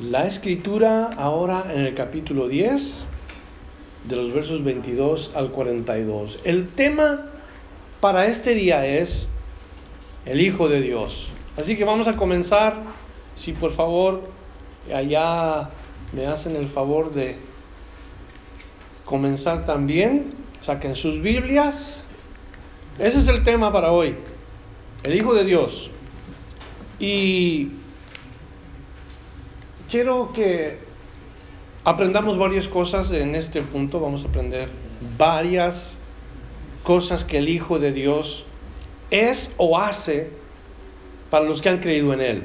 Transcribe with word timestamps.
La 0.00 0.24
escritura 0.24 1.10
ahora 1.18 1.66
en 1.74 1.82
el 1.82 1.94
capítulo 1.94 2.48
10, 2.48 3.02
de 4.08 4.16
los 4.16 4.32
versos 4.32 4.64
22 4.64 5.32
al 5.34 5.50
42. 5.50 6.38
El 6.42 6.68
tema 6.68 7.26
para 8.00 8.24
este 8.24 8.54
día 8.54 8.86
es 8.86 9.28
el 10.24 10.40
Hijo 10.40 10.70
de 10.70 10.80
Dios. 10.80 11.32
Así 11.58 11.76
que 11.76 11.84
vamos 11.84 12.08
a 12.08 12.14
comenzar, 12.14 12.80
si 13.34 13.52
por 13.52 13.72
favor 13.72 14.22
allá 14.90 15.68
me 16.14 16.26
hacen 16.26 16.56
el 16.56 16.68
favor 16.68 17.12
de 17.12 17.36
comenzar 19.04 19.66
también, 19.66 20.32
saquen 20.62 20.96
sus 20.96 21.20
Biblias. 21.20 22.02
Ese 22.98 23.18
es 23.18 23.28
el 23.28 23.42
tema 23.44 23.70
para 23.70 23.92
hoy, 23.92 24.16
el 25.02 25.14
Hijo 25.14 25.34
de 25.34 25.44
Dios. 25.44 25.90
Y 26.98 27.79
quiero 29.90 30.32
que 30.32 30.78
aprendamos 31.84 32.38
varias 32.38 32.68
cosas 32.68 33.10
en 33.12 33.34
este 33.34 33.60
punto. 33.60 34.00
Vamos 34.00 34.24
a 34.24 34.28
aprender 34.28 34.68
varias 35.18 35.98
cosas 36.84 37.24
que 37.24 37.38
el 37.38 37.48
Hijo 37.48 37.78
de 37.78 37.92
Dios 37.92 38.46
es 39.10 39.52
o 39.56 39.78
hace 39.78 40.30
para 41.28 41.44
los 41.44 41.60
que 41.60 41.68
han 41.68 41.80
creído 41.80 42.12
en 42.14 42.20
Él. 42.20 42.44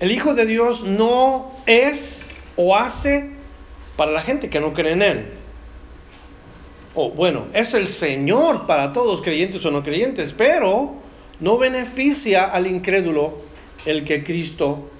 El 0.00 0.10
Hijo 0.10 0.34
de 0.34 0.46
Dios 0.46 0.84
no 0.84 1.52
es 1.66 2.28
o 2.56 2.74
hace 2.76 3.30
para 3.96 4.12
la 4.12 4.22
gente 4.22 4.48
que 4.48 4.60
no 4.60 4.72
cree 4.72 4.92
en 4.92 5.02
Él. 5.02 5.26
O 6.94 7.10
bueno, 7.10 7.46
es 7.52 7.74
el 7.74 7.88
Señor 7.88 8.66
para 8.66 8.92
todos, 8.92 9.22
creyentes 9.22 9.64
o 9.64 9.70
no 9.70 9.82
creyentes, 9.82 10.32
pero 10.32 10.94
no 11.40 11.58
beneficia 11.58 12.46
al 12.46 12.66
incrédulo 12.66 13.38
el 13.84 14.04
que 14.04 14.24
Cristo 14.24 14.90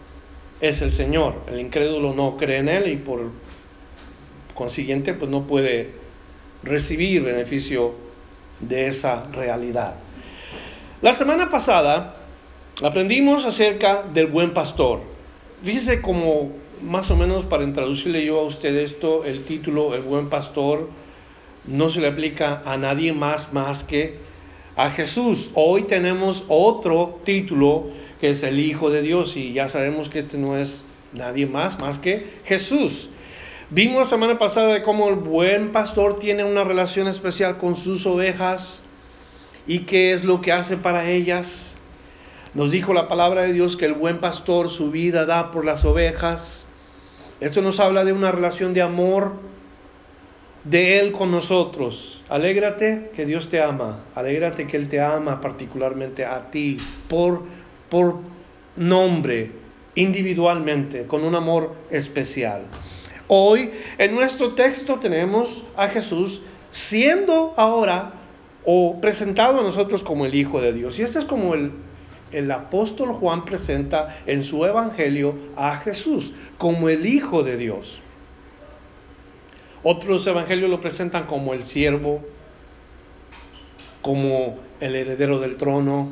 es 0.60 0.82
el 0.82 0.92
Señor. 0.92 1.42
El 1.48 1.60
incrédulo 1.60 2.14
no 2.14 2.36
cree 2.36 2.58
en 2.58 2.68
Él 2.68 2.88
y 2.88 2.96
por 2.96 3.30
consiguiente 4.54 5.14
pues 5.14 5.30
no 5.30 5.46
puede 5.46 5.92
recibir 6.62 7.22
beneficio 7.22 7.94
de 8.60 8.88
esa 8.88 9.24
realidad. 9.24 9.94
La 11.00 11.12
semana 11.12 11.48
pasada 11.48 12.16
aprendimos 12.82 13.44
acerca 13.44 14.02
del 14.02 14.26
buen 14.26 14.52
pastor. 14.52 15.00
Dice 15.62 16.02
como 16.02 16.52
más 16.82 17.10
o 17.10 17.16
menos 17.16 17.44
para 17.44 17.64
introducirle 17.64 18.24
yo 18.24 18.40
a 18.40 18.44
usted 18.44 18.76
esto, 18.76 19.24
el 19.24 19.44
título 19.44 19.94
El 19.94 20.02
buen 20.02 20.28
pastor 20.28 20.88
no 21.66 21.88
se 21.88 22.00
le 22.00 22.08
aplica 22.08 22.62
a 22.64 22.76
nadie 22.76 23.12
más 23.12 23.52
más 23.52 23.84
que 23.84 24.18
a 24.76 24.90
Jesús. 24.90 25.50
Hoy 25.54 25.82
tenemos 25.82 26.44
otro 26.48 27.20
título 27.24 27.90
que 28.20 28.30
es 28.30 28.42
el 28.42 28.58
Hijo 28.58 28.90
de 28.90 29.02
Dios 29.02 29.36
y 29.36 29.52
ya 29.52 29.68
sabemos 29.68 30.08
que 30.08 30.20
este 30.20 30.38
no 30.38 30.56
es 30.56 30.86
nadie 31.12 31.46
más 31.46 31.78
más 31.78 31.98
que 31.98 32.40
Jesús. 32.44 33.10
Vimos 33.70 33.98
la 33.98 34.04
semana 34.06 34.38
pasada 34.38 34.72
de 34.72 34.82
cómo 34.82 35.08
el 35.08 35.16
buen 35.16 35.72
pastor 35.72 36.18
tiene 36.18 36.42
una 36.42 36.64
relación 36.64 37.06
especial 37.06 37.58
con 37.58 37.76
sus 37.76 38.06
ovejas 38.06 38.82
y 39.66 39.80
qué 39.80 40.12
es 40.12 40.24
lo 40.24 40.40
que 40.40 40.52
hace 40.52 40.78
para 40.78 41.10
ellas. 41.10 41.76
Nos 42.54 42.70
dijo 42.70 42.94
la 42.94 43.08
palabra 43.08 43.42
de 43.42 43.52
Dios 43.52 43.76
que 43.76 43.84
el 43.84 43.92
buen 43.92 44.20
pastor 44.20 44.70
su 44.70 44.90
vida 44.90 45.26
da 45.26 45.50
por 45.50 45.66
las 45.66 45.84
ovejas. 45.84 46.66
Esto 47.40 47.60
nos 47.60 47.78
habla 47.78 48.04
de 48.06 48.14
una 48.14 48.32
relación 48.32 48.72
de 48.72 48.80
amor 48.80 49.34
de 50.64 50.98
Él 50.98 51.12
con 51.12 51.30
nosotros. 51.30 52.22
Alégrate 52.30 53.10
que 53.14 53.26
Dios 53.26 53.50
te 53.50 53.60
ama. 53.60 54.00
Alégrate 54.14 54.66
que 54.66 54.78
Él 54.78 54.88
te 54.88 55.00
ama 55.00 55.40
particularmente 55.40 56.24
a 56.24 56.50
ti 56.50 56.78
por, 57.08 57.42
por 57.90 58.20
nombre, 58.76 59.52
individualmente, 59.94 61.06
con 61.06 61.24
un 61.24 61.34
amor 61.34 61.74
especial. 61.90 62.62
Hoy 63.26 63.70
en 63.98 64.14
nuestro 64.14 64.54
texto 64.54 64.98
tenemos 64.98 65.64
a 65.76 65.88
Jesús 65.88 66.42
siendo 66.70 67.52
ahora 67.56 68.12
o 68.64 69.00
presentado 69.00 69.60
a 69.60 69.62
nosotros 69.62 70.02
como 70.02 70.26
el 70.26 70.34
Hijo 70.34 70.60
de 70.60 70.72
Dios. 70.72 70.98
Y 70.98 71.02
este 71.02 71.20
es 71.20 71.24
como 71.24 71.54
el, 71.54 71.72
el 72.32 72.50
apóstol 72.50 73.12
Juan 73.12 73.44
presenta 73.44 74.18
en 74.26 74.44
su 74.44 74.64
evangelio 74.64 75.34
a 75.56 75.76
Jesús 75.78 76.32
como 76.58 76.88
el 76.88 77.06
Hijo 77.06 77.42
de 77.42 77.56
Dios. 77.56 78.00
Otros 79.82 80.26
evangelios 80.26 80.70
lo 80.70 80.80
presentan 80.80 81.26
como 81.26 81.54
el 81.54 81.64
siervo, 81.64 82.22
como 84.02 84.58
el 84.80 84.96
heredero 84.96 85.38
del 85.38 85.56
trono, 85.56 86.10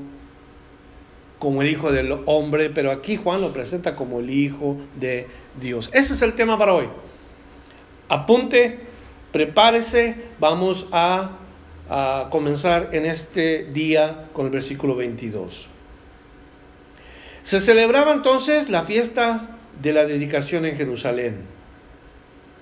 como 1.39 1.63
el 1.63 1.69
Hijo 1.69 1.93
del 1.93 2.17
hombre, 2.27 2.71
pero 2.71 2.91
aquí 2.91 3.17
Juan 3.17 3.41
lo 3.41 3.53
presenta 3.53 3.95
como 3.95 4.21
el 4.21 4.31
Hijo 4.31 4.77
de 4.99 5.29
Dios. 5.61 5.91
Ese 5.93 6.15
es 6.15 6.23
el 6.23 6.35
tema 6.35 6.59
para 6.59 6.75
hoy. 6.75 6.89
Apunte, 8.09 8.81
prepárese, 9.33 10.17
vamos 10.39 10.89
a, 10.93 11.33
a 11.91 12.29
comenzar 12.31 12.91
en 12.93 13.07
este 13.07 13.65
día 13.73 14.29
con 14.33 14.47
el 14.47 14.53
versículo 14.53 14.97
22. 14.97 15.69
Se 17.43 17.61
celebraba 17.61 18.13
entonces 18.13 18.69
la 18.69 18.85
fiesta 18.85 19.57
de 19.81 19.93
la 19.93 20.05
dedicación 20.07 20.65
en 20.65 20.77
Jerusalén. 20.77 21.43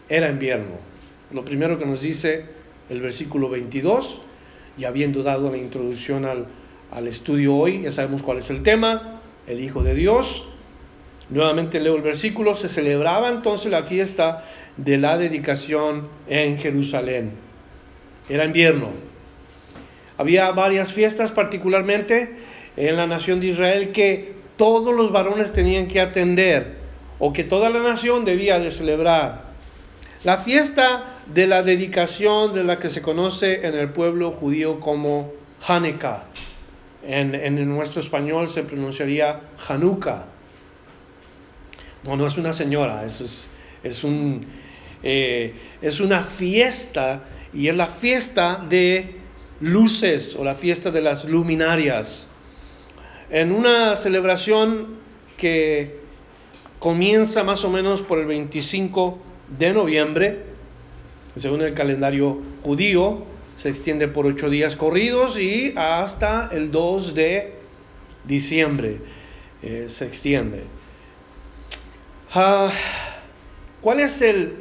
Era 0.08 0.28
invierno. 0.28 0.76
Lo 1.30 1.44
primero 1.44 1.78
que 1.78 1.86
nos 1.86 2.02
dice 2.02 2.44
el 2.90 3.00
versículo 3.00 3.48
22, 3.48 4.20
y 4.76 4.84
habiendo 4.84 5.22
dado 5.22 5.50
la 5.50 5.56
introducción 5.56 6.24
al, 6.24 6.46
al 6.90 7.08
estudio 7.08 7.56
hoy, 7.56 7.82
ya 7.82 7.92
sabemos 7.92 8.22
cuál 8.22 8.38
es 8.38 8.50
el 8.50 8.62
tema, 8.62 9.20
el 9.46 9.60
Hijo 9.60 9.82
de 9.82 9.94
Dios. 9.94 10.44
Nuevamente 11.30 11.80
leo 11.80 11.96
el 11.96 12.02
versículo, 12.02 12.54
se 12.54 12.68
celebraba 12.68 13.30
entonces 13.30 13.70
la 13.70 13.82
fiesta 13.82 14.44
de 14.76 14.98
la 14.98 15.18
dedicación 15.18 16.08
en 16.28 16.58
Jerusalén. 16.58 17.32
Era 18.28 18.44
invierno. 18.44 18.90
Había 20.16 20.50
varias 20.52 20.92
fiestas, 20.92 21.32
particularmente 21.32 22.36
en 22.76 22.96
la 22.96 23.06
nación 23.06 23.40
de 23.40 23.48
Israel, 23.48 23.92
que 23.92 24.34
todos 24.56 24.94
los 24.94 25.10
varones 25.10 25.52
tenían 25.52 25.88
que 25.88 26.00
atender 26.00 26.76
o 27.18 27.32
que 27.32 27.44
toda 27.44 27.70
la 27.70 27.80
nación 27.80 28.24
debía 28.24 28.58
de 28.58 28.70
celebrar. 28.70 29.44
La 30.24 30.38
fiesta 30.38 31.20
de 31.26 31.46
la 31.46 31.62
dedicación 31.62 32.54
de 32.54 32.64
la 32.64 32.78
que 32.78 32.90
se 32.90 33.02
conoce 33.02 33.66
en 33.66 33.74
el 33.74 33.90
pueblo 33.90 34.32
judío 34.32 34.80
como 34.80 35.32
Hanukkah. 35.66 36.24
En, 37.06 37.68
nuestro 37.68 38.00
español 38.00 38.48
se 38.48 38.62
pronunciaría 38.62 39.40
Hanukkah. 39.68 40.26
No, 42.04 42.16
no 42.16 42.26
es 42.26 42.36
una 42.36 42.52
señora, 42.52 43.04
es, 43.04 43.50
es, 43.82 44.04
un, 44.04 44.46
eh, 45.02 45.54
es 45.80 46.00
una 46.00 46.22
fiesta 46.22 47.22
y 47.52 47.68
es 47.68 47.76
la 47.76 47.86
fiesta 47.86 48.64
de 48.68 49.16
luces 49.60 50.36
o 50.36 50.44
la 50.44 50.54
fiesta 50.54 50.90
de 50.90 51.00
las 51.00 51.24
luminarias. 51.24 52.28
En 53.30 53.52
una 53.52 53.96
celebración 53.96 54.98
que 55.36 56.00
comienza 56.78 57.42
más 57.42 57.64
o 57.64 57.70
menos 57.70 58.02
por 58.02 58.18
el 58.18 58.26
25 58.26 59.18
de 59.58 59.72
noviembre, 59.72 60.42
según 61.36 61.62
el 61.62 61.74
calendario 61.74 62.40
judío, 62.62 63.33
se 63.56 63.68
extiende 63.68 64.08
por 64.08 64.26
ocho 64.26 64.50
días 64.50 64.76
corridos 64.76 65.38
y 65.38 65.72
hasta 65.76 66.48
el 66.52 66.70
2 66.70 67.14
de 67.14 67.52
diciembre 68.24 68.98
eh, 69.62 69.84
se 69.88 70.06
extiende. 70.06 70.64
Uh, 72.34 72.70
¿Cuál 73.80 74.00
es 74.00 74.22
el, 74.22 74.56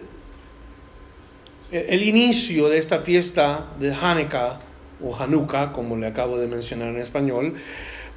el 1.72 2.04
inicio 2.04 2.70
de 2.70 2.78
esta 2.78 3.00
fiesta 3.00 3.68
de 3.80 3.94
Hanukkah 3.94 4.60
o 5.04 5.16
Hanukkah, 5.16 5.72
como 5.72 5.98
le 5.98 6.08
acabo 6.08 6.38
de 6.38 6.48
mencionar 6.48 6.90
en 6.90 6.98
español? 6.98 7.56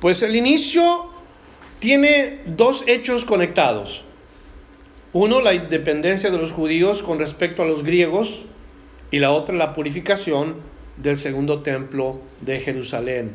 Pues 0.00 0.22
el 0.22 0.36
inicio 0.36 1.10
tiene 1.78 2.40
dos 2.44 2.84
hechos 2.86 3.24
conectados. 3.24 4.04
Uno, 5.12 5.40
la 5.40 5.54
independencia 5.54 6.30
de 6.30 6.36
los 6.36 6.52
judíos 6.52 7.02
con 7.02 7.18
respecto 7.18 7.62
a 7.62 7.66
los 7.66 7.82
griegos 7.82 8.44
y 9.10 9.18
la 9.18 9.32
otra, 9.32 9.54
la 9.54 9.72
purificación 9.72 10.56
del 10.96 11.16
segundo 11.16 11.62
templo 11.62 12.20
de 12.40 12.60
Jerusalén. 12.60 13.32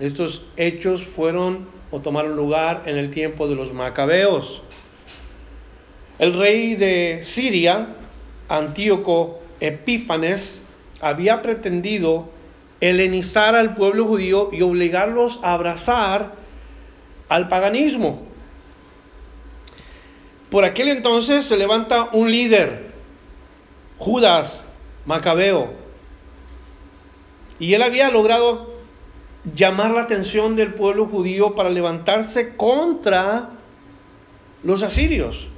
Estos 0.00 0.44
hechos 0.56 1.04
fueron 1.04 1.66
o 1.90 2.00
tomaron 2.00 2.36
lugar 2.36 2.82
en 2.86 2.98
el 2.98 3.10
tiempo 3.10 3.48
de 3.48 3.54
los 3.54 3.72
macabeos. 3.72 4.62
El 6.18 6.34
rey 6.34 6.74
de 6.74 7.20
Siria, 7.22 7.94
Antíoco 8.48 9.40
Epífanes, 9.60 10.60
había 11.00 11.42
pretendido 11.42 12.28
helenizar 12.80 13.54
al 13.54 13.74
pueblo 13.74 14.04
judío 14.06 14.50
y 14.52 14.62
obligarlos 14.62 15.38
a 15.42 15.54
abrazar 15.54 16.32
al 17.28 17.48
paganismo. 17.48 18.22
Por 20.50 20.64
aquel 20.64 20.88
entonces 20.88 21.44
se 21.44 21.56
levanta 21.56 22.10
un 22.12 22.30
líder, 22.30 22.92
Judas 23.98 24.64
Macabeo, 25.06 25.72
y 27.58 27.74
él 27.74 27.82
había 27.82 28.10
logrado 28.10 28.74
llamar 29.54 29.90
la 29.92 30.02
atención 30.02 30.56
del 30.56 30.74
pueblo 30.74 31.06
judío 31.06 31.54
para 31.54 31.70
levantarse 31.70 32.56
contra 32.56 33.50
los 34.62 34.82
asirios. 34.82 35.48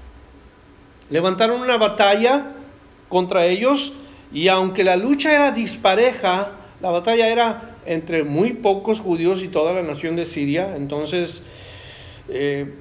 Levantaron 1.09 1.61
una 1.61 1.77
batalla 1.77 2.53
contra 3.09 3.47
ellos 3.47 3.93
y 4.33 4.49
aunque 4.49 4.83
la 4.83 4.97
lucha 4.97 5.33
era 5.33 5.53
dispareja, 5.53 6.53
la 6.81 6.91
batalla 6.91 7.29
era 7.29 7.77
entre 7.87 8.25
muy 8.25 8.55
pocos 8.55 9.01
judíos 9.01 9.43
y 9.43 9.49
toda 9.49 9.73
la 9.73 9.83
nación 9.83 10.17
de 10.17 10.27
Siria, 10.27 10.77
entonces 10.77 11.43
eh, 12.29 12.75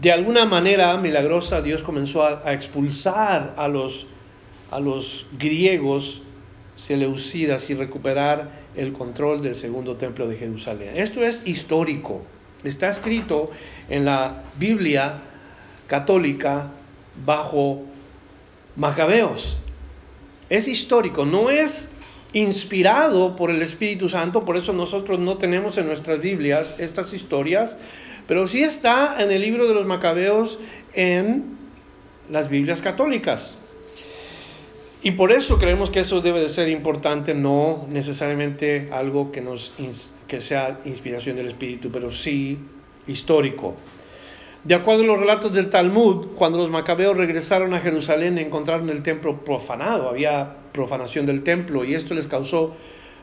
de 0.00 0.12
alguna 0.12 0.46
manera 0.46 0.96
milagrosa 0.96 1.60
Dios 1.60 1.82
comenzó 1.82 2.24
a, 2.24 2.52
expulsar 2.54 3.52
a 3.58 3.68
los, 3.68 4.06
a 4.70 4.80
los 4.80 5.26
griegos 5.38 6.22
seleucidas 6.76 7.70
y 7.70 7.74
recuperar 7.74 8.50
el 8.76 8.92
control 8.92 9.42
del 9.42 9.54
segundo 9.54 9.96
templo 9.96 10.28
de 10.28 10.36
Jerusalén. 10.36 10.90
Esto 10.96 11.24
es 11.24 11.42
histórico, 11.46 12.22
está 12.64 12.88
escrito 12.88 13.50
en 13.88 14.04
la 14.04 14.44
Biblia 14.58 15.22
católica 15.86 16.70
bajo 17.24 17.82
Macabeos. 18.76 19.58
Es 20.50 20.68
histórico, 20.68 21.24
no 21.24 21.50
es 21.50 21.88
inspirado 22.32 23.34
por 23.34 23.50
el 23.50 23.62
Espíritu 23.62 24.08
Santo, 24.08 24.44
por 24.44 24.56
eso 24.56 24.72
nosotros 24.72 25.18
no 25.18 25.38
tenemos 25.38 25.78
en 25.78 25.86
nuestras 25.86 26.20
Biblias 26.20 26.74
estas 26.78 27.12
historias, 27.14 27.78
pero 28.28 28.46
sí 28.46 28.62
está 28.62 29.16
en 29.22 29.30
el 29.30 29.40
libro 29.40 29.66
de 29.66 29.74
los 29.74 29.86
Macabeos 29.86 30.58
en 30.92 31.56
las 32.28 32.50
Biblias 32.50 32.82
católicas. 32.82 33.56
Y 35.06 35.12
por 35.12 35.30
eso 35.30 35.60
creemos 35.60 35.88
que 35.88 36.00
eso 36.00 36.20
debe 36.20 36.40
de 36.40 36.48
ser 36.48 36.68
importante, 36.68 37.32
no 37.32 37.86
necesariamente 37.88 38.88
algo 38.90 39.30
que, 39.30 40.42
sea 40.42 40.80
inspiración 40.84 41.36
del 41.36 41.46
Espíritu, 41.46 41.92
pero 41.92 42.10
sí 42.10 42.58
histórico. 43.06 43.76
De 44.64 44.74
acuerdo 44.74 45.04
a 45.04 45.06
los 45.06 45.20
relatos 45.20 45.52
del 45.52 45.70
Talmud, 45.70 46.30
cuando 46.34 46.58
los 46.58 46.70
macabeos 46.70 47.16
regresaron 47.16 47.72
a 47.72 47.78
Jerusalén 47.78 48.36
encontraron 48.36 48.90
el 48.90 49.04
templo 49.04 49.44
profanado, 49.44 50.08
había 50.08 50.56
profanación 50.72 51.24
del 51.24 51.44
templo 51.44 51.84
y 51.84 51.94
esto 51.94 52.12
les 52.12 52.26
causó 52.26 52.74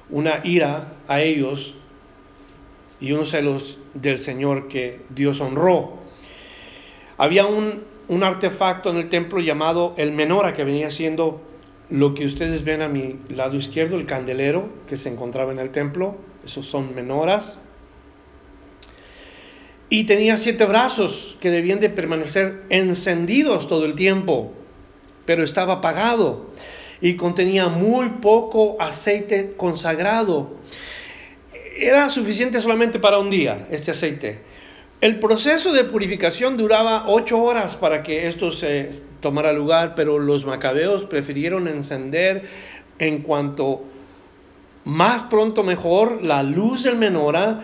una 0.09 0.39
ira 0.45 0.93
a 1.09 1.21
ellos 1.21 1.75
y 3.01 3.11
unos 3.11 3.31
celos 3.31 3.77
del 3.93 4.19
Señor 4.19 4.69
que 4.69 5.01
Dios 5.09 5.41
honró. 5.41 5.95
Había 7.17 7.45
un, 7.45 7.83
un 8.07 8.23
artefacto 8.23 8.89
en 8.89 8.95
el 8.95 9.09
templo 9.09 9.41
llamado 9.41 9.93
el 9.97 10.13
menora 10.13 10.53
que 10.53 10.63
venía 10.63 10.89
siendo 10.89 11.51
lo 11.89 12.13
que 12.13 12.25
ustedes 12.25 12.63
ven 12.63 12.81
a 12.81 12.87
mi 12.87 13.19
lado 13.29 13.55
izquierdo, 13.57 13.97
el 13.97 14.05
candelero 14.05 14.69
que 14.87 14.97
se 14.97 15.09
encontraba 15.09 15.51
en 15.51 15.59
el 15.59 15.71
templo, 15.71 16.15
esos 16.45 16.65
son 16.65 16.95
menoras. 16.95 17.59
Y 19.89 20.05
tenía 20.05 20.37
siete 20.37 20.65
brazos 20.65 21.37
que 21.39 21.51
debían 21.51 21.79
de 21.79 21.89
permanecer 21.89 22.63
encendidos 22.69 23.67
todo 23.67 23.85
el 23.85 23.95
tiempo, 23.95 24.53
pero 25.25 25.43
estaba 25.43 25.73
apagado 25.73 26.51
y 27.01 27.15
contenía 27.15 27.67
muy 27.67 28.09
poco 28.21 28.77
aceite 28.79 29.53
consagrado. 29.57 30.55
Era 31.77 32.09
suficiente 32.09 32.61
solamente 32.61 32.97
para 32.97 33.19
un 33.19 33.29
día 33.29 33.67
este 33.69 33.91
aceite. 33.91 34.52
El 35.03 35.19
proceso 35.19 35.73
de 35.73 35.83
purificación 35.83 36.55
duraba 36.55 37.09
ocho 37.09 37.43
horas 37.43 37.75
para 37.75 38.03
que 38.03 38.29
esto 38.29 38.51
se 38.51 38.89
tomara 39.19 39.51
lugar, 39.51 39.95
pero 39.95 40.17
los 40.17 40.45
macabeos 40.45 41.03
prefirieron 41.03 41.67
encender 41.67 42.43
en 42.99 43.21
cuanto 43.21 43.83
más 44.85 45.23
pronto 45.23 45.61
mejor 45.61 46.23
la 46.23 46.41
luz 46.41 46.83
del 46.83 46.95
menora 46.95 47.63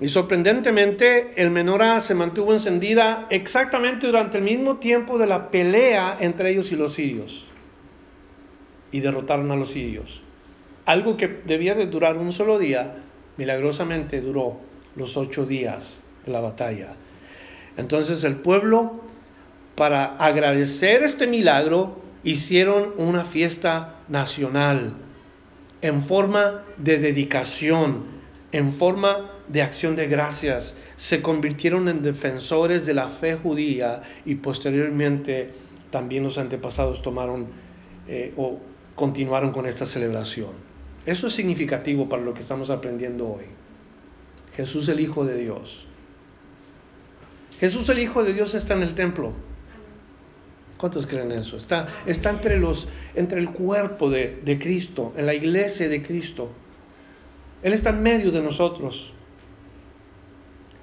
y 0.00 0.08
sorprendentemente 0.08 1.30
el 1.40 1.52
menora 1.52 2.00
se 2.00 2.16
mantuvo 2.16 2.52
encendida 2.52 3.28
exactamente 3.30 4.08
durante 4.08 4.38
el 4.38 4.42
mismo 4.42 4.78
tiempo 4.78 5.16
de 5.16 5.28
la 5.28 5.52
pelea 5.52 6.16
entre 6.18 6.50
ellos 6.50 6.72
y 6.72 6.74
los 6.74 6.94
sirios. 6.94 7.46
Y 8.90 8.98
derrotaron 8.98 9.52
a 9.52 9.54
los 9.54 9.70
sirios. 9.70 10.24
Algo 10.86 11.16
que 11.16 11.28
debía 11.28 11.76
de 11.76 11.86
durar 11.86 12.16
un 12.16 12.32
solo 12.32 12.58
día, 12.58 12.96
milagrosamente 13.36 14.20
duró 14.20 14.58
los 14.96 15.16
ocho 15.16 15.46
días 15.46 16.02
la 16.26 16.40
batalla. 16.40 16.94
Entonces 17.76 18.24
el 18.24 18.36
pueblo, 18.36 19.00
para 19.74 20.16
agradecer 20.16 21.02
este 21.02 21.26
milagro, 21.26 22.00
hicieron 22.22 22.92
una 22.96 23.24
fiesta 23.24 23.96
nacional 24.08 24.94
en 25.82 26.02
forma 26.02 26.62
de 26.76 26.98
dedicación, 26.98 28.04
en 28.52 28.72
forma 28.72 29.30
de 29.48 29.62
acción 29.62 29.96
de 29.96 30.06
gracias. 30.08 30.76
Se 30.96 31.22
convirtieron 31.22 31.88
en 31.88 32.02
defensores 32.02 32.84
de 32.84 32.94
la 32.94 33.08
fe 33.08 33.36
judía 33.36 34.02
y 34.24 34.36
posteriormente 34.36 35.52
también 35.90 36.22
los 36.22 36.38
antepasados 36.38 37.02
tomaron 37.02 37.48
eh, 38.06 38.34
o 38.36 38.58
continuaron 38.94 39.52
con 39.52 39.66
esta 39.66 39.86
celebración. 39.86 40.50
Eso 41.06 41.28
es 41.28 41.32
significativo 41.32 42.08
para 42.08 42.22
lo 42.22 42.34
que 42.34 42.40
estamos 42.40 42.68
aprendiendo 42.68 43.26
hoy. 43.26 43.44
Jesús 44.54 44.88
el 44.90 45.00
Hijo 45.00 45.24
de 45.24 45.36
Dios 45.36 45.86
Jesús 47.60 47.90
el 47.90 47.98
Hijo 47.98 48.24
de 48.24 48.32
Dios 48.32 48.54
está 48.54 48.72
en 48.72 48.82
el 48.82 48.94
templo. 48.94 49.34
¿Cuántos 50.78 51.06
creen 51.06 51.30
eso? 51.30 51.58
Está, 51.58 51.88
está 52.06 52.30
entre, 52.30 52.58
los, 52.58 52.88
entre 53.14 53.38
el 53.38 53.50
cuerpo 53.50 54.08
de, 54.08 54.58
Cristo, 54.58 55.12
en 55.14 55.26
la 55.26 55.34
iglesia 55.34 55.90
de 55.90 56.02
Cristo. 56.02 56.48
Él 57.62 57.74
está 57.74 57.90
en 57.90 58.02
medio 58.02 58.32
de 58.32 58.40
nosotros. 58.40 59.12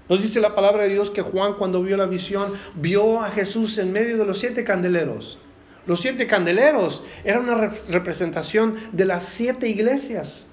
Nos 0.08 0.22
dice 0.22 0.40
la 0.40 0.54
palabra 0.54 0.84
de 0.84 0.90
Dios 0.90 1.10
que 1.10 1.24
Juan 1.24 1.56
cuando 1.56 1.82
vio 1.82 1.98
la 1.98 2.06
visión 2.06 2.54
vio 2.76 3.22
a 3.22 3.32
Jesús 3.32 3.80
en 3.80 3.92
medio 3.92 4.20
de 4.20 4.26
los 4.26 4.38
siete 4.38 4.64
candeleros. 4.64 5.40
Los 5.88 6.02
siete 6.02 6.28
candeleros 6.28 7.04
eran 7.24 7.50
una 7.50 7.72
representación 7.90 8.76
de 8.92 9.06
las 9.06 9.24
siete 9.24 9.68
iglesias. 9.68 10.46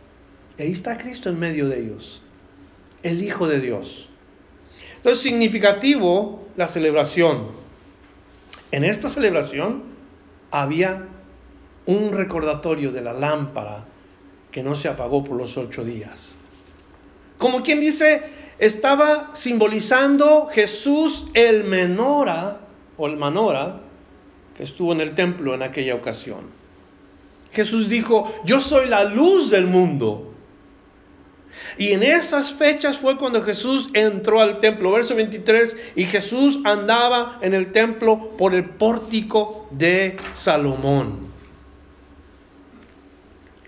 Ahí 0.59 0.73
está 0.73 0.97
Cristo 0.97 1.29
en 1.29 1.39
medio 1.39 1.69
de 1.69 1.81
ellos, 1.81 2.23
el 3.03 3.23
Hijo 3.23 3.47
de 3.47 3.61
Dios. 3.61 4.09
Entonces, 5.05 5.23
significativo 5.23 6.47
la 6.57 6.67
celebración. 6.67 7.49
En 8.71 8.85
esta 8.85 9.11
celebración 9.11 9.83
había 10.51 11.07
un 11.85 12.13
recordatorio 12.15 12.91
de 12.91 13.03
la 13.03 13.13
lámpara 13.13 13.85
que 14.51 14.63
no 14.63 14.75
se 14.75 14.89
apagó 14.89 15.23
por 15.23 15.37
los 15.37 15.59
ocho 15.59 15.85
días. 15.85 16.37
Como 17.37 17.63
quien 17.63 17.81
dice, 17.81 18.23
estaba 18.59 19.29
simbolizando 19.35 20.47
Jesús 20.47 21.27
el 21.35 21.65
menora 21.65 22.61
o 22.97 23.07
el 23.07 23.19
manora 23.19 23.83
que 24.57 24.63
estuvo 24.63 24.95
en 24.95 25.03
el 25.03 25.15
templo 25.15 25.55
en 25.55 25.63
aquella 25.65 25.97
ocasión. 25.97 26.47
Jesús 27.53 27.91
dijo, 27.91 28.35
yo 28.47 28.59
soy 28.59 28.89
la 28.89 29.05
luz 29.05 29.51
del 29.51 29.67
mundo. 29.67 30.34
Y 31.79 31.93
en 31.93 32.03
esas 32.03 32.53
fechas 32.53 32.99
fue 32.99 33.17
cuando 33.17 33.43
Jesús 33.43 33.91
entró 33.95 34.41
al 34.41 34.61
templo. 34.61 34.93
Verso 34.93 35.15
23, 35.15 35.77
y 35.97 36.05
Jesús 36.05 36.61
andaba 36.65 37.39
en 37.43 37.55
el 37.55 37.73
templo 37.73 38.37
por 38.37 38.55
el 38.55 38.65
pórtico 38.65 39.67
de 39.71 40.17
Salomón. 40.35 41.33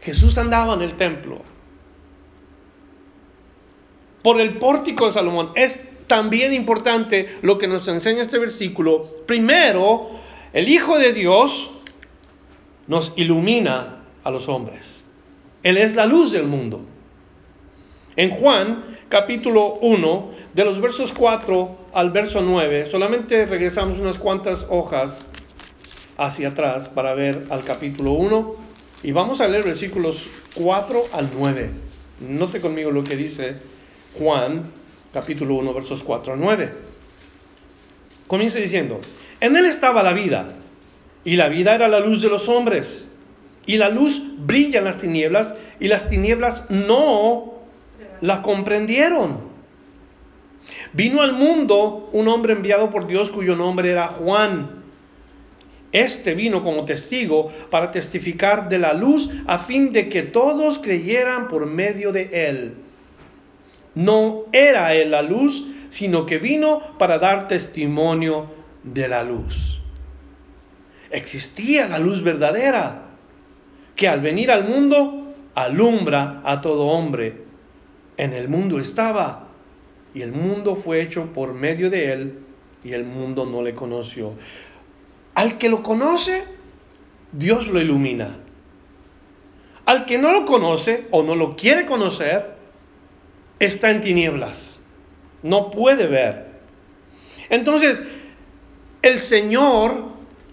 Jesús 0.00 0.38
andaba 0.38 0.75
en 0.75 0.83
el 0.83 0.95
templo 0.95 1.43
por 4.23 4.41
el 4.41 4.59
pórtico 4.59 5.07
de 5.07 5.12
Salomón. 5.12 5.50
Es 5.55 5.85
también 6.07 6.53
importante 6.53 7.38
lo 7.43 7.59
que 7.59 7.69
nos 7.69 7.87
enseña 7.88 8.23
este 8.23 8.38
versículo. 8.38 9.25
Primero, 9.26 10.11
el 10.53 10.69
Hijo 10.69 10.99
de 10.99 11.12
Dios 11.12 11.71
nos 12.87 13.12
ilumina 13.17 14.05
a 14.23 14.31
los 14.31 14.49
hombres. 14.49 15.05
Él 15.62 15.76
es 15.76 15.95
la 15.95 16.07
luz 16.07 16.33
del 16.33 16.45
mundo. 16.45 16.81
En 18.17 18.31
Juan 18.31 18.83
capítulo 19.11 19.75
1, 19.83 20.31
de 20.55 20.65
los 20.65 20.81
versos 20.81 21.13
4 21.13 21.77
al 21.93 22.11
verso 22.11 22.41
9, 22.41 22.87
solamente 22.87 23.45
regresamos 23.45 24.01
unas 24.01 24.17
cuantas 24.17 24.67
hojas 24.71 25.29
hacia 26.17 26.49
atrás 26.49 26.89
para 26.89 27.15
ver 27.15 27.45
al 27.51 27.63
capítulo 27.63 28.13
1 28.13 28.55
y 29.03 29.13
vamos 29.13 29.43
a 29.43 29.49
leer 29.49 29.65
versículos 29.65 30.27
4 30.55 31.09
al 31.13 31.29
9. 31.39 31.71
Note 32.21 32.63
conmigo 32.63 32.91
lo 32.91 33.05
que 33.05 33.17
dice 33.17 33.57
Juan 34.19 34.73
capítulo 35.13 35.57
1 35.57 35.75
versos 35.75 36.03
4 36.03 36.33
al 36.33 36.41
9. 36.41 36.73
Comienza 38.27 38.59
diciendo, 38.59 38.99
en 39.41 39.57
él 39.57 39.67
estaba 39.67 40.03
la 40.03 40.15
vida 40.15 40.55
y 41.23 41.37
la 41.37 41.51
vida 41.51 41.75
era 41.75 41.87
la 41.87 42.01
luz 42.01 42.23
de 42.23 42.31
los 42.31 42.49
hombres 42.49 43.11
y 43.67 43.77
la 43.77 43.91
luz 43.91 44.23
brilla 44.39 44.79
en 44.79 44.87
las 44.87 44.97
tinieblas 44.97 45.55
y 45.81 45.89
las 45.89 46.09
tinieblas 46.09 46.63
no 46.71 47.56
la 48.21 48.43
comprendieron. 48.43 49.38
Vino 50.93 51.23
al 51.23 51.33
mundo 51.33 52.09
un 52.12 52.29
hombre 52.29 52.53
enviado 52.53 52.91
por 52.91 53.07
Dios 53.07 53.31
cuyo 53.31 53.57
nombre 53.57 53.91
era 53.91 54.09
Juan. 54.09 54.85
Este 55.93 56.35
vino 56.35 56.62
como 56.62 56.85
testigo 56.85 57.53
para 57.71 57.91
testificar 57.91 58.69
de 58.69 58.79
la 58.79 58.93
luz 58.93 59.31
a 59.47 59.59
fin 59.59 59.93
de 59.93 60.09
que 60.09 60.23
todos 60.23 60.79
creyeran 60.79 61.49
por 61.49 61.67
medio 61.67 62.12
de 62.12 62.49
él. 62.49 62.75
No 63.95 64.45
era 64.53 64.95
él 64.95 65.12
la 65.12 65.23
luz, 65.23 65.65
sino 65.88 66.26
que 66.26 66.38
vino 66.38 66.81
para 66.99 67.19
dar 67.19 67.49
testimonio 67.49 68.47
de 68.83 69.09
la 69.09 69.23
luz. 69.23 69.81
Existía 71.11 71.87
la 71.88 71.99
luz 71.99 72.23
verdadera, 72.23 73.05
que 73.95 74.09
al 74.09 74.21
venir 74.21 74.50
al 74.50 74.65
mundo 74.65 75.35
alumbra 75.55 76.43
a 76.45 76.61
todo 76.61 76.88
hombre. 76.88 77.46
En 78.17 78.33
el 78.33 78.49
mundo 78.49 78.81
estaba, 78.81 79.49
y 80.15 80.23
el 80.23 80.33
mundo 80.33 80.77
fue 80.77 81.03
hecho 81.03 81.33
por 81.33 81.53
medio 81.53 81.91
de 81.91 82.13
él, 82.13 82.39
y 82.83 82.93
el 82.93 83.05
mundo 83.05 83.47
no 83.47 83.63
le 83.63 83.75
conoció. 83.75 84.35
Al 85.35 85.59
que 85.59 85.69
lo 85.69 85.83
conoce, 85.83 86.45
Dios 87.33 87.69
lo 87.69 87.81
ilumina. 87.81 88.39
Al 89.85 90.07
que 90.07 90.19
no 90.19 90.33
lo 90.33 90.47
conoce 90.47 91.07
o 91.11 91.23
no 91.23 91.37
lo 91.37 91.57
quiere 91.57 91.85
conocer, 91.85 92.55
está 93.59 93.91
en 93.91 94.01
tinieblas. 94.01 94.81
No 95.43 95.71
puede 95.71 96.07
ver. 96.07 96.47
Entonces, 97.51 98.01
el 99.03 99.21
Señor, 99.21 100.05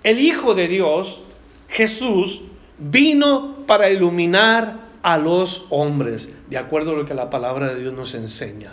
el 0.03 0.19
Hijo 0.19 0.53
de 0.53 0.67
Dios, 0.67 1.23
Jesús, 1.69 2.41
vino 2.77 3.65
para 3.65 3.89
iluminar 3.89 4.82
a 5.03 5.17
los 5.17 5.67
hombres, 5.69 6.29
de 6.49 6.57
acuerdo 6.57 6.91
a 6.91 6.95
lo 6.95 7.05
que 7.05 7.13
la 7.13 7.29
palabra 7.29 7.73
de 7.73 7.81
Dios 7.81 7.93
nos 7.93 8.15
enseña. 8.15 8.71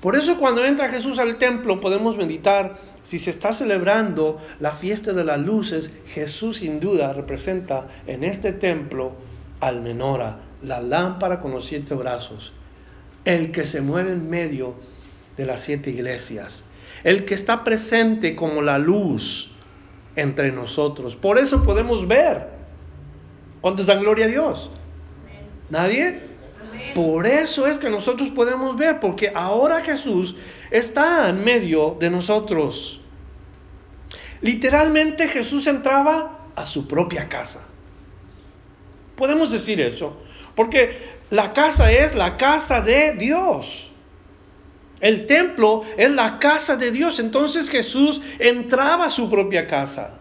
Por 0.00 0.16
eso 0.16 0.36
cuando 0.38 0.64
entra 0.64 0.90
Jesús 0.90 1.18
al 1.18 1.38
templo 1.38 1.80
podemos 1.80 2.18
meditar, 2.18 2.78
si 3.02 3.18
se 3.18 3.30
está 3.30 3.52
celebrando 3.52 4.38
la 4.60 4.72
fiesta 4.72 5.14
de 5.14 5.24
las 5.24 5.38
luces, 5.38 5.90
Jesús 6.06 6.58
sin 6.58 6.80
duda 6.80 7.14
representa 7.14 7.88
en 8.06 8.24
este 8.24 8.52
templo 8.52 9.12
al 9.60 9.80
menora, 9.80 10.40
la 10.62 10.82
lámpara 10.82 11.40
con 11.40 11.52
los 11.52 11.64
siete 11.64 11.94
brazos, 11.94 12.52
el 13.24 13.50
que 13.50 13.64
se 13.64 13.80
mueve 13.80 14.12
en 14.12 14.28
medio 14.28 14.74
de 15.36 15.46
las 15.46 15.60
siete 15.60 15.90
iglesias, 15.90 16.64
el 17.04 17.24
que 17.24 17.34
está 17.34 17.64
presente 17.64 18.36
como 18.36 18.60
la 18.60 18.78
luz 18.78 19.52
entre 20.16 20.52
nosotros. 20.52 21.16
Por 21.16 21.38
eso 21.38 21.62
podemos 21.62 22.06
ver. 22.06 22.48
¿Cuántos 23.60 23.86
dan 23.86 24.00
gloria 24.00 24.26
a 24.26 24.28
Dios? 24.28 24.70
¿Nadie? 25.70 26.20
Por 26.94 27.26
eso 27.26 27.66
es 27.66 27.78
que 27.78 27.90
nosotros 27.90 28.30
podemos 28.30 28.76
ver, 28.76 29.00
porque 29.00 29.32
ahora 29.34 29.82
Jesús 29.82 30.36
está 30.70 31.28
en 31.28 31.44
medio 31.44 31.96
de 31.98 32.10
nosotros. 32.10 33.00
Literalmente 34.40 35.28
Jesús 35.28 35.66
entraba 35.66 36.48
a 36.54 36.66
su 36.66 36.86
propia 36.86 37.28
casa. 37.28 37.64
Podemos 39.16 39.50
decir 39.50 39.80
eso, 39.80 40.16
porque 40.54 41.14
la 41.30 41.52
casa 41.52 41.90
es 41.90 42.14
la 42.14 42.36
casa 42.36 42.80
de 42.80 43.12
Dios. 43.12 43.90
El 45.00 45.26
templo 45.26 45.84
es 45.96 46.10
la 46.10 46.38
casa 46.38 46.76
de 46.76 46.90
Dios. 46.90 47.18
Entonces 47.18 47.70
Jesús 47.70 48.22
entraba 48.38 49.06
a 49.06 49.10
su 49.10 49.28
propia 49.30 49.66
casa. 49.66 50.18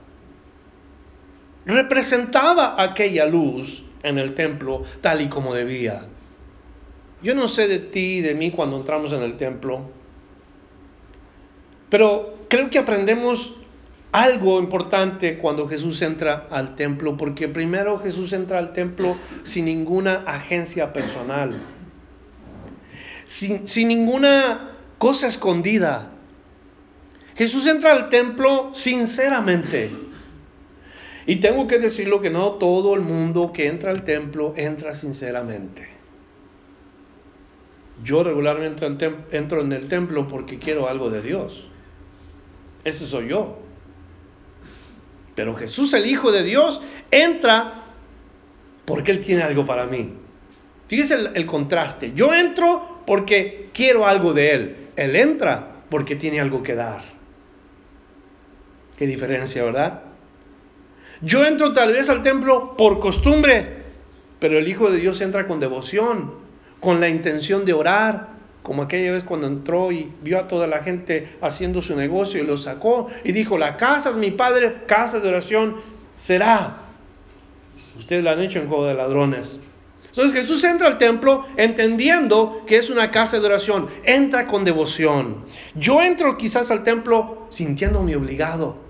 Representaba 1.65 2.81
aquella 2.81 3.25
luz 3.25 3.83
en 4.03 4.17
el 4.17 4.35
templo 4.35 4.83
tal 5.01 5.21
y 5.21 5.29
como 5.29 5.53
debía. 5.53 6.05
Yo 7.21 7.33
no 7.35 7.47
sé 7.47 7.67
de 7.67 7.79
ti 7.79 8.17
y 8.17 8.21
de 8.21 8.35
mí 8.35 8.51
cuando 8.51 8.77
entramos 8.77 9.13
en 9.13 9.21
el 9.21 9.37
templo, 9.37 9.81
pero 11.89 12.37
creo 12.49 12.69
que 12.69 12.79
aprendemos 12.79 13.55
algo 14.13 14.59
importante 14.59 15.39
cuando 15.39 15.67
Jesús 15.67 16.01
entra 16.03 16.47
al 16.51 16.75
templo, 16.75 17.17
porque 17.17 17.47
primero 17.47 17.97
Jesús 17.97 18.31
entra 18.31 18.59
al 18.59 18.71
templo 18.71 19.15
sin 19.41 19.65
ninguna 19.65 20.23
agencia 20.27 20.93
personal, 20.93 21.59
sin, 23.25 23.63
ninguna 23.87 24.71
cosa 24.99 25.27
escondida. 25.27 26.11
Jesús 27.35 27.65
entra 27.65 27.91
al 27.91 28.09
templo 28.09 28.69
sinceramente. 28.73 29.91
Y 31.25 31.37
tengo 31.37 31.67
que 31.67 31.79
decirlo 31.79 32.21
que 32.21 32.29
no 32.29 32.53
todo 32.53 32.95
el 32.95 33.01
mundo 33.01 33.51
que 33.53 33.67
entra 33.67 33.91
al 33.91 34.03
templo 34.03 34.53
entra 34.57 34.93
sinceramente. 34.93 35.87
Yo 38.03 38.23
regularmente 38.23 38.85
entro 39.31 39.61
en 39.61 39.71
el 39.71 39.87
templo 39.87 40.27
porque 40.27 40.59
quiero 40.59 40.89
algo 40.89 41.09
de 41.09 41.21
Dios. 41.21 41.69
Ese 42.83 43.05
soy 43.05 43.29
yo. 43.29 43.59
Pero 45.35 45.55
Jesús, 45.55 45.93
el 45.93 46.05
Hijo 46.05 46.31
de 46.31 46.43
Dios, 46.43 46.81
entra 47.11 47.85
porque 48.85 49.11
Él 49.11 49.21
tiene 49.21 49.43
algo 49.43 49.65
para 49.65 49.85
mí. 49.85 50.13
Fíjese 50.87 51.15
el, 51.33 51.45
contraste. 51.45 52.11
Yo 52.13 52.33
entro 52.33 53.01
porque 53.07 53.69
quiero 53.73 54.05
algo 54.05 54.33
de 54.33 54.51
Él. 54.51 54.75
Él 54.95 55.15
entra 55.15 55.83
porque 55.89 56.15
tiene 56.15 56.39
algo 56.39 56.61
que 56.61 56.75
dar. 56.75 57.01
Qué 58.97 59.07
diferencia, 59.07 59.63
¿verdad? 59.63 60.12
Yo 61.23 61.45
entro 61.45 61.71
tal 61.71 61.93
vez 61.93 62.09
al 62.09 62.21
templo 62.21 62.75
por 62.75 62.99
costumbre, 62.99 63.83
pero 64.39 64.59
el 64.59 64.67
Hijo 64.67 64.91
de 64.91 64.99
Dios 64.99 65.21
entra 65.21 65.47
con 65.47 65.61
devoción, 65.61 66.33
con 66.81 66.99
la 66.99 67.07
intención 67.07 67.63
de 67.63 67.71
orar, 67.71 68.27
como 68.61 68.83
aquella 68.83 69.13
vez 69.13 69.23
cuando 69.23 69.47
entró 69.47 69.93
y 69.93 70.11
vio 70.21 70.37
a 70.37 70.49
toda 70.49 70.67
la 70.67 70.83
gente 70.83 71.37
haciendo 71.39 71.79
su 71.79 71.95
negocio 71.95 72.43
y 72.43 72.45
lo 72.45 72.57
sacó 72.57 73.07
y 73.23 73.31
dijo, 73.31 73.57
la 73.57 73.77
casa 73.77 74.11
de 74.11 74.19
mi 74.19 74.31
padre, 74.31 74.83
casa 74.85 75.21
de 75.21 75.29
oración, 75.29 75.77
será. 76.15 76.75
Ustedes 77.97 78.21
lo 78.21 78.29
han 78.29 78.41
hecho 78.41 78.59
en 78.59 78.67
juego 78.67 78.85
de 78.85 78.93
ladrones. 78.93 79.61
Entonces 80.07 80.33
Jesús 80.33 80.61
entra 80.65 80.87
al 80.87 80.97
templo 80.97 81.45
entendiendo 81.55 82.63
que 82.67 82.75
es 82.75 82.89
una 82.89 83.11
casa 83.11 83.39
de 83.39 83.45
oración, 83.45 83.87
entra 84.03 84.45
con 84.45 84.65
devoción. 84.65 85.45
Yo 85.73 86.01
entro 86.01 86.37
quizás 86.37 86.69
al 86.69 86.83
templo 86.83 87.47
sintiéndome 87.49 88.13
obligado, 88.17 88.82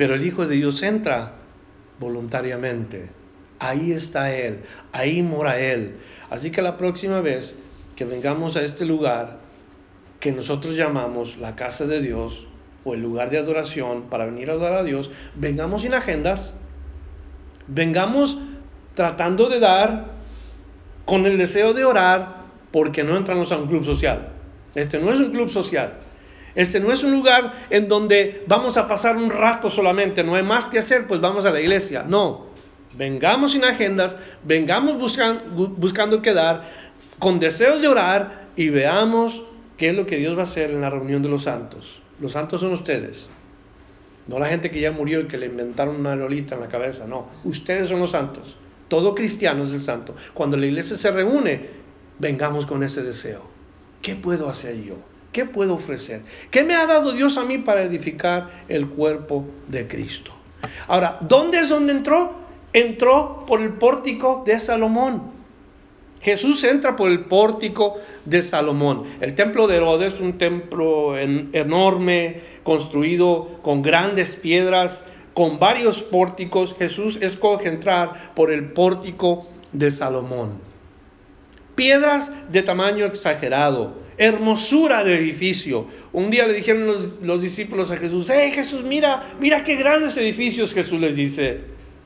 pero 0.00 0.14
el 0.14 0.24
Hijo 0.24 0.46
de 0.46 0.56
Dios 0.56 0.82
entra 0.82 1.32
voluntariamente. 1.98 3.10
Ahí 3.58 3.92
está 3.92 4.34
Él, 4.34 4.60
ahí 4.92 5.22
mora 5.22 5.60
Él. 5.60 5.96
Así 6.30 6.50
que 6.50 6.62
la 6.62 6.78
próxima 6.78 7.20
vez 7.20 7.54
que 7.96 8.06
vengamos 8.06 8.56
a 8.56 8.62
este 8.62 8.86
lugar 8.86 9.40
que 10.18 10.32
nosotros 10.32 10.74
llamamos 10.74 11.36
la 11.36 11.54
casa 11.54 11.86
de 11.86 12.00
Dios 12.00 12.46
o 12.82 12.94
el 12.94 13.02
lugar 13.02 13.28
de 13.28 13.36
adoración 13.36 14.04
para 14.04 14.24
venir 14.24 14.48
a 14.48 14.54
adorar 14.54 14.78
a 14.78 14.84
Dios, 14.84 15.10
vengamos 15.34 15.82
sin 15.82 15.92
agendas, 15.92 16.54
vengamos 17.66 18.38
tratando 18.94 19.50
de 19.50 19.60
dar 19.60 20.12
con 21.04 21.26
el 21.26 21.36
deseo 21.36 21.74
de 21.74 21.84
orar 21.84 22.46
porque 22.70 23.04
no 23.04 23.18
entramos 23.18 23.52
a 23.52 23.58
un 23.58 23.68
club 23.68 23.84
social. 23.84 24.30
Este 24.74 24.98
no 24.98 25.12
es 25.12 25.20
un 25.20 25.30
club 25.30 25.50
social. 25.50 25.92
Este 26.54 26.80
no 26.80 26.92
es 26.92 27.02
un 27.02 27.12
lugar 27.12 27.66
en 27.70 27.88
donde 27.88 28.44
vamos 28.46 28.76
a 28.76 28.88
pasar 28.88 29.16
un 29.16 29.30
rato 29.30 29.70
solamente, 29.70 30.24
no 30.24 30.34
hay 30.34 30.42
más 30.42 30.68
que 30.68 30.78
hacer, 30.78 31.06
pues 31.06 31.20
vamos 31.20 31.44
a 31.44 31.50
la 31.50 31.60
iglesia. 31.60 32.04
No, 32.06 32.50
Vengamos 32.92 33.52
sin 33.52 33.64
agendas, 33.64 34.16
vengamos 34.44 34.98
buscando, 34.98 35.68
buscando 35.68 36.22
quedar 36.22 36.70
con 37.18 37.38
deseos 37.38 37.80
de 37.80 37.88
orar 37.88 38.48
y 38.56 38.68
veamos 38.68 39.44
qué 39.76 39.90
es 39.90 39.94
lo 39.94 40.06
que 40.06 40.16
Dios 40.16 40.36
va 40.36 40.40
a 40.40 40.44
hacer 40.44 40.70
en 40.70 40.80
la 40.80 40.90
reunión 40.90 41.22
de 41.22 41.28
los 41.28 41.44
santos. 41.44 42.02
Los 42.20 42.32
santos 42.32 42.60
son 42.60 42.72
ustedes. 42.72 43.30
No 44.26 44.38
la 44.38 44.46
gente 44.46 44.70
que 44.70 44.80
ya 44.80 44.90
murió 44.90 45.20
y 45.20 45.26
que 45.26 45.38
le 45.38 45.46
inventaron 45.46 45.96
una 45.96 46.16
lolita 46.16 46.56
en 46.56 46.62
la 46.62 46.68
cabeza, 46.68 47.06
no. 47.06 47.28
Ustedes 47.44 47.88
son 47.88 48.00
los 48.00 48.10
santos. 48.10 48.56
Todo 48.88 49.14
cristiano 49.14 49.64
es 49.64 49.72
el 49.72 49.82
santo. 49.82 50.16
Cuando 50.34 50.56
la 50.56 50.66
iglesia 50.66 50.96
se 50.96 51.10
reúne, 51.12 51.70
vengamos 52.18 52.66
con 52.66 52.82
ese 52.82 53.02
deseo. 53.02 53.42
¿Qué 54.02 54.16
puedo 54.16 54.48
hacer 54.48 54.82
yo? 54.82 54.96
¿Qué 55.32 55.44
puedo 55.44 55.74
ofrecer? 55.74 56.22
¿Qué 56.50 56.64
me 56.64 56.74
ha 56.74 56.86
dado 56.86 57.12
Dios 57.12 57.36
a 57.38 57.44
mí 57.44 57.58
para 57.58 57.82
edificar 57.82 58.50
el 58.68 58.88
cuerpo 58.88 59.44
de 59.68 59.86
Cristo? 59.86 60.32
Ahora, 60.88 61.18
¿dónde 61.20 61.58
es 61.58 61.68
donde 61.68 61.92
entró? 61.92 62.40
entró 62.72 63.44
por 63.46 63.60
el 63.60 63.74
pórtico 63.74 64.42
de 64.46 64.58
Salomón. 64.60 65.40
Jesús 66.20 66.62
entra 66.64 66.96
por 66.96 67.10
el 67.10 67.24
pórtico 67.24 67.96
de 68.26 68.42
Salomón. 68.42 69.04
El 69.20 69.34
templo 69.34 69.66
de 69.66 69.78
Herodes 69.78 70.14
es 70.14 70.20
un 70.20 70.36
templo 70.36 71.18
enorme, 71.18 72.42
construido 72.62 73.58
con 73.62 73.80
grandes 73.80 74.36
piedras, 74.36 75.04
con 75.32 75.58
varios 75.58 76.02
pórticos. 76.02 76.74
Jesús 76.78 77.18
escoge 77.22 77.68
entrar 77.68 78.34
por 78.34 78.52
el 78.52 78.72
pórtico 78.72 79.48
de 79.72 79.90
Salomón. 79.90 80.69
Piedras 81.80 82.30
de 82.52 82.62
tamaño 82.62 83.06
exagerado, 83.06 83.94
hermosura 84.18 85.02
de 85.02 85.16
edificio. 85.16 85.86
Un 86.12 86.30
día 86.30 86.46
le 86.46 86.52
dijeron 86.52 86.86
los, 86.86 87.22
los 87.22 87.40
discípulos 87.40 87.90
a 87.90 87.96
Jesús, 87.96 88.28
hey 88.28 88.52
Jesús, 88.52 88.82
mira, 88.82 89.32
mira 89.40 89.62
qué 89.62 89.76
grandes 89.76 90.14
edificios. 90.18 90.74
Jesús 90.74 91.00
les 91.00 91.16
dice, 91.16 91.62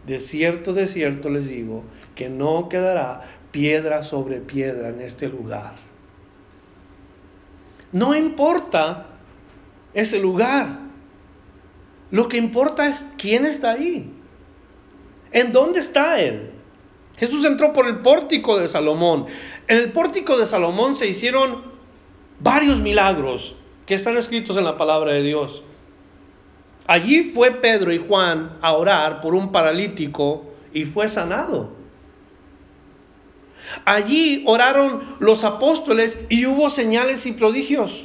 de 0.07 0.21
cierto, 0.21 0.75
de 0.75 0.87
cierto 0.87 1.28
les 1.28 1.49
digo 1.49 1.83
que 2.14 2.28
no 2.28 2.69
quedará 2.69 3.23
piedra 3.50 4.04
sobre 4.04 4.37
piedra 4.37 4.90
en 4.90 5.00
este 5.00 5.26
lugar. 5.28 5.75
No 7.90 8.14
importa 8.14 9.09
ese 9.93 10.21
lugar. 10.21 10.69
Lo 12.12 12.28
que 12.28 12.37
importa 12.37 12.87
es 12.87 13.04
quién 13.19 13.45
está 13.45 13.73
ahí. 13.73 14.09
¿En 15.33 15.50
dónde 15.50 15.81
está 15.81 16.21
Él? 16.21 16.54
Jesús 17.16 17.45
entró 17.45 17.73
por 17.73 17.87
el 17.87 18.00
pórtico 18.00 18.59
de 18.59 18.66
Salomón. 18.66 19.26
En 19.66 19.78
el 19.78 19.92
pórtico 19.92 20.37
de 20.37 20.47
Salomón 20.47 20.97
se 20.97 21.06
hicieron 21.06 21.62
varios 22.40 22.80
milagros 22.80 23.56
que 23.87 23.94
están 23.94 24.16
escritos 24.16 24.56
en 24.56 24.64
la 24.64 24.76
palabra 24.76 25.12
de 25.12 25.23
Dios. 25.23 25.62
Allí 26.87 27.23
fue 27.23 27.50
Pedro 27.50 27.92
y 27.92 27.99
Juan 27.99 28.59
a 28.61 28.73
orar 28.73 29.21
por 29.21 29.35
un 29.35 29.52
paralítico 29.52 30.44
y 30.73 30.85
fue 30.85 31.09
sanado. 31.09 31.71
Allí 33.87 34.42
oraron 34.47 35.16
los 35.18 35.44
apóstoles 35.44 36.18
y 36.28 36.44
hubo 36.47 36.68
señales 36.68 37.25
y 37.25 37.33
prodigios. 37.33 38.04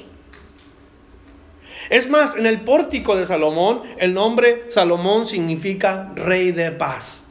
Es 1.90 2.08
más, 2.08 2.36
en 2.36 2.46
el 2.46 2.62
pórtico 2.62 3.16
de 3.16 3.26
Salomón, 3.26 3.82
el 3.98 4.14
nombre 4.14 4.66
Salomón 4.70 5.26
significa 5.26 6.12
rey 6.16 6.52
de 6.52 6.72
paz. 6.72 7.26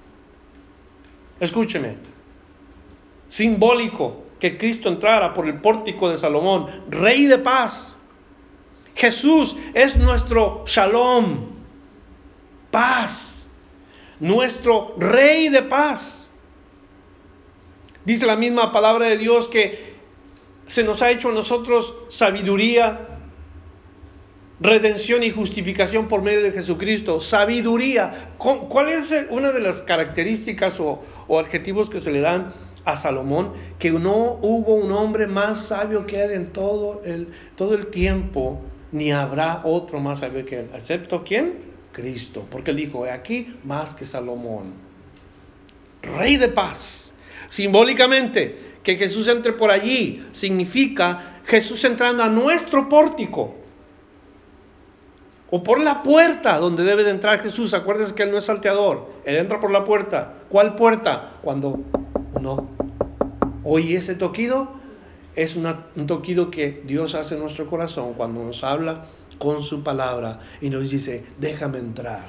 Escúcheme, 1.41 1.97
simbólico 3.29 4.25
que 4.41 4.59
Cristo 4.59 4.89
entrara 4.89 5.35
por 5.35 5.47
el 5.47 5.61
pórtico 5.61 6.11
de 6.11 6.19
Salomón, 6.19 6.67
rey 6.91 7.27
de 7.27 7.39
paz. 7.39 7.97
Jesús 8.95 9.57
es 9.75 9.97
nuestro 9.97 10.65
shalom, 10.67 11.47
paz, 12.71 13.49
nuestro 14.19 14.95
rey 14.99 15.49
de 15.49 15.63
paz. 15.63 16.31
Dice 18.05 18.27
la 18.27 18.37
misma 18.37 18.73
palabra 18.73 19.07
de 19.07 19.19
Dios 19.19 19.49
que 19.49 19.95
se 20.67 20.85
nos 20.85 21.03
ha 21.03 21.11
hecho 21.11 21.31
a 21.31 21.33
nosotros 21.33 21.95
sabiduría, 22.09 23.07
redención 24.61 25.23
y 25.23 25.31
justificación 25.31 26.09
por 26.09 26.23
medio 26.23 26.43
de 26.43 26.53
Jesucristo. 26.53 27.21
Sabiduría. 27.21 28.33
¿Cuál 28.39 28.89
es 28.89 29.15
una 29.31 29.53
de 29.53 29.61
las 29.61 29.83
características 29.83 30.81
o, 30.81 31.03
adjetivos 31.39 31.89
que 31.91 32.01
se 32.01 32.11
le 32.11 32.21
dan 32.21 32.53
a 32.93 32.97
Salomón? 32.97 33.53
Que 33.79 33.91
no 33.91 34.39
hubo 34.41 34.75
un 34.75 34.93
hombre 34.93 35.27
más 35.27 35.67
sabio 35.67 36.07
que 36.07 36.23
él 36.23 36.33
en 36.33 36.47
todo 36.47 37.03
el, 37.05 37.29
todo 37.57 37.75
el 37.75 37.87
tiempo 37.89 38.61
ni 38.93 39.13
habrá 39.13 39.61
otro 39.65 40.01
más 40.01 40.21
sabio 40.21 40.45
que 40.47 40.61
él, 40.61 40.71
excepto 40.75 41.23
quién? 41.23 41.69
Cristo, 41.93 42.47
porque 42.51 42.71
él 42.71 42.79
dijo, 42.79 43.07
he 43.07 43.11
aquí 43.11 43.55
más 43.65 43.95
que 43.95 44.05
Salomón, 44.05 44.73
rey 46.03 46.37
de 46.37 46.49
paz. 46.49 47.13
Simbólicamente, 47.49 48.79
que 48.83 48.97
Jesús 48.97 49.29
entre 49.29 49.53
por 49.53 49.71
allí 49.71 50.27
significa 50.33 51.41
Jesús 51.45 51.85
entrando 51.85 52.23
a 52.23 52.29
nuestro 52.29 52.89
pórtico 52.89 53.55
o 55.51 55.63
por 55.63 55.81
la 55.81 56.03
puerta 56.03 56.59
donde 56.59 56.85
debe 56.85 57.05
de 57.05 57.11
entrar 57.11 57.41
Jesús. 57.41 57.75
Acuérdense 57.75 58.15
que 58.15 58.23
Él 58.23 58.31
no 58.31 58.39
es 58.39 58.45
salteador, 58.45 59.11
Él 59.25 59.37
entra 59.37 59.61
por 59.61 59.71
la 59.71 59.85
puerta. 59.85 60.35
¿Cuál 60.49 60.75
puerta? 60.75 61.33
Cuando 61.43 61.81
uno 62.35 62.69
oye 63.69 63.99
ese 63.99 64.15
toquido, 64.15 64.69
es 65.37 65.55
un 65.55 66.07
toquido 66.07 66.51
que 66.51 66.83
Dios 66.87 67.15
hace 67.15 67.35
en 67.35 67.41
nuestro 67.41 67.69
corazón 67.69 68.15
cuando 68.15 68.43
nos 68.43 68.65
habla 68.65 69.05
con 69.39 69.63
su 69.63 69.83
palabra 69.83 70.41
y 70.61 70.71
nos 70.71 70.91
dice, 70.91 71.25
déjame 71.39 71.79
entrar. 71.79 72.27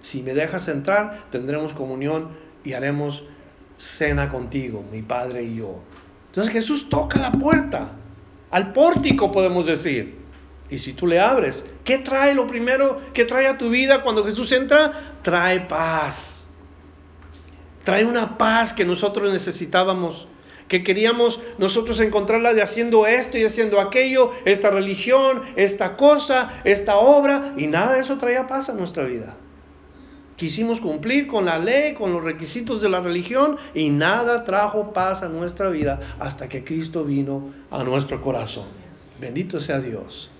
Si 0.00 0.22
me 0.22 0.34
dejas 0.34 0.68
entrar, 0.68 1.24
tendremos 1.30 1.74
comunión 1.74 2.28
y 2.64 2.74
haremos 2.74 3.24
cena 3.76 4.30
contigo, 4.30 4.84
mi 4.90 5.02
Padre 5.02 5.42
y 5.42 5.56
yo. 5.56 5.80
Entonces 6.26 6.52
Jesús 6.52 6.88
toca 6.88 7.18
la 7.18 7.32
puerta, 7.32 7.90
al 8.50 8.72
pórtico 8.72 9.32
podemos 9.32 9.66
decir. 9.66 10.16
Y 10.70 10.78
si 10.78 10.92
tú 10.92 11.06
le 11.06 11.18
abres, 11.18 11.64
¿qué 11.82 11.98
trae 11.98 12.34
lo 12.34 12.46
primero 12.46 13.00
que 13.12 13.24
trae 13.24 13.48
a 13.48 13.58
tu 13.58 13.68
vida 13.68 14.02
cuando 14.02 14.24
Jesús 14.24 14.52
entra? 14.52 15.16
Trae 15.22 15.62
paz. 15.62 16.44
Trae 17.84 18.04
una 18.04 18.38
paz 18.38 18.72
que 18.72 18.84
nosotros 18.84 19.32
necesitábamos 19.32 20.28
que 20.68 20.84
queríamos 20.84 21.40
nosotros 21.56 21.98
encontrarla 22.00 22.54
de 22.54 22.62
haciendo 22.62 23.06
esto 23.06 23.38
y 23.38 23.44
haciendo 23.44 23.80
aquello, 23.80 24.32
esta 24.44 24.70
religión, 24.70 25.42
esta 25.56 25.96
cosa, 25.96 26.60
esta 26.64 26.98
obra, 26.98 27.54
y 27.56 27.66
nada 27.66 27.94
de 27.94 28.00
eso 28.00 28.18
traía 28.18 28.46
paz 28.46 28.68
a 28.68 28.74
nuestra 28.74 29.04
vida. 29.04 29.34
Quisimos 30.36 30.80
cumplir 30.80 31.26
con 31.26 31.46
la 31.46 31.58
ley, 31.58 31.94
con 31.94 32.12
los 32.12 32.22
requisitos 32.22 32.80
de 32.80 32.88
la 32.88 33.00
religión, 33.00 33.56
y 33.74 33.90
nada 33.90 34.44
trajo 34.44 34.92
paz 34.92 35.22
a 35.22 35.28
nuestra 35.28 35.68
vida 35.68 35.98
hasta 36.20 36.48
que 36.48 36.62
Cristo 36.62 37.02
vino 37.02 37.52
a 37.70 37.82
nuestro 37.82 38.22
corazón. 38.22 38.66
Bendito 39.20 39.58
sea 39.58 39.80
Dios, 39.80 40.30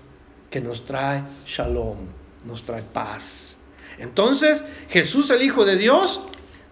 que 0.49 0.61
nos 0.61 0.85
trae 0.85 1.23
shalom, 1.45 1.97
nos 2.45 2.63
trae 2.63 2.83
paz. 2.83 3.57
Entonces, 3.97 4.63
Jesús 4.89 5.29
el 5.31 5.41
Hijo 5.41 5.65
de 5.65 5.75
Dios 5.75 6.21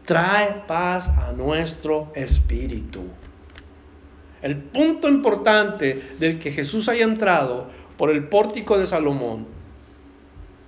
trae 0.05 0.63
paz 0.65 1.09
a 1.09 1.33
nuestro 1.33 2.13
espíritu. 2.15 3.01
El 4.41 4.57
punto 4.57 5.07
importante 5.07 6.01
del 6.19 6.39
que 6.39 6.51
Jesús 6.51 6.89
haya 6.89 7.05
entrado 7.05 7.69
por 7.97 8.11
el 8.11 8.27
pórtico 8.27 8.77
de 8.77 8.85
Salomón 8.85 9.47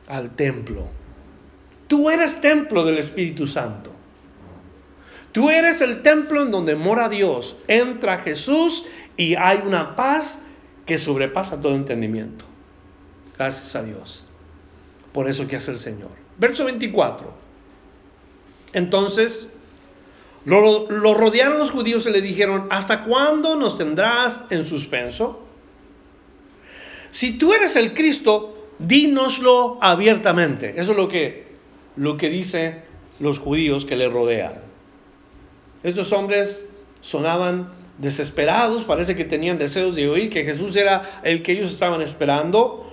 al 0.08 0.36
templo. 0.36 0.88
Tú 1.88 2.10
eres 2.10 2.41
templo 2.41 2.84
del 2.84 2.97
Espíritu 2.97 3.47
Santo. 3.47 3.91
Tú 5.32 5.49
eres 5.49 5.82
el 5.82 6.01
templo 6.01 6.41
en 6.41 6.51
donde 6.51 6.75
mora 6.75 7.08
Dios. 7.08 7.55
Entra 7.67 8.19
Jesús 8.19 8.86
y 9.15 9.36
hay 9.36 9.62
una 9.63 9.95
paz 9.95 10.41
que 10.86 10.97
sobrepasa 10.97 11.62
todo 11.62 11.75
entendimiento. 11.75 12.45
Gracias 13.38 13.75
a 13.75 13.84
Dios. 13.84 14.25
Por 15.13 15.29
eso 15.29 15.47
que 15.47 15.55
hace 15.55 15.71
el 15.71 15.77
Señor. 15.77 16.10
Verso 16.39 16.65
24. 16.65 17.32
Entonces 18.73 19.47
lo, 20.45 20.88
rodearon 21.13 21.60
los 21.60 21.71
judíos 21.71 22.06
y 22.06 22.12
le 22.12 22.21
dijeron, 22.21 22.67
¿hasta 22.69 23.04
cuándo 23.04 23.56
nos 23.56 23.78
tendrás 23.78 24.41
en 24.49 24.65
suspenso? 24.65 25.41
Si 27.12 27.38
tú 27.38 27.54
eres 27.54 27.75
el 27.75 27.93
Cristo, 27.93 28.56
dínoslo 28.80 29.78
abiertamente. 29.82 30.73
Eso 30.78 30.91
es 30.91 30.97
lo 30.97 31.08
que, 31.08 31.47
lo 31.95 32.17
que 32.17 32.30
dicen 32.30 32.84
los 33.19 33.39
judíos 33.39 33.86
que 33.86 33.95
le 33.95 34.10
rodean. 34.10 34.54
Estos 35.84 36.12
hombres 36.13 36.65
sonaban 37.02 37.71
desesperados, 37.97 38.86
parece 38.86 39.15
que 39.15 39.25
tenían 39.25 39.58
deseos 39.58 39.95
de 39.95 40.10
oír 40.10 40.30
que 40.30 40.43
Jesús 40.43 40.75
era 40.75 41.19
el 41.23 41.41
que 41.41 41.54
ellos 41.54 41.71
estaban 41.71 42.02
esperando. 42.02 42.86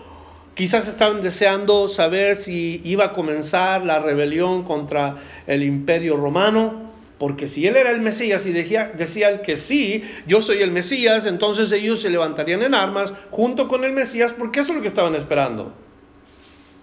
Quizás 0.54 0.88
estaban 0.88 1.20
deseando 1.20 1.86
saber 1.86 2.34
si 2.34 2.80
iba 2.84 3.06
a 3.06 3.12
comenzar 3.12 3.84
la 3.84 3.98
rebelión 3.98 4.64
contra 4.64 5.16
el 5.46 5.62
imperio 5.62 6.16
romano. 6.16 6.85
Porque 7.18 7.46
si 7.46 7.66
él 7.66 7.76
era 7.76 7.90
el 7.90 8.00
Mesías 8.00 8.44
y 8.44 8.52
decía, 8.52 8.92
decían 8.94 9.40
que 9.40 9.56
sí, 9.56 10.04
yo 10.26 10.42
soy 10.42 10.60
el 10.60 10.70
Mesías, 10.70 11.24
entonces 11.24 11.72
ellos 11.72 12.02
se 12.02 12.10
levantarían 12.10 12.62
en 12.62 12.74
armas 12.74 13.12
junto 13.30 13.68
con 13.68 13.84
el 13.84 13.92
Mesías, 13.92 14.34
porque 14.36 14.60
eso 14.60 14.72
es 14.72 14.76
lo 14.76 14.82
que 14.82 14.88
estaban 14.88 15.14
esperando. 15.14 15.72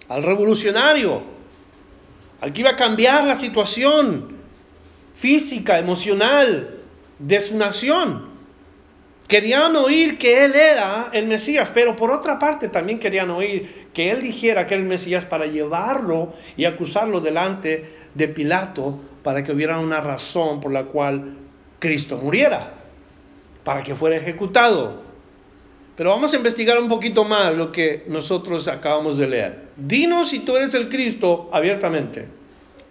Al 0.08 0.24
revolucionario, 0.24 1.22
al 2.40 2.52
que 2.52 2.62
iba 2.62 2.70
a 2.70 2.76
cambiar 2.76 3.24
la 3.24 3.36
situación 3.36 4.34
física, 5.14 5.78
emocional 5.78 6.80
de 7.20 7.40
su 7.40 7.56
nación. 7.56 8.34
Querían 9.28 9.74
oír 9.76 10.18
que 10.18 10.44
él 10.44 10.54
era 10.54 11.10
el 11.12 11.26
Mesías, 11.26 11.70
pero 11.72 11.94
por 11.96 12.10
otra 12.10 12.38
parte 12.40 12.68
también 12.68 12.98
querían 12.98 13.30
oír 13.30 13.86
que 13.94 14.10
él 14.10 14.20
dijera 14.20 14.66
que 14.66 14.74
era 14.74 14.82
el 14.82 14.88
Mesías 14.88 15.24
para 15.24 15.46
llevarlo 15.46 16.34
y 16.56 16.64
acusarlo 16.64 17.20
delante 17.20 17.94
de 18.14 18.28
Pilato 18.28 19.00
para 19.24 19.42
que 19.42 19.50
hubiera 19.50 19.80
una 19.80 20.00
razón 20.00 20.60
por 20.60 20.70
la 20.70 20.84
cual 20.84 21.38
Cristo 21.80 22.18
muriera, 22.18 22.74
para 23.64 23.82
que 23.82 23.96
fuera 23.96 24.16
ejecutado. 24.16 25.02
Pero 25.96 26.10
vamos 26.10 26.34
a 26.34 26.36
investigar 26.36 26.78
un 26.78 26.88
poquito 26.88 27.24
más 27.24 27.56
lo 27.56 27.72
que 27.72 28.04
nosotros 28.06 28.68
acabamos 28.68 29.16
de 29.16 29.26
leer. 29.26 29.68
Dinos 29.76 30.28
si 30.28 30.40
tú 30.40 30.56
eres 30.56 30.74
el 30.74 30.90
Cristo 30.90 31.48
abiertamente. 31.52 32.28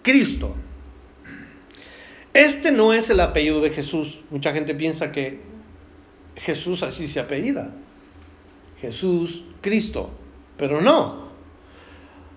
Cristo. 0.02 0.56
Este 2.34 2.72
no 2.72 2.94
es 2.94 3.12
el 3.12 3.20
apellido 3.20 3.62
de 3.62 3.70
Jesús. 3.70 4.20
Mucha 4.32 4.54
gente 4.54 4.74
piensa 4.74 5.12
que 5.12 5.40
Jesús 6.36 6.82
así 6.82 7.08
se 7.08 7.20
apellida. 7.20 7.72
Jesús 8.82 9.44
Cristo. 9.62 10.10
Pero 10.58 10.82
no. 10.82 11.30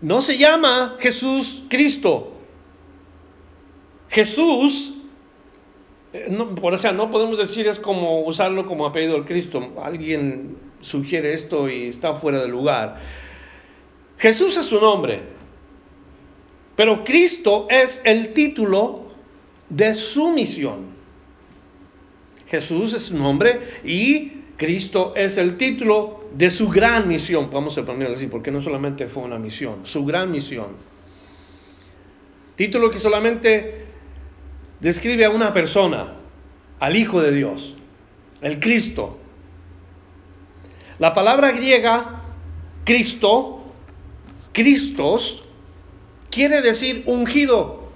No 0.02 0.20
se 0.20 0.36
llama 0.36 0.96
Jesús 0.98 1.64
Cristo. 1.70 2.35
Jesús, 4.08 4.94
eh, 6.12 6.28
no, 6.30 6.54
por 6.54 6.78
sea, 6.78 6.92
no 6.92 7.10
podemos 7.10 7.38
decir 7.38 7.66
es 7.66 7.78
como 7.78 8.20
usarlo 8.20 8.66
como 8.66 8.86
apellido 8.86 9.14
del 9.14 9.24
Cristo. 9.24 9.72
Alguien 9.82 10.56
sugiere 10.80 11.32
esto 11.32 11.68
y 11.68 11.88
está 11.88 12.14
fuera 12.14 12.40
de 12.40 12.48
lugar. 12.48 13.00
Jesús 14.18 14.56
es 14.56 14.66
su 14.66 14.80
nombre, 14.80 15.20
pero 16.74 17.04
Cristo 17.04 17.66
es 17.68 18.00
el 18.04 18.32
título 18.32 19.06
de 19.68 19.94
su 19.94 20.30
misión. 20.30 20.96
Jesús 22.46 22.94
es 22.94 23.02
su 23.02 23.16
nombre 23.16 23.60
y 23.84 24.42
Cristo 24.56 25.12
es 25.16 25.36
el 25.36 25.56
título 25.56 26.24
de 26.34 26.50
su 26.50 26.68
gran 26.68 27.08
misión, 27.08 27.50
vamos 27.52 27.76
a 27.78 27.84
ponerlo 27.84 28.14
así, 28.14 28.26
porque 28.26 28.50
no 28.50 28.60
solamente 28.60 29.08
fue 29.08 29.24
una 29.24 29.38
misión, 29.38 29.84
su 29.84 30.04
gran 30.04 30.30
misión. 30.30 30.68
Título 32.54 32.90
que 32.90 32.98
solamente 32.98 33.85
describe 34.80 35.24
a 35.24 35.30
una 35.30 35.52
persona, 35.52 36.14
al 36.80 36.96
Hijo 36.96 37.20
de 37.20 37.32
Dios, 37.32 37.74
el 38.40 38.60
Cristo. 38.60 39.18
La 40.98 41.12
palabra 41.12 41.52
griega 41.52 42.22
Cristo, 42.84 43.64
Cristos, 44.52 45.44
quiere 46.30 46.62
decir 46.62 47.02
ungido. 47.06 47.88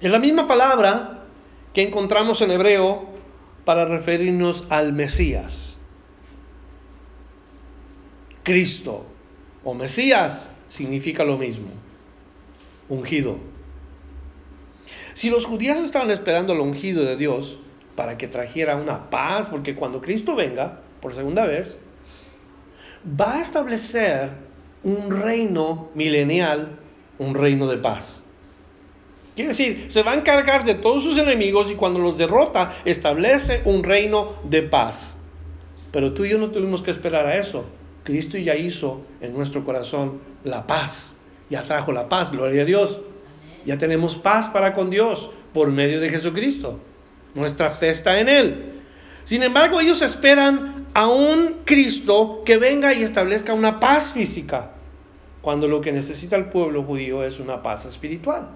Es 0.00 0.10
la 0.10 0.18
misma 0.18 0.46
palabra 0.46 1.24
que 1.72 1.82
encontramos 1.82 2.40
en 2.42 2.50
hebreo 2.50 3.08
para 3.64 3.84
referirnos 3.84 4.64
al 4.68 4.92
Mesías. 4.92 5.76
Cristo 8.42 9.06
o 9.64 9.74
Mesías 9.74 10.50
significa 10.68 11.24
lo 11.24 11.36
mismo, 11.36 11.68
ungido. 12.88 13.49
Si 15.20 15.28
los 15.28 15.44
judíos 15.44 15.78
estaban 15.80 16.10
esperando 16.10 16.54
el 16.54 16.60
ungido 16.60 17.04
de 17.04 17.14
Dios 17.14 17.58
para 17.94 18.16
que 18.16 18.26
trajera 18.26 18.76
una 18.76 19.10
paz, 19.10 19.48
porque 19.48 19.74
cuando 19.74 20.00
Cristo 20.00 20.34
venga 20.34 20.80
por 21.02 21.12
segunda 21.12 21.44
vez, 21.44 21.76
va 23.20 23.34
a 23.36 23.42
establecer 23.42 24.30
un 24.82 25.10
reino 25.10 25.90
milenial, 25.94 26.78
un 27.18 27.34
reino 27.34 27.66
de 27.66 27.76
paz. 27.76 28.22
Quiere 29.34 29.48
decir, 29.48 29.92
se 29.92 30.02
va 30.02 30.12
a 30.12 30.14
encargar 30.14 30.64
de 30.64 30.72
todos 30.72 31.02
sus 31.02 31.18
enemigos 31.18 31.70
y 31.70 31.74
cuando 31.74 31.98
los 31.98 32.16
derrota, 32.16 32.76
establece 32.86 33.60
un 33.66 33.84
reino 33.84 34.36
de 34.44 34.62
paz. 34.62 35.18
Pero 35.92 36.14
tú 36.14 36.24
y 36.24 36.30
yo 36.30 36.38
no 36.38 36.50
tuvimos 36.50 36.80
que 36.80 36.92
esperar 36.92 37.26
a 37.26 37.36
eso. 37.36 37.66
Cristo 38.04 38.38
ya 38.38 38.56
hizo 38.56 39.02
en 39.20 39.34
nuestro 39.34 39.66
corazón 39.66 40.22
la 40.44 40.66
paz. 40.66 41.14
Ya 41.50 41.62
trajo 41.64 41.92
la 41.92 42.08
paz, 42.08 42.30
gloria 42.30 42.62
a 42.62 42.64
Dios. 42.64 43.02
Ya 43.64 43.78
tenemos 43.78 44.16
paz 44.16 44.48
para 44.48 44.74
con 44.74 44.90
Dios 44.90 45.30
por 45.52 45.70
medio 45.70 46.00
de 46.00 46.10
Jesucristo. 46.10 46.78
Nuestra 47.34 47.70
fe 47.70 47.90
está 47.90 48.20
en 48.20 48.28
Él. 48.28 48.72
Sin 49.24 49.42
embargo, 49.42 49.80
ellos 49.80 50.02
esperan 50.02 50.86
a 50.94 51.06
un 51.06 51.58
Cristo 51.64 52.42
que 52.44 52.56
venga 52.56 52.94
y 52.94 53.02
establezca 53.02 53.54
una 53.54 53.78
paz 53.78 54.12
física, 54.12 54.72
cuando 55.40 55.68
lo 55.68 55.80
que 55.80 55.92
necesita 55.92 56.36
el 56.36 56.46
pueblo 56.46 56.82
judío 56.82 57.22
es 57.22 57.38
una 57.38 57.62
paz 57.62 57.84
espiritual. 57.84 58.48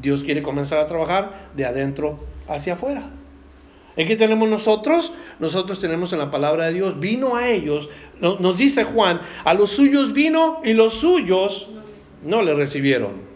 Dios 0.00 0.24
quiere 0.24 0.42
comenzar 0.42 0.78
a 0.78 0.86
trabajar 0.86 1.50
de 1.54 1.66
adentro 1.66 2.18
hacia 2.48 2.74
afuera. 2.74 3.10
¿En 3.96 4.06
qué 4.06 4.16
tenemos 4.16 4.48
nosotros? 4.48 5.12
Nosotros 5.38 5.80
tenemos 5.80 6.12
en 6.12 6.18
la 6.18 6.30
palabra 6.30 6.66
de 6.66 6.74
Dios, 6.74 7.00
vino 7.00 7.34
a 7.34 7.48
ellos, 7.48 7.88
nos 8.20 8.58
dice 8.58 8.84
Juan, 8.84 9.20
a 9.44 9.54
los 9.54 9.70
suyos 9.70 10.12
vino 10.12 10.60
y 10.64 10.74
los 10.74 10.94
suyos 10.94 11.68
no 12.22 12.42
le 12.42 12.54
recibieron. 12.54 13.35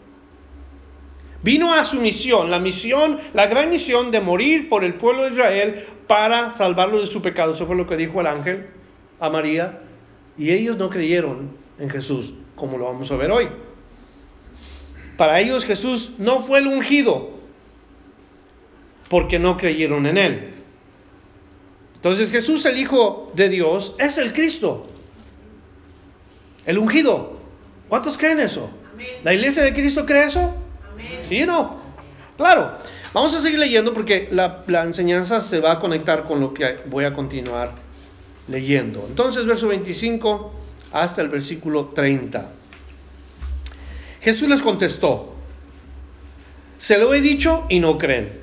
Vino 1.42 1.72
a 1.72 1.84
su 1.84 2.00
misión, 2.00 2.50
la 2.50 2.58
misión, 2.58 3.18
la 3.32 3.46
gran 3.46 3.70
misión 3.70 4.10
de 4.10 4.20
morir 4.20 4.68
por 4.68 4.84
el 4.84 4.94
pueblo 4.94 5.24
de 5.24 5.30
Israel 5.30 5.86
para 6.06 6.54
salvarlo 6.54 7.00
de 7.00 7.06
su 7.06 7.22
pecado. 7.22 7.54
Eso 7.54 7.66
fue 7.66 7.76
lo 7.76 7.86
que 7.86 7.96
dijo 7.96 8.20
el 8.20 8.26
ángel 8.26 8.66
a 9.18 9.30
María. 9.30 9.80
Y 10.36 10.50
ellos 10.50 10.76
no 10.76 10.90
creyeron 10.90 11.50
en 11.78 11.88
Jesús, 11.88 12.34
como 12.56 12.76
lo 12.76 12.84
vamos 12.84 13.10
a 13.10 13.16
ver 13.16 13.30
hoy. 13.30 13.48
Para 15.16 15.40
ellos 15.40 15.64
Jesús 15.64 16.12
no 16.18 16.40
fue 16.40 16.58
el 16.58 16.66
ungido, 16.66 17.30
porque 19.08 19.38
no 19.38 19.56
creyeron 19.56 20.06
en 20.06 20.18
él. 20.18 20.54
Entonces 21.96 22.30
Jesús, 22.30 22.64
el 22.64 22.78
Hijo 22.78 23.30
de 23.34 23.48
Dios, 23.48 23.94
es 23.98 24.16
el 24.16 24.32
Cristo, 24.32 24.86
el 26.64 26.78
ungido. 26.78 27.38
¿Cuántos 27.88 28.16
creen 28.16 28.40
eso? 28.40 28.70
¿La 29.24 29.34
iglesia 29.34 29.62
de 29.62 29.74
Cristo 29.74 30.06
cree 30.06 30.24
eso? 30.24 30.54
¿Sí 31.22 31.42
o 31.42 31.46
no? 31.46 31.80
Claro. 32.36 32.78
Vamos 33.12 33.34
a 33.34 33.40
seguir 33.40 33.58
leyendo 33.58 33.92
porque 33.92 34.28
la, 34.30 34.62
la, 34.68 34.84
enseñanza 34.84 35.40
se 35.40 35.58
va 35.58 35.72
a 35.72 35.78
conectar 35.80 36.22
con 36.22 36.40
lo 36.40 36.54
que 36.54 36.78
voy 36.86 37.04
a 37.04 37.12
continuar 37.12 37.72
leyendo. 38.46 39.04
Entonces, 39.08 39.46
verso 39.46 39.68
25 39.68 40.52
hasta 40.92 41.22
el 41.22 41.28
versículo 41.28 41.86
30. 41.86 42.50
Jesús 44.20 44.48
les 44.48 44.62
contestó, 44.62 45.34
se 46.76 46.98
lo 46.98 47.14
he 47.14 47.20
dicho 47.20 47.64
y 47.68 47.80
no 47.80 47.98
creen. 47.98 48.40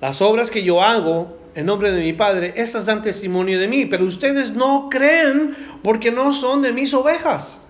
Las 0.00 0.22
obras 0.22 0.50
que 0.50 0.62
yo 0.62 0.82
hago 0.82 1.38
en 1.54 1.66
nombre 1.66 1.92
de 1.92 2.00
mi 2.00 2.12
Padre, 2.12 2.54
esas 2.56 2.86
dan 2.86 3.02
testimonio 3.02 3.58
de 3.58 3.68
mí, 3.68 3.86
pero 3.86 4.04
ustedes 4.04 4.52
no 4.52 4.88
creen 4.90 5.56
porque 5.82 6.10
no 6.10 6.32
son 6.32 6.62
de 6.62 6.72
mis 6.72 6.92
ovejas. 6.94 7.62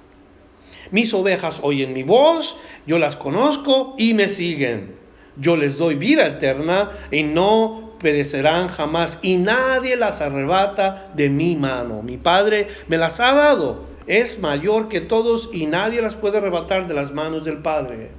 Mis 0.90 1.12
ovejas 1.14 1.60
oyen 1.62 1.92
mi 1.92 2.02
voz, 2.02 2.56
yo 2.86 2.98
las 2.98 3.16
conozco 3.16 3.94
y 3.98 4.14
me 4.14 4.28
siguen. 4.28 4.94
Yo 5.36 5.56
les 5.56 5.78
doy 5.78 5.96
vida 5.96 6.26
eterna 6.26 6.92
y 7.10 7.22
no 7.22 7.94
perecerán 7.98 8.68
jamás 8.68 9.18
y 9.22 9.36
nadie 9.36 9.96
las 9.96 10.20
arrebata 10.20 11.10
de 11.14 11.30
mi 11.30 11.56
mano. 11.56 12.02
Mi 12.02 12.18
Padre 12.18 12.68
me 12.86 12.98
las 12.98 13.18
ha 13.20 13.32
dado, 13.32 13.86
es 14.06 14.38
mayor 14.38 14.88
que 14.88 15.00
todos 15.00 15.48
y 15.52 15.66
nadie 15.66 16.02
las 16.02 16.14
puede 16.14 16.38
arrebatar 16.38 16.86
de 16.86 16.94
las 16.94 17.12
manos 17.12 17.44
del 17.44 17.58
Padre. 17.58 18.10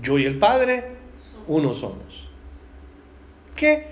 Yo 0.00 0.18
y 0.18 0.24
el 0.24 0.38
Padre, 0.38 0.84
uno 1.46 1.74
somos. 1.74 2.30
¿Qué 3.56 3.88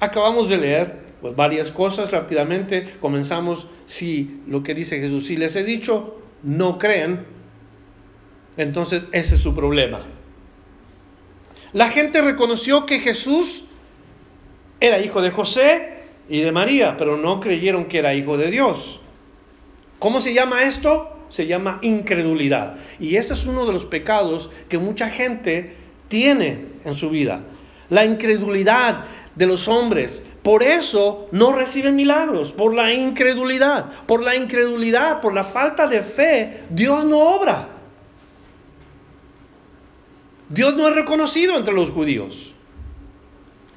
acabamos 0.00 0.48
de 0.48 0.56
leer? 0.56 1.08
Pues 1.20 1.34
varias 1.34 1.70
cosas 1.70 2.10
rápidamente. 2.10 2.94
Comenzamos 3.00 3.68
si 3.86 4.42
lo 4.46 4.62
que 4.62 4.74
dice 4.74 5.00
Jesús, 5.00 5.26
si 5.26 5.36
les 5.36 5.56
he 5.56 5.64
dicho, 5.64 6.16
no 6.42 6.78
creen, 6.78 7.26
entonces 8.56 9.06
ese 9.12 9.36
es 9.36 9.40
su 9.40 9.54
problema. 9.54 10.02
La 11.72 11.90
gente 11.90 12.22
reconoció 12.22 12.86
que 12.86 13.00
Jesús 13.00 13.64
era 14.80 15.00
hijo 15.00 15.20
de 15.20 15.30
José 15.30 15.98
y 16.28 16.40
de 16.40 16.52
María, 16.52 16.96
pero 16.96 17.16
no 17.16 17.40
creyeron 17.40 17.86
que 17.86 17.98
era 17.98 18.14
hijo 18.14 18.38
de 18.38 18.50
Dios. 18.50 19.00
¿Cómo 19.98 20.20
se 20.20 20.32
llama 20.32 20.62
esto? 20.62 21.14
Se 21.28 21.46
llama 21.46 21.78
incredulidad. 21.82 22.76
Y 22.98 23.16
ese 23.16 23.34
es 23.34 23.44
uno 23.44 23.66
de 23.66 23.72
los 23.72 23.84
pecados 23.84 24.50
que 24.68 24.78
mucha 24.78 25.10
gente 25.10 25.74
tiene 26.08 26.66
en 26.84 26.94
su 26.94 27.10
vida. 27.10 27.42
La 27.90 28.04
incredulidad 28.04 29.04
de 29.34 29.46
los 29.46 29.68
hombres. 29.68 30.24
Por 30.48 30.62
eso 30.62 31.28
no 31.30 31.52
reciben 31.52 31.94
milagros, 31.94 32.52
por 32.52 32.74
la 32.74 32.90
incredulidad. 32.90 33.84
Por 34.06 34.22
la 34.22 34.34
incredulidad, 34.34 35.20
por 35.20 35.34
la 35.34 35.44
falta 35.44 35.86
de 35.86 36.02
fe, 36.02 36.62
Dios 36.70 37.04
no 37.04 37.18
obra. 37.18 37.68
Dios 40.48 40.74
no 40.74 40.88
es 40.88 40.94
reconocido 40.94 41.54
entre 41.54 41.74
los 41.74 41.90
judíos. 41.90 42.54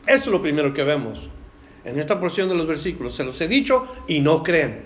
Eso 0.07 0.23
es 0.23 0.27
lo 0.27 0.41
primero 0.41 0.73
que 0.73 0.85
vemos 0.85 1.29
en 1.83 1.99
esta 1.99 2.21
porción 2.21 2.47
de 2.47 2.55
los 2.55 2.65
versículos. 2.65 3.17
Se 3.17 3.25
los 3.25 3.41
he 3.41 3.49
dicho 3.49 3.85
y 4.07 4.21
no 4.21 4.41
creen. 4.41 4.85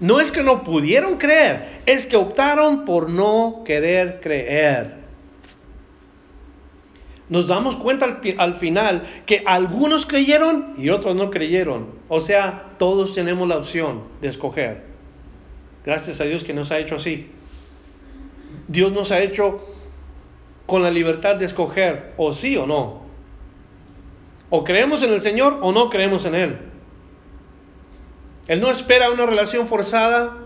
No 0.00 0.18
es 0.18 0.32
que 0.32 0.42
no 0.42 0.64
pudieron 0.64 1.18
creer, 1.18 1.82
es 1.86 2.04
que 2.04 2.16
optaron 2.16 2.84
por 2.84 3.08
no 3.08 3.62
querer 3.64 4.18
creer. 4.20 4.97
Nos 7.28 7.46
damos 7.46 7.76
cuenta 7.76 8.06
al, 8.06 8.20
al, 8.38 8.54
final 8.54 9.02
que 9.26 9.42
algunos 9.44 10.06
creyeron 10.06 10.74
y 10.78 10.88
otros 10.88 11.14
no 11.14 11.30
creyeron. 11.30 11.88
O 12.08 12.20
sea, 12.20 12.70
todos 12.78 13.14
tenemos 13.14 13.46
la 13.46 13.58
opción 13.58 14.04
de 14.20 14.28
escoger. 14.28 14.84
Gracias 15.84 16.20
a 16.20 16.24
Dios 16.24 16.44
que 16.44 16.54
nos 16.54 16.70
ha 16.70 16.78
hecho 16.78 16.96
así. 16.96 17.30
Dios 18.66 18.92
nos 18.92 19.12
ha 19.12 19.20
hecho 19.20 19.60
con 20.66 20.82
la 20.82 20.90
libertad 20.90 21.36
de 21.36 21.46
escoger 21.46 22.12
o 22.16 22.32
sí 22.32 22.56
o 22.56 22.66
no. 22.66 23.02
O 24.50 24.64
creemos 24.64 25.02
en 25.02 25.12
el 25.12 25.20
Señor 25.20 25.58
o 25.62 25.72
no 25.72 25.90
creemos 25.90 26.24
en 26.24 26.34
Él. 26.34 26.58
Él 28.46 28.60
no 28.60 28.70
espera 28.70 29.10
una 29.10 29.26
relación 29.26 29.66
forzada, 29.66 30.37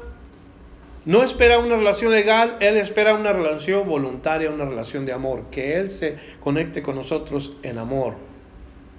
no 1.04 1.22
espera 1.22 1.58
una 1.58 1.76
relación 1.76 2.12
legal, 2.12 2.56
Él 2.60 2.76
espera 2.76 3.14
una 3.14 3.32
relación 3.32 3.88
voluntaria, 3.88 4.50
una 4.50 4.64
relación 4.64 5.04
de 5.04 5.12
amor, 5.12 5.44
que 5.50 5.76
Él 5.76 5.90
se 5.90 6.16
conecte 6.40 6.82
con 6.82 6.94
nosotros 6.94 7.56
en 7.62 7.78
amor, 7.78 8.14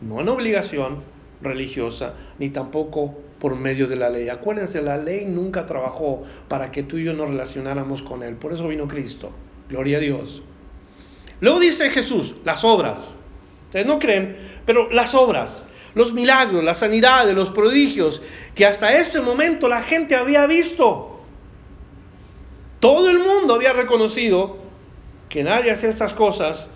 no 0.01 0.19
en 0.19 0.27
obligación 0.29 1.03
religiosa, 1.41 2.13
ni 2.39 2.49
tampoco 2.49 3.15
por 3.39 3.55
medio 3.55 3.87
de 3.87 3.95
la 3.95 4.09
ley. 4.09 4.29
Acuérdense, 4.29 4.81
la 4.81 4.97
ley 4.97 5.25
nunca 5.25 5.65
trabajó 5.65 6.23
para 6.47 6.71
que 6.71 6.83
tú 6.83 6.97
y 6.97 7.05
yo 7.05 7.13
nos 7.13 7.29
relacionáramos 7.29 8.01
con 8.01 8.23
Él, 8.23 8.35
por 8.35 8.53
eso 8.53 8.67
vino 8.67 8.87
Cristo. 8.87 9.31
Gloria 9.69 9.97
a 9.97 10.01
Dios. 10.01 10.43
Luego 11.39 11.59
dice 11.59 11.89
Jesús, 11.89 12.35
las 12.43 12.63
obras. 12.63 13.15
Ustedes 13.65 13.85
no 13.85 13.99
creen, 13.99 14.37
pero 14.65 14.89
las 14.91 15.15
obras, 15.15 15.65
los 15.95 16.13
milagros, 16.13 16.63
las 16.63 16.79
sanidades, 16.79 17.33
los 17.33 17.51
prodigios, 17.51 18.21
que 18.55 18.65
hasta 18.65 18.97
ese 18.97 19.19
momento 19.19 19.67
la 19.67 19.83
gente 19.83 20.15
había 20.15 20.45
visto. 20.47 21.12
Todo 22.83 23.09
el 23.09 23.19
mundo 23.19 23.53
había 23.53 23.71
reconocido 23.71 24.57
que 25.29 25.41
nadie 25.41 25.71
hacía 25.71 25.87
estas 25.87 26.13
cosas 26.13 26.67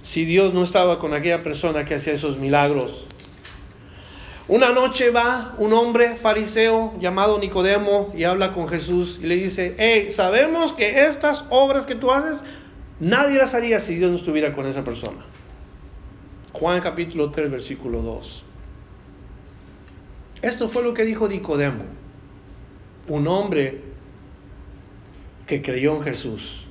si 0.00 0.24
Dios 0.24 0.54
no 0.54 0.62
estaba 0.62 1.00
con 1.00 1.12
aquella 1.12 1.42
persona 1.42 1.84
que 1.84 1.96
hacía 1.96 2.12
esos 2.12 2.38
milagros. 2.38 3.04
Una 4.46 4.70
noche 4.70 5.10
va 5.10 5.56
un 5.58 5.72
hombre 5.72 6.14
fariseo 6.14 6.94
llamado 7.00 7.36
Nicodemo 7.40 8.12
y 8.14 8.22
habla 8.22 8.52
con 8.52 8.68
Jesús 8.68 9.18
y 9.20 9.26
le 9.26 9.34
dice, 9.34 9.74
hey, 9.76 10.12
sabemos 10.12 10.72
que 10.72 11.00
estas 11.06 11.44
obras 11.50 11.84
que 11.84 11.96
tú 11.96 12.12
haces 12.12 12.44
Nadie 13.00 13.36
las 13.36 13.52
haría 13.52 13.80
si 13.80 13.96
Dios 13.96 14.08
no 14.08 14.18
estuviera 14.18 14.54
con 14.54 14.66
esa 14.66 14.84
persona. 14.84 15.24
Juan 16.52 16.80
capítulo 16.80 17.32
3, 17.32 17.50
versículo 17.50 18.02
2. 18.02 18.44
Esto 20.42 20.68
fue 20.68 20.84
lo 20.84 20.94
que 20.94 21.04
dijo 21.04 21.26
Nicodemo. 21.26 21.82
un 23.08 23.26
hombre 23.26 23.89
que 25.50 25.62
creyó 25.62 25.96
en 25.96 26.02
Jesús. 26.02 26.64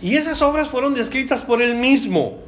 Y 0.00 0.14
esas 0.14 0.40
obras 0.42 0.68
fueron 0.68 0.94
descritas 0.94 1.42
por 1.42 1.60
él 1.60 1.74
mismo. 1.74 2.38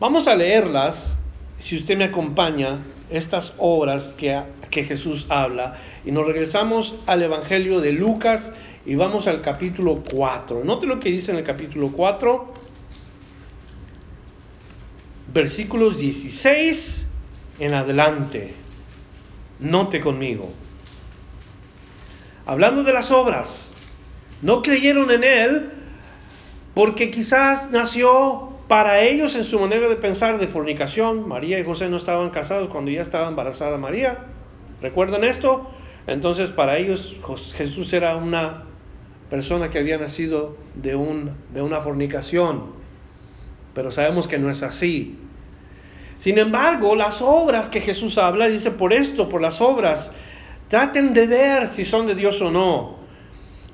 Vamos 0.00 0.26
a 0.26 0.34
leerlas, 0.34 1.16
si 1.56 1.76
usted 1.76 1.96
me 1.96 2.06
acompaña, 2.06 2.80
estas 3.08 3.54
obras 3.58 4.14
que, 4.14 4.42
que 4.68 4.82
Jesús 4.82 5.26
habla. 5.28 5.78
Y 6.04 6.10
nos 6.10 6.26
regresamos 6.26 6.96
al 7.06 7.22
Evangelio 7.22 7.80
de 7.80 7.92
Lucas 7.92 8.50
y 8.84 8.96
vamos 8.96 9.28
al 9.28 9.42
capítulo 9.42 10.02
4. 10.12 10.64
Note 10.64 10.88
lo 10.88 10.98
que 10.98 11.10
dice 11.10 11.30
en 11.30 11.38
el 11.38 11.44
capítulo 11.44 11.92
4, 11.92 12.52
versículos 15.32 15.98
16 15.98 17.06
en 17.60 17.74
adelante. 17.74 18.54
Note 19.60 20.00
conmigo. 20.00 20.65
Hablando 22.46 22.84
de 22.84 22.92
las 22.92 23.10
obras, 23.10 23.72
no 24.40 24.62
creyeron 24.62 25.10
en 25.10 25.24
Él 25.24 25.70
porque 26.74 27.10
quizás 27.10 27.70
nació 27.72 28.50
para 28.68 29.00
ellos 29.00 29.34
en 29.34 29.44
su 29.44 29.58
manera 29.58 29.88
de 29.88 29.96
pensar 29.96 30.38
de 30.38 30.46
fornicación. 30.46 31.26
María 31.28 31.58
y 31.58 31.64
José 31.64 31.88
no 31.88 31.96
estaban 31.96 32.30
casados 32.30 32.68
cuando 32.68 32.92
ya 32.92 33.02
estaba 33.02 33.28
embarazada 33.28 33.78
María. 33.78 34.18
¿Recuerdan 34.80 35.24
esto? 35.24 35.68
Entonces 36.06 36.50
para 36.50 36.78
ellos 36.78 37.16
Jesús 37.56 37.92
era 37.92 38.16
una 38.16 38.64
persona 39.28 39.70
que 39.70 39.80
había 39.80 39.98
nacido 39.98 40.56
de, 40.74 40.94
un, 40.94 41.32
de 41.52 41.62
una 41.62 41.80
fornicación. 41.80 42.74
Pero 43.74 43.90
sabemos 43.90 44.28
que 44.28 44.38
no 44.38 44.50
es 44.50 44.62
así. 44.62 45.18
Sin 46.18 46.38
embargo, 46.38 46.94
las 46.94 47.20
obras 47.20 47.68
que 47.68 47.80
Jesús 47.80 48.18
habla, 48.18 48.48
dice 48.48 48.70
por 48.70 48.92
esto, 48.92 49.28
por 49.28 49.42
las 49.42 49.60
obras, 49.60 50.12
traten 50.68 51.14
de 51.14 51.26
ver 51.26 51.66
si 51.66 51.84
son 51.84 52.06
de 52.06 52.14
Dios 52.14 52.40
o 52.40 52.50
no. 52.50 52.96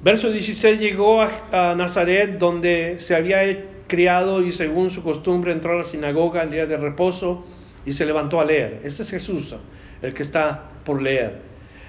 Verso 0.02 0.30
16 0.30 0.80
llegó 0.80 1.22
a, 1.22 1.74
Nazaret 1.76 2.38
donde 2.38 2.96
se 2.98 3.14
había 3.14 3.42
criado 3.86 4.42
y 4.42 4.52
según 4.52 4.90
su 4.90 5.02
costumbre 5.02 5.52
entró 5.52 5.72
a 5.72 5.76
la 5.76 5.84
sinagoga 5.84 6.42
el 6.42 6.50
día 6.50 6.66
de 6.66 6.76
reposo 6.76 7.44
y 7.86 7.92
se 7.92 8.04
levantó 8.04 8.40
a 8.40 8.44
leer. 8.44 8.80
Ese 8.84 9.02
es 9.02 9.10
Jesús, 9.10 9.54
el 10.02 10.12
que 10.12 10.22
está 10.22 10.70
por 10.84 11.00
leer. 11.00 11.40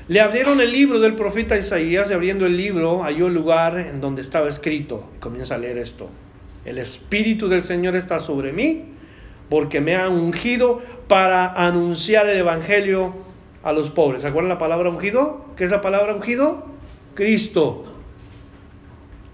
Le 0.07 0.19
abrieron 0.19 0.59
el 0.59 0.71
libro 0.71 0.99
del 0.99 1.15
profeta 1.15 1.57
Isaías 1.57 2.11
y 2.11 2.13
abriendo 2.13 2.45
el 2.45 2.57
libro 2.57 3.03
halló 3.03 3.27
el 3.27 3.33
lugar 3.33 3.77
en 3.79 4.01
donde 4.01 4.21
estaba 4.21 4.49
escrito. 4.49 5.09
Y 5.15 5.19
comienza 5.19 5.55
a 5.55 5.57
leer 5.57 5.77
esto. 5.77 6.09
El 6.65 6.77
Espíritu 6.77 7.47
del 7.47 7.61
Señor 7.61 7.95
está 7.95 8.19
sobre 8.19 8.51
mí 8.51 8.85
porque 9.49 9.81
me 9.81 9.95
ha 9.95 10.09
ungido 10.09 10.81
para 11.07 11.53
anunciar 11.53 12.27
el 12.27 12.37
Evangelio 12.37 13.13
a 13.63 13.71
los 13.71 13.89
pobres. 13.89 14.21
¿Se 14.21 14.27
acuerdan 14.27 14.49
la 14.49 14.57
palabra 14.57 14.89
ungido? 14.89 15.45
¿Qué 15.55 15.63
es 15.63 15.71
la 15.71 15.81
palabra 15.81 16.13
ungido? 16.13 16.65
Cristo. 17.15 17.85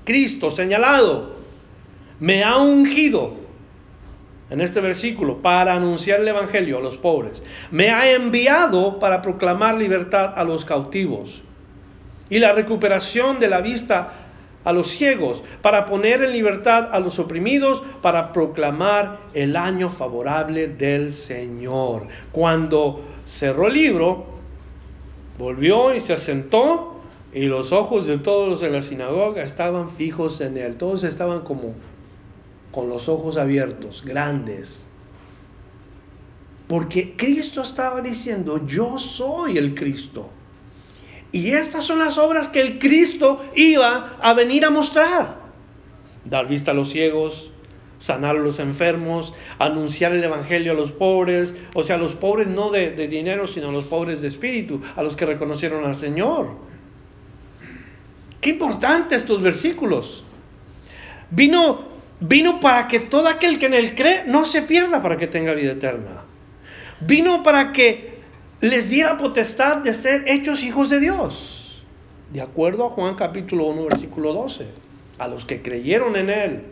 Cristo 0.06 0.50
señalado, 0.50 1.36
me 2.20 2.44
ha 2.44 2.58
ungido 2.58 3.34
en 4.50 4.62
este 4.62 4.82
versículo 4.82 5.42
para 5.42 5.76
anunciar 5.76 6.22
el 6.22 6.28
Evangelio 6.28 6.78
a 6.80 6.82
los 6.82 6.98
pobres. 6.98 7.44
Me 7.72 7.90
ha 7.90 8.12
enviado 8.12 9.00
para 9.00 9.22
proclamar 9.22 9.76
libertad 9.76 10.34
a 10.36 10.44
los 10.44 10.66
cautivos 10.66 11.44
y 12.30 12.40
la 12.40 12.54
recuperación 12.54 13.40
de 13.40 13.48
la 13.48 13.62
vista 13.62 14.14
a 14.66 14.74
los 14.74 14.90
ciegos, 14.90 15.44
para 15.62 15.86
poner 15.86 16.22
en 16.22 16.34
libertad 16.34 16.90
a 16.92 17.00
los 17.00 17.18
oprimidos, 17.18 17.82
para 18.02 18.34
proclamar 18.34 19.20
el 19.34 19.56
año 19.56 19.90
favorable 19.90 20.68
del 20.68 21.14
Señor. 21.14 22.08
Cuando 22.32 23.02
cerró 23.30 23.68
el 23.68 23.74
libro, 23.74 24.26
volvió 25.38 25.94
y 25.94 26.02
se 26.02 26.14
asentó 26.14 27.00
y 27.32 27.46
los 27.46 27.72
ojos 27.72 28.08
de 28.08 28.18
todos 28.18 28.64
en 28.64 28.74
la 28.74 28.82
sinagoga 28.82 29.44
estaban 29.44 29.90
fijos 29.90 30.42
en 30.42 30.58
él. 30.58 30.78
Todos 30.78 31.04
estaban 31.04 31.42
como 31.42 31.76
con 32.72 32.90
los 32.90 33.08
ojos 33.08 33.38
abiertos, 33.38 34.04
grandes. 34.04 34.86
Porque 36.68 37.16
Cristo 37.16 37.62
estaba 37.62 38.02
diciendo, 38.02 38.66
yo 38.66 38.98
soy 38.98 39.58
el 39.58 39.76
Cristo. 39.76 40.30
Y 41.32 41.52
estas 41.52 41.84
son 41.84 42.00
las 42.00 42.18
obras 42.18 42.50
que 42.50 42.62
el 42.62 42.80
Cristo 42.80 43.40
iba 43.56 44.18
a 44.20 44.34
venir 44.34 44.66
a 44.66 44.72
mostrar. 44.72 45.38
Dar 46.26 46.48
vista 46.48 46.72
a 46.72 46.74
los 46.74 46.90
ciegos, 46.90 47.52
sanar 48.00 48.38
a 48.38 48.40
los 48.40 48.60
enfermos, 48.60 49.34
anunciar 49.60 50.14
el 50.14 50.24
Evangelio 50.24 50.72
a 50.72 50.76
los 50.76 50.92
pobres, 50.92 51.54
o 51.76 51.84
sea, 51.84 51.98
a 51.98 52.00
los 52.00 52.16
pobres 52.16 52.48
no 52.48 52.72
de, 52.72 53.08
dinero, 53.08 53.46
sino 53.46 53.70
a 53.70 53.72
los 53.72 53.86
pobres 53.86 54.22
de 54.22 54.30
espíritu, 54.30 54.82
a 54.96 55.04
los 55.04 55.16
que 55.16 55.26
reconocieron 55.26 55.86
al 55.86 55.96
Señor. 55.96 56.56
Qué 58.42 58.52
importante 58.52 59.16
estos 59.16 59.42
versículos. 59.42 60.24
Vino, 61.30 61.90
vino 62.22 62.60
para 62.60 62.88
que 62.88 63.02
todo 63.02 63.28
aquel 63.28 63.60
que 63.60 63.68
en 63.68 63.74
él 63.74 63.96
cree 63.96 64.24
no 64.26 64.46
se 64.46 64.62
pierda 64.62 65.04
para 65.04 65.18
que 65.18 65.28
tenga 65.28 65.54
vida 65.54 65.74
eterna. 65.74 66.24
Vino 67.02 67.44
para 67.44 67.72
que 67.74 68.20
les 68.62 68.90
diera 68.90 69.18
potestad 69.18 69.78
de 69.78 69.94
ser 69.94 70.24
hechos 70.28 70.64
hijos 70.64 70.90
de 70.90 71.00
Dios. 71.00 71.84
De 72.32 72.42
acuerdo 72.42 72.86
a 72.86 72.90
Juan 72.92 73.16
capítulo 73.16 73.66
1, 73.68 73.86
versículo 73.86 74.34
12. 74.34 74.68
A 75.18 75.28
los 75.28 75.44
que 75.44 75.62
creyeron 75.62 76.16
en 76.16 76.30
él. 76.30 76.64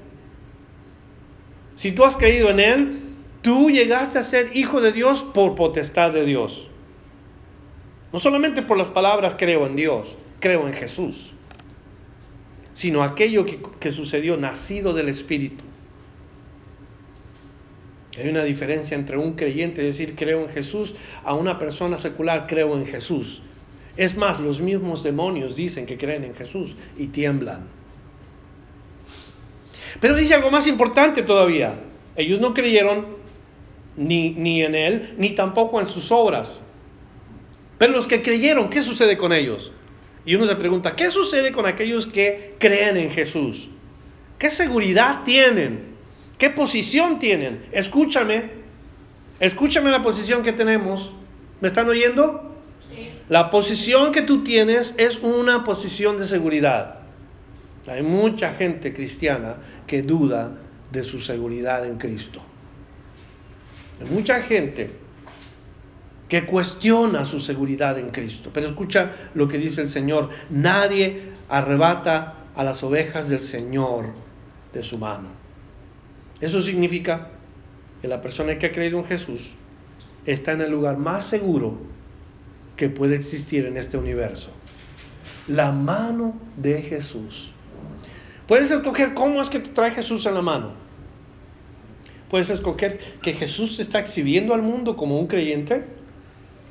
Si 1.78 1.94
tú 1.94 2.04
has 2.04 2.18
creído 2.18 2.50
en 2.50 2.60
él, 2.60 3.00
tú 3.42 3.70
llegaste 3.70 4.20
a 4.20 4.24
ser 4.24 4.58
hijo 4.58 4.82
de 4.82 4.92
Dios 4.92 5.24
por 5.34 5.56
potestad 5.56 6.12
de 6.12 6.26
Dios. 6.26 6.68
No 8.12 8.20
solamente 8.20 8.62
por 8.62 8.78
las 8.78 8.90
palabras 8.90 9.36
creo 9.40 9.66
en 9.66 9.78
Dios, 9.78 10.18
creo 10.42 10.68
en 10.68 10.74
Jesús 10.74 11.32
sino 12.78 13.02
aquello 13.02 13.44
que, 13.80 13.92
sucedió 13.92 14.38
nacido 14.38 14.94
del 14.94 15.10
Espíritu. 15.10 15.64
Hay 18.16 18.30
una 18.30 18.44
diferencia 18.44 18.96
entre 18.96 19.18
un 19.18 19.34
creyente 19.34 19.82
decir 19.82 20.16
creo 20.16 20.44
en 20.44 20.50
Jesús 20.50 20.94
a 21.24 21.34
una 21.34 21.58
persona 21.58 21.98
secular 21.98 22.46
creo 22.46 22.78
en 22.78 22.86
Jesús. 22.86 23.42
Es 23.96 24.16
más, 24.16 24.40
los 24.40 24.62
mismos 24.62 25.02
demonios 25.02 25.56
dicen 25.56 25.88
que 25.88 25.98
creen 25.98 26.24
en 26.24 26.36
Jesús 26.36 26.76
y 26.96 27.08
tiemblan. 27.08 27.66
Pero 30.00 30.16
dice 30.16 30.36
algo 30.36 30.52
más 30.52 30.68
importante 30.68 31.24
todavía. 31.24 31.74
Ellos 32.16 32.40
no 32.40 32.54
creyeron 32.54 33.18
ni, 33.96 34.32
ni 34.32 34.64
en 34.64 34.76
Él, 34.76 35.16
ni 35.18 35.32
tampoco 35.32 35.80
en 35.80 35.88
sus 35.88 36.12
obras. 36.12 36.62
Pero 37.78 37.94
los 37.94 38.08
que 38.08 38.22
creyeron, 38.22 38.70
¿qué 38.70 38.82
sucede 38.82 39.18
con 39.18 39.34
ellos? 39.34 39.72
Y 40.26 40.36
uno 40.36 40.46
se 40.46 40.56
pregunta, 40.56 40.96
¿qué 40.96 41.12
sucede 41.12 41.52
con 41.52 41.66
aquellos 41.66 42.06
que 42.08 42.56
creen 42.60 42.98
en 42.98 43.12
Jesús? 43.12 43.70
¿Qué 44.40 44.50
seguridad 44.50 45.24
tienen? 45.24 45.96
¿Qué 46.38 46.50
posición 46.50 47.18
tienen? 47.18 47.66
Escúchame, 47.72 48.50
escúchame 49.40 49.90
la 49.90 50.02
posición 50.02 50.44
que 50.44 50.54
tenemos. 50.54 51.14
¿Me 51.62 51.68
están 51.68 51.88
oyendo? 51.88 52.56
Sí. 52.90 53.10
La 53.30 53.50
posición 53.50 54.12
que 54.12 54.22
tú 54.22 54.44
tienes 54.44 54.94
es 54.98 55.20
una 55.20 55.64
posición 55.64 56.18
de 56.18 56.28
seguridad. 56.28 56.97
Hay 57.88 58.04
mucha 58.04 58.54
gente 58.54 58.94
cristiana 58.94 59.58
que 59.86 60.02
duda 60.02 60.58
de 60.92 61.04
su 61.04 61.20
seguridad 61.20 61.86
en 61.86 61.98
Cristo. 61.98 62.42
Hay 64.02 64.10
mucha 64.10 64.42
gente 64.42 64.92
que 66.30 66.46
cuestiona 66.46 67.26
su 67.26 67.40
seguridad 67.40 67.98
en 67.98 68.10
Cristo. 68.10 68.50
Pero 68.54 68.68
escucha 68.68 69.14
lo 69.34 69.48
que 69.48 69.58
dice 69.58 69.82
el 69.82 69.88
Señor, 69.88 70.30
nadie 70.50 71.32
arrebata 71.50 72.36
a 72.56 72.64
las 72.64 72.84
ovejas 72.84 73.30
del 73.30 73.42
Señor 73.42 74.08
de 74.74 74.84
su 74.84 74.98
mano. 74.98 75.30
Eso 76.42 76.62
significa 76.62 77.30
que 78.02 78.08
la 78.08 78.22
persona 78.22 78.60
que 78.60 78.68
ha 78.68 78.72
creído 78.72 79.00
en 79.00 79.06
Jesús 79.06 79.52
está 80.26 80.52
en 80.52 80.62
el 80.62 80.72
lugar 80.72 80.98
más 80.98 81.26
seguro 81.26 81.78
que 82.76 82.90
puede 82.90 83.16
existir 83.16 83.66
en 83.66 83.78
este 83.78 83.98
universo. 83.98 84.52
La 85.48 85.72
mano 85.72 86.36
de 86.58 86.82
Jesús. 86.82 87.54
Puedes 88.48 88.72
escoger 88.72 89.14
cómo 89.14 89.42
es 89.42 89.50
que 89.50 89.60
te 89.60 89.70
trae 89.70 89.92
Jesús 89.92 90.26
en 90.26 90.34
la 90.34 90.42
mano. 90.42 90.72
Puedes 92.30 92.50
escoger 92.50 93.00
que 93.22 93.34
Jesús 93.34 93.80
está 93.80 94.00
exhibiendo 94.00 94.54
al 94.54 94.62
mundo 94.62 94.98
como 94.98 95.20
un 95.20 95.28
creyente 95.28 95.86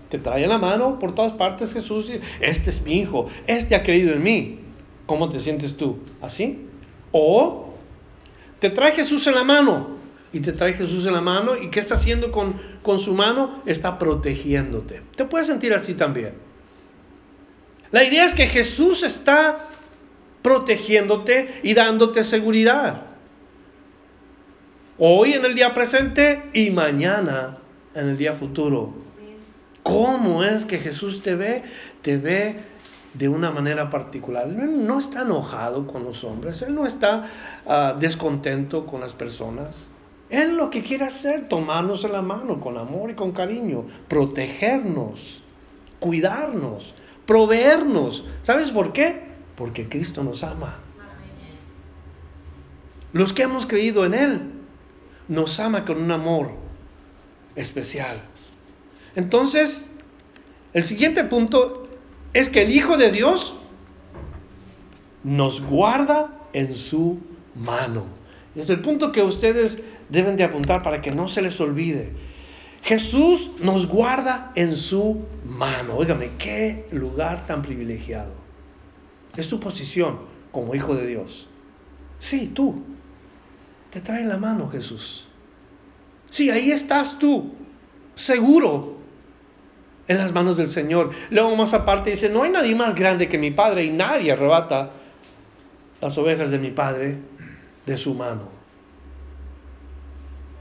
te 0.08 0.18
trae 0.18 0.46
la 0.46 0.58
mano 0.58 0.98
por 0.98 1.14
todas 1.14 1.32
partes 1.32 1.72
Jesús 1.72 2.10
y 2.10 2.20
este 2.40 2.70
es 2.70 2.80
mi 2.82 2.98
hijo, 2.98 3.26
este 3.46 3.74
ha 3.74 3.82
creído 3.82 4.12
en 4.14 4.22
mí. 4.22 4.60
¿Cómo 5.06 5.28
te 5.28 5.40
sientes 5.40 5.76
tú? 5.76 5.98
¿Así? 6.20 6.66
O 7.12 7.74
te 8.58 8.70
trae 8.70 8.92
Jesús 8.92 9.26
en 9.26 9.34
la 9.34 9.44
mano 9.44 9.96
y 10.32 10.40
te 10.40 10.52
trae 10.52 10.74
Jesús 10.74 11.06
en 11.06 11.12
la 11.12 11.20
mano 11.20 11.56
y 11.56 11.70
¿qué 11.70 11.80
está 11.80 11.94
haciendo 11.94 12.32
con, 12.32 12.60
con 12.82 12.98
su 12.98 13.14
mano? 13.14 13.62
Está 13.66 13.98
protegiéndote. 13.98 15.02
Te 15.16 15.24
puedes 15.24 15.46
sentir 15.46 15.74
así 15.74 15.94
también. 15.94 16.34
La 17.92 18.02
idea 18.04 18.24
es 18.24 18.34
que 18.34 18.46
Jesús 18.46 19.04
está 19.04 19.68
protegiéndote 20.46 21.58
y 21.64 21.74
dándote 21.74 22.22
seguridad. 22.22 23.02
Hoy 24.96 25.32
en 25.32 25.44
el 25.44 25.56
día 25.56 25.74
presente 25.74 26.40
y 26.54 26.70
mañana 26.70 27.58
en 27.96 28.10
el 28.10 28.16
día 28.16 28.32
futuro 28.32 28.94
¿Cómo 29.82 30.44
es 30.44 30.64
que 30.64 30.78
Jesús 30.78 31.20
te 31.22 31.34
ve? 31.34 31.64
Te 32.02 32.16
ve 32.16 32.60
de 33.14 33.28
una 33.28 33.50
manera 33.50 33.90
particular. 33.90 34.46
Él 34.46 34.86
no 34.86 35.00
está 35.00 35.22
enojado 35.22 35.88
con 35.88 36.04
los 36.04 36.22
hombres, 36.22 36.62
Él 36.62 36.76
no 36.76 36.86
está 36.86 37.28
uh, 37.66 37.98
descontento 37.98 38.86
con 38.86 39.00
las 39.00 39.14
personas. 39.14 39.88
Él 40.30 40.56
lo 40.56 40.70
que 40.70 40.84
quiere 40.84 41.06
hacer, 41.06 41.48
tomarnos 41.48 42.04
en 42.04 42.12
la 42.12 42.22
mano 42.22 42.60
con 42.60 42.78
amor 42.78 43.10
y 43.10 43.14
con 43.14 43.32
cariño, 43.32 43.84
protegernos, 44.06 45.42
cuidarnos, 45.98 46.94
proveernos. 47.26 48.24
¿Sabes 48.42 48.70
por 48.70 48.92
qué? 48.92 49.25
Porque 49.56 49.88
Cristo 49.88 50.22
nos 50.22 50.42
ama. 50.42 50.76
Los 53.12 53.32
que 53.32 53.42
hemos 53.42 53.66
creído 53.66 54.04
en 54.04 54.14
Él, 54.14 54.50
nos 55.28 55.58
ama 55.58 55.84
con 55.84 56.02
un 56.02 56.10
amor 56.10 56.52
especial. 57.54 58.16
Entonces, 59.14 59.88
el 60.72 60.84
siguiente 60.84 61.24
punto 61.24 61.84
es 62.34 62.48
que 62.48 62.62
el 62.62 62.72
Hijo 62.72 62.96
de 62.98 63.10
Dios 63.10 63.54
nos 65.24 65.60
guarda 65.60 66.30
en 66.52 66.76
su 66.76 67.18
mano. 67.54 68.04
Es 68.54 68.70
el 68.70 68.80
punto 68.80 69.12
que 69.12 69.22
ustedes 69.22 69.78
deben 70.08 70.36
de 70.36 70.44
apuntar 70.44 70.82
para 70.82 71.02
que 71.02 71.10
no 71.10 71.28
se 71.28 71.42
les 71.42 71.60
olvide. 71.60 72.12
Jesús 72.82 73.50
nos 73.60 73.86
guarda 73.86 74.52
en 74.54 74.76
su 74.76 75.24
mano. 75.44 75.96
Óigame, 75.96 76.30
qué 76.38 76.86
lugar 76.92 77.46
tan 77.46 77.62
privilegiado. 77.62 78.45
Es 79.36 79.48
tu 79.48 79.60
posición 79.60 80.18
como 80.52 80.74
hijo 80.74 80.94
de 80.94 81.06
Dios. 81.06 81.48
Sí, 82.18 82.48
tú. 82.48 82.82
Te 83.90 84.00
trae 84.00 84.24
la 84.24 84.36
mano 84.36 84.68
Jesús. 84.68 85.26
Sí, 86.28 86.50
ahí 86.50 86.70
estás 86.70 87.18
tú, 87.18 87.52
seguro, 88.14 88.96
en 90.08 90.18
las 90.18 90.32
manos 90.32 90.56
del 90.56 90.68
Señor. 90.68 91.10
Luego 91.30 91.54
más 91.56 91.74
aparte 91.74 92.10
dice, 92.10 92.28
no 92.28 92.42
hay 92.42 92.50
nadie 92.50 92.74
más 92.74 92.94
grande 92.94 93.28
que 93.28 93.38
mi 93.38 93.50
Padre 93.50 93.84
y 93.84 93.90
nadie 93.90 94.32
arrebata 94.32 94.90
las 96.00 96.18
ovejas 96.18 96.50
de 96.50 96.58
mi 96.58 96.70
Padre 96.70 97.18
de 97.86 97.96
su 97.96 98.14
mano. 98.14 98.48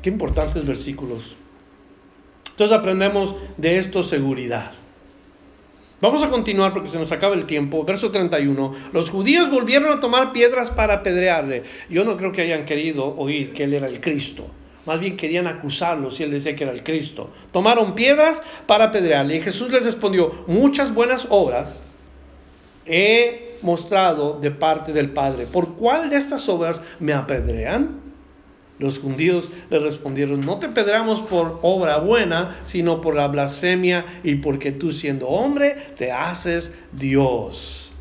Qué 0.01 0.09
importantes 0.09 0.65
versículos. 0.65 1.35
Entonces 2.51 2.77
aprendemos 2.77 3.35
de 3.57 3.77
esto 3.79 4.03
seguridad. 4.03 4.71
Vamos 6.05 6.21
a 6.21 6.29
continuar 6.29 6.71
porque 6.71 6.87
se 6.87 6.99
nos 6.99 7.11
acaba 7.11 7.33
el 7.33 7.47
tiempo. 7.47 7.83
Verso 7.83 8.11
31. 8.11 8.75
Los 8.93 9.09
judíos 9.09 9.49
volvieron 9.49 9.91
a 9.91 9.99
tomar 9.99 10.33
piedras 10.33 10.69
para 10.69 10.93
apedrearle. 10.93 11.63
Yo 11.89 12.05
no 12.05 12.15
creo 12.15 12.31
que 12.31 12.43
hayan 12.43 12.67
querido 12.67 13.15
oír 13.17 13.53
que 13.53 13.63
él 13.63 13.73
era 13.73 13.87
el 13.87 13.99
Cristo. 13.99 14.45
Más 14.85 14.99
bien 14.99 15.17
querían 15.17 15.47
acusarlo 15.47 16.11
si 16.11 16.21
él 16.21 16.29
decía 16.29 16.55
que 16.55 16.63
era 16.63 16.73
el 16.73 16.83
Cristo. 16.83 17.31
Tomaron 17.51 17.95
piedras 17.95 18.43
para 18.67 18.85
apedrearle. 18.85 19.37
Y 19.37 19.41
Jesús 19.41 19.71
les 19.71 19.83
respondió, 19.83 20.45
muchas 20.45 20.93
buenas 20.93 21.25
obras 21.31 21.81
he 22.85 23.57
mostrado 23.63 24.39
de 24.39 24.51
parte 24.51 24.93
del 24.93 25.09
Padre. 25.09 25.47
¿Por 25.47 25.73
cuál 25.73 26.11
de 26.11 26.17
estas 26.17 26.47
obras 26.47 26.83
me 26.99 27.13
apedrean? 27.13 28.04
Los 28.77 28.99
judíos 28.99 29.51
le 29.69 29.79
respondieron, 29.79 30.41
no 30.41 30.59
te 30.59 30.67
pedramos 30.67 31.21
por 31.21 31.59
obra 31.61 31.99
buena, 31.99 32.59
sino 32.65 32.99
por 32.99 33.15
la 33.15 33.27
blasfemia 33.27 34.05
y 34.23 34.35
porque 34.35 34.71
tú 34.73 34.91
siendo 34.91 35.29
hombre 35.29 35.93
te 35.97 36.11
haces 36.11 36.71
Dios. 36.91 37.93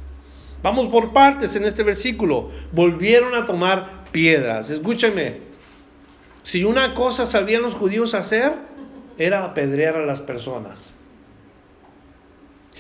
Vamos 0.62 0.86
por 0.86 1.12
partes 1.12 1.54
en 1.54 1.64
este 1.64 1.82
versículo. 1.82 2.50
Volvieron 2.72 3.34
a 3.34 3.44
tomar 3.44 4.04
piedras. 4.10 4.70
Escúchenme, 4.70 5.38
si 6.42 6.64
una 6.64 6.94
cosa 6.94 7.24
sabían 7.26 7.62
los 7.62 7.74
judíos 7.74 8.14
hacer, 8.14 8.52
era 9.16 9.44
apedrear 9.44 9.96
a 9.96 10.06
las 10.06 10.20
personas. 10.20 10.94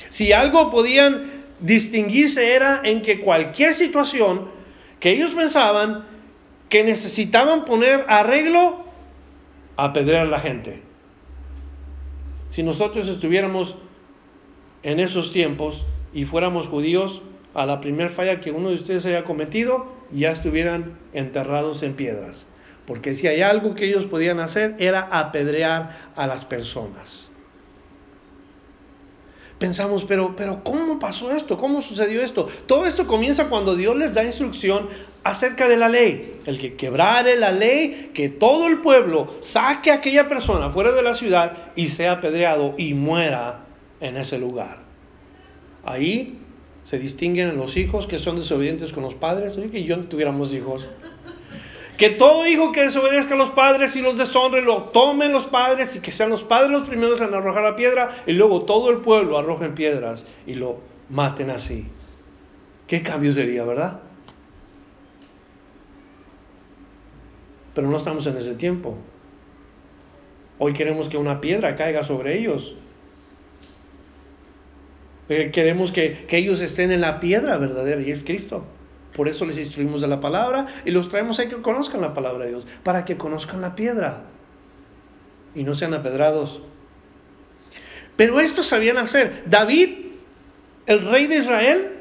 Si 0.08 0.32
algo 0.32 0.70
podían 0.70 1.44
distinguirse 1.60 2.54
era 2.54 2.80
en 2.84 3.02
que 3.02 3.20
cualquier 3.20 3.74
situación 3.74 4.48
que 4.98 5.10
ellos 5.10 5.32
pensaban 5.34 6.13
que 6.68 6.84
necesitaban 6.84 7.64
poner 7.64 8.04
arreglo 8.08 8.84
apedrear 9.76 10.26
a 10.26 10.30
la 10.30 10.40
gente. 10.40 10.82
Si 12.48 12.62
nosotros 12.62 13.08
estuviéramos 13.08 13.76
en 14.82 15.00
esos 15.00 15.32
tiempos 15.32 15.84
y 16.12 16.24
fuéramos 16.24 16.68
judíos, 16.68 17.22
a 17.54 17.66
la 17.66 17.80
primera 17.80 18.10
falla 18.10 18.40
que 18.40 18.50
uno 18.50 18.70
de 18.70 18.76
ustedes 18.76 19.06
haya 19.06 19.24
cometido, 19.24 19.86
ya 20.10 20.30
estuvieran 20.30 20.98
enterrados 21.12 21.82
en 21.82 21.94
piedras. 21.94 22.46
Porque 22.86 23.14
si 23.14 23.28
hay 23.28 23.42
algo 23.42 23.74
que 23.74 23.86
ellos 23.86 24.04
podían 24.04 24.40
hacer 24.40 24.76
era 24.78 25.00
apedrear 25.00 26.10
a 26.16 26.26
las 26.26 26.44
personas 26.44 27.30
pensamos, 29.64 30.04
pero, 30.04 30.36
pero 30.36 30.62
¿cómo 30.62 30.98
pasó 30.98 31.30
esto? 31.30 31.56
¿Cómo 31.56 31.80
sucedió 31.80 32.22
esto? 32.22 32.48
Todo 32.66 32.84
esto 32.84 33.06
comienza 33.06 33.48
cuando 33.48 33.74
Dios 33.74 33.96
les 33.96 34.12
da 34.12 34.22
instrucción 34.22 34.88
acerca 35.24 35.66
de 35.68 35.76
la 35.76 35.88
ley. 35.88 36.38
El 36.46 36.58
que 36.58 36.74
quebrare 36.74 37.36
la 37.36 37.50
ley, 37.50 38.10
que 38.14 38.28
todo 38.28 38.68
el 38.68 38.80
pueblo 38.80 39.34
saque 39.40 39.90
a 39.90 39.94
aquella 39.94 40.28
persona 40.28 40.70
fuera 40.70 40.92
de 40.92 41.02
la 41.02 41.14
ciudad 41.14 41.72
y 41.74 41.88
sea 41.88 42.12
apedreado 42.12 42.74
y 42.76 42.94
muera 42.94 43.64
en 44.00 44.16
ese 44.16 44.38
lugar. 44.38 44.78
Ahí 45.84 46.38
se 46.84 46.98
distinguen 46.98 47.56
los 47.56 47.76
hijos 47.76 48.06
que 48.06 48.18
son 48.18 48.36
desobedientes 48.36 48.92
con 48.92 49.02
los 49.02 49.14
padres. 49.14 49.56
Oye, 49.56 49.70
que 49.70 49.84
yo 49.84 49.96
no 49.96 50.04
tuviéramos 50.04 50.52
hijos. 50.52 50.86
Que 51.96 52.10
todo 52.10 52.46
hijo 52.46 52.72
que 52.72 52.82
desobedezca 52.82 53.34
a 53.34 53.38
los 53.38 53.50
padres 53.50 53.94
y 53.96 54.02
los 54.02 54.18
deshonre, 54.18 54.62
lo 54.62 54.84
tomen 54.84 55.32
los 55.32 55.46
padres 55.46 55.94
y 55.96 56.00
que 56.00 56.10
sean 56.10 56.28
los 56.28 56.42
padres 56.42 56.70
los 56.70 56.88
primeros 56.88 57.20
en 57.20 57.32
arrojar 57.32 57.62
la 57.62 57.76
piedra 57.76 58.10
y 58.26 58.32
luego 58.32 58.60
todo 58.64 58.90
el 58.90 58.98
pueblo 58.98 59.38
arrojen 59.38 59.74
piedras 59.74 60.26
y 60.46 60.54
lo 60.54 60.80
maten 61.08 61.50
así. 61.50 61.86
¿Qué 62.88 63.02
cambio 63.02 63.32
sería, 63.32 63.64
verdad? 63.64 64.00
Pero 67.74 67.88
no 67.88 67.96
estamos 67.96 68.26
en 68.26 68.36
ese 68.36 68.54
tiempo. 68.54 68.96
Hoy 70.58 70.72
queremos 70.72 71.08
que 71.08 71.16
una 71.16 71.40
piedra 71.40 71.76
caiga 71.76 72.04
sobre 72.04 72.38
ellos. 72.38 72.76
Eh, 75.28 75.50
queremos 75.52 75.90
que, 75.90 76.26
que 76.26 76.36
ellos 76.36 76.60
estén 76.60 76.92
en 76.92 77.00
la 77.00 77.18
piedra 77.18 77.58
verdadera 77.58 78.00
y 78.00 78.10
es 78.10 78.22
Cristo. 78.22 78.64
Por 79.14 79.28
eso 79.28 79.44
les 79.44 79.58
instruimos 79.58 80.00
de 80.00 80.08
la 80.08 80.20
palabra 80.20 80.66
y 80.84 80.90
los 80.90 81.08
traemos 81.08 81.38
a 81.38 81.48
que 81.48 81.62
conozcan 81.62 82.00
la 82.00 82.14
palabra 82.14 82.44
de 82.44 82.50
Dios, 82.50 82.66
para 82.82 83.04
que 83.04 83.16
conozcan 83.16 83.60
la 83.60 83.74
piedra 83.74 84.24
y 85.54 85.62
no 85.62 85.74
sean 85.74 85.94
apedrados. 85.94 86.62
Pero 88.16 88.40
esto 88.40 88.62
sabían 88.62 88.98
hacer. 88.98 89.44
David, 89.46 89.90
el 90.86 91.06
rey 91.06 91.26
de 91.26 91.38
Israel, 91.38 91.92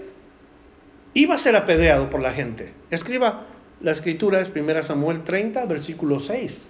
iba 1.14 1.36
a 1.36 1.38
ser 1.38 1.56
apedreado 1.56 2.10
por 2.10 2.22
la 2.22 2.34
gente. 2.34 2.74
Escriba, 2.90 3.48
la 3.84 3.91
escritura 3.91 4.39
es 4.41 4.50
1 4.50 4.82
Samuel 4.82 5.24
30, 5.24 5.65
versículo 5.65 6.19
6. 6.19 6.67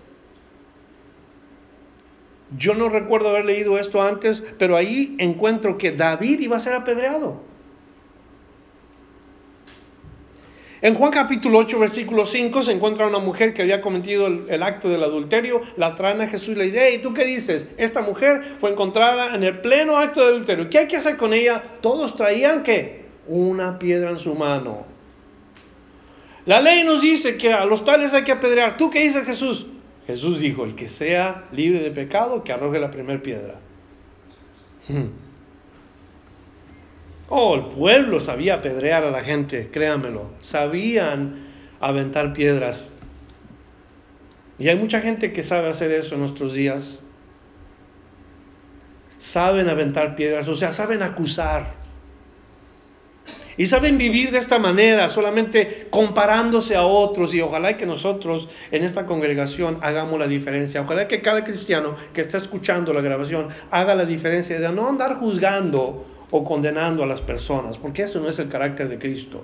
Yo 2.58 2.74
no 2.74 2.90
recuerdo 2.90 3.30
haber 3.30 3.46
leído 3.46 3.78
esto 3.78 4.02
antes, 4.02 4.44
pero 4.58 4.76
ahí 4.76 5.16
encuentro 5.20 5.78
que 5.78 5.92
David 5.92 6.40
iba 6.40 6.58
a 6.58 6.60
ser 6.60 6.74
apedreado. 6.74 7.40
En 10.82 10.96
Juan 10.96 11.12
capítulo 11.12 11.60
8, 11.60 11.80
versículo 11.80 12.26
5 12.26 12.64
se 12.64 12.74
encuentra 12.74 13.08
una 13.08 13.20
mujer 13.20 13.54
que 13.54 13.62
había 13.62 13.80
cometido 13.80 14.28
el, 14.28 14.64
acto 14.64 14.90
del 14.90 15.04
adulterio, 15.04 15.62
la 15.78 15.96
traen 15.96 16.20
a 16.20 16.28
Jesús 16.28 16.50
y 16.50 16.56
le 16.56 16.66
dice, 16.66 16.80
hey, 16.82 17.00
¿tú 17.02 17.14
qué 17.14 17.26
dices? 17.26 17.68
Esta 17.78 18.02
mujer 18.02 18.44
fue 18.60 18.72
encontrada 18.72 19.34
en 19.34 19.44
el 19.44 19.62
pleno 19.62 19.98
acto 19.98 20.20
de 20.22 20.28
adulterio. 20.28 20.70
¿Qué 20.70 20.80
hay 20.80 20.88
que 20.88 20.98
hacer 20.98 21.16
con 21.16 21.34
ella? 21.34 21.64
Todos 21.80 22.16
traían 22.16 22.64
qué? 22.64 23.06
Una 23.28 23.80
piedra 23.80 24.10
en 24.10 24.20
su 24.20 24.36
mano. 24.36 24.93
La 26.46 26.60
ley 26.60 26.84
nos 26.84 27.02
dice 27.02 27.38
que 27.38 27.54
a 27.54 27.66
los 27.66 27.86
tales 27.86 28.14
hay 28.14 28.24
que 28.24 28.34
apedrear. 28.34 28.78
¿Tú 28.78 28.90
qué 28.90 29.00
dices 29.00 29.26
Jesús? 29.26 29.66
Jesús 30.08 30.42
dijo, 30.42 30.66
el 30.66 30.76
que 30.76 30.90
sea 30.90 31.46
libre 31.52 31.80
de 31.80 31.92
pecado, 31.92 32.44
que 32.44 32.52
arroje 32.52 32.80
la 32.80 32.92
primera 32.92 33.22
piedra. 33.22 33.56
Oh, 37.30 37.56
el 37.56 37.66
pueblo 37.68 38.20
sabía 38.20 38.56
apedrear 38.56 39.06
a 39.06 39.12
la 39.12 39.24
gente, 39.24 39.70
créanmelo. 39.72 40.32
Sabían 40.42 41.48
aventar 41.80 42.34
piedras. 42.34 42.92
Y 44.60 44.68
hay 44.68 44.76
mucha 44.76 45.02
gente 45.02 45.32
que 45.34 45.42
sabe 45.42 45.70
hacer 45.70 45.92
eso 45.92 46.16
en 46.16 46.22
nuestros 46.22 46.54
días. 46.54 47.00
Saben 49.18 49.70
aventar 49.70 50.16
piedras, 50.16 50.48
o 50.50 50.56
sea, 50.56 50.74
saben 50.74 51.02
acusar. 51.02 51.83
Y 53.58 53.68
saben 53.68 53.98
vivir 53.98 54.32
de 54.32 54.40
esta 54.40 54.58
manera, 54.58 55.10
solamente 55.10 55.88
comparándose 55.90 56.76
a 56.76 56.84
otros. 56.84 57.34
Y 57.36 57.42
ojalá 57.42 57.78
que 57.78 57.86
nosotros 57.86 58.50
en 58.72 58.84
esta 58.84 59.06
congregación 59.06 59.78
hagamos 59.82 60.20
la 60.20 60.28
diferencia. 60.28 60.82
Ojalá 60.82 61.08
que 61.08 61.22
cada 61.22 61.44
cristiano 61.44 61.96
que 62.14 62.22
está 62.22 62.38
escuchando 62.38 62.94
la 62.94 63.02
grabación 63.02 63.50
haga 63.70 63.96
la 63.96 64.06
diferencia 64.06 64.60
de 64.60 64.72
no 64.72 64.88
andar 64.88 65.20
juzgando 65.20 66.06
o 66.32 66.44
condenando 66.44 67.04
a 67.04 67.06
las 67.06 67.22
personas, 67.22 67.78
porque 67.78 68.02
eso 68.02 68.20
no 68.20 68.28
es 68.28 68.40
el 68.40 68.50
carácter 68.50 68.90
de 68.90 68.98
Cristo. 68.98 69.44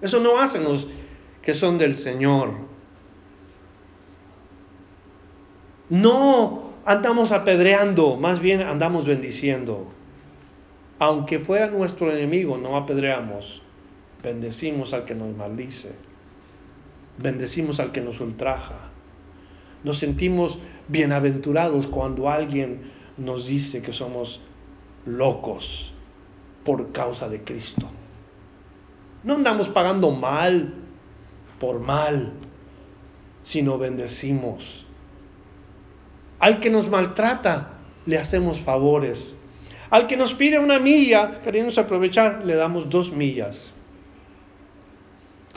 Eso 0.00 0.18
no 0.18 0.38
hacen 0.38 0.64
los 0.64 0.88
que 1.42 1.52
son 1.52 1.76
del 1.76 1.96
Señor. 1.96 2.52
No 5.90 6.70
andamos 6.86 7.32
apedreando, 7.32 8.16
más 8.16 8.40
bien 8.40 8.62
andamos 8.62 9.04
bendiciendo. 9.04 9.92
Aunque 11.00 11.40
fuera 11.40 11.68
nuestro 11.68 12.12
enemigo, 12.12 12.58
no 12.58 12.76
apedreamos. 12.76 13.62
Bendecimos 14.22 14.92
al 14.92 15.06
que 15.06 15.14
nos 15.14 15.34
maldice. 15.34 15.92
Bendecimos 17.16 17.80
al 17.80 17.90
que 17.90 18.02
nos 18.02 18.20
ultraja. 18.20 18.90
Nos 19.82 19.96
sentimos 19.96 20.58
bienaventurados 20.88 21.86
cuando 21.86 22.28
alguien 22.28 22.82
nos 23.16 23.46
dice 23.46 23.80
que 23.80 23.94
somos 23.94 24.42
locos 25.06 25.94
por 26.64 26.92
causa 26.92 27.30
de 27.30 27.42
Cristo. 27.44 27.88
No 29.24 29.36
andamos 29.36 29.70
pagando 29.70 30.10
mal 30.10 30.74
por 31.58 31.80
mal, 31.80 32.34
sino 33.42 33.78
bendecimos. 33.78 34.84
Al 36.40 36.60
que 36.60 36.68
nos 36.68 36.90
maltrata, 36.90 37.78
le 38.04 38.18
hacemos 38.18 38.60
favores. 38.60 39.34
Al 39.90 40.06
que 40.06 40.16
nos 40.16 40.34
pide 40.34 40.58
una 40.58 40.78
milla, 40.78 41.40
queremos 41.42 41.76
aprovechar, 41.76 42.42
le 42.44 42.54
damos 42.54 42.88
dos 42.88 43.10
millas. 43.10 43.72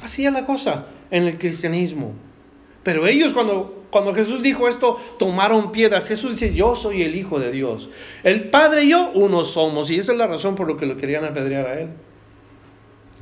Así 0.01 0.25
es 0.25 0.33
la 0.33 0.45
cosa 0.45 0.87
en 1.11 1.23
el 1.23 1.37
cristianismo. 1.37 2.13
Pero 2.83 3.07
ellos 3.07 3.31
cuando, 3.31 3.85
cuando 3.89 4.13
Jesús 4.13 4.43
dijo 4.43 4.67
esto, 4.67 4.99
tomaron 5.17 5.71
piedras. 5.71 6.07
Jesús 6.07 6.33
dice, 6.39 6.53
yo 6.53 6.75
soy 6.75 7.03
el 7.03 7.15
Hijo 7.15 7.39
de 7.39 7.51
Dios. 7.51 7.89
El 8.23 8.49
Padre 8.49 8.83
y 8.83 8.89
yo, 8.89 9.11
uno 9.13 9.45
somos. 9.45 9.89
Y 9.89 9.99
esa 9.99 10.11
es 10.11 10.17
la 10.17 10.27
razón 10.27 10.55
por 10.55 10.69
la 10.69 10.77
que 10.77 10.85
lo 10.85 10.97
querían 10.97 11.23
apedrear 11.23 11.67
a 11.67 11.79
él. 11.79 11.89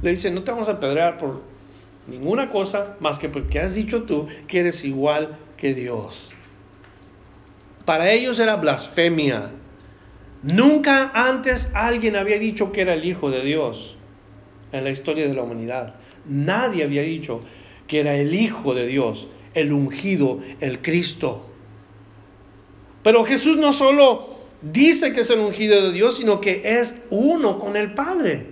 Le 0.01 0.11
dice, 0.11 0.31
no 0.31 0.43
te 0.43 0.51
vamos 0.51 0.69
a 0.69 0.73
apedrear 0.73 1.17
por 1.17 1.41
ninguna 2.07 2.49
cosa 2.49 2.95
más 2.99 3.19
que 3.19 3.29
porque 3.29 3.59
has 3.59 3.75
dicho 3.75 4.03
tú 4.03 4.27
que 4.47 4.61
eres 4.61 4.83
igual 4.83 5.37
que 5.57 5.75
Dios. 5.75 6.33
Para 7.85 8.11
ellos 8.11 8.39
era 8.39 8.55
blasfemia. 8.55 9.51
Nunca 10.43 11.11
antes 11.13 11.69
alguien 11.73 12.15
había 12.15 12.39
dicho 12.39 12.71
que 12.71 12.81
era 12.81 12.95
el 12.95 13.05
Hijo 13.05 13.29
de 13.29 13.43
Dios 13.43 13.97
en 14.71 14.83
la 14.83 14.89
historia 14.89 15.27
de 15.27 15.33
la 15.33 15.43
humanidad. 15.43 15.95
Nadie 16.25 16.83
había 16.83 17.03
dicho 17.03 17.41
que 17.87 17.99
era 17.99 18.15
el 18.15 18.33
Hijo 18.33 18.73
de 18.73 18.87
Dios, 18.87 19.27
el 19.53 19.71
ungido, 19.71 20.39
el 20.59 20.81
Cristo. 20.81 21.45
Pero 23.03 23.23
Jesús 23.23 23.57
no 23.57 23.71
solo 23.71 24.29
dice 24.61 25.13
que 25.13 25.21
es 25.21 25.29
el 25.29 25.39
ungido 25.39 25.83
de 25.83 25.91
Dios, 25.91 26.17
sino 26.17 26.41
que 26.41 26.61
es 26.63 26.95
uno 27.09 27.59
con 27.59 27.75
el 27.75 27.93
Padre. 27.93 28.47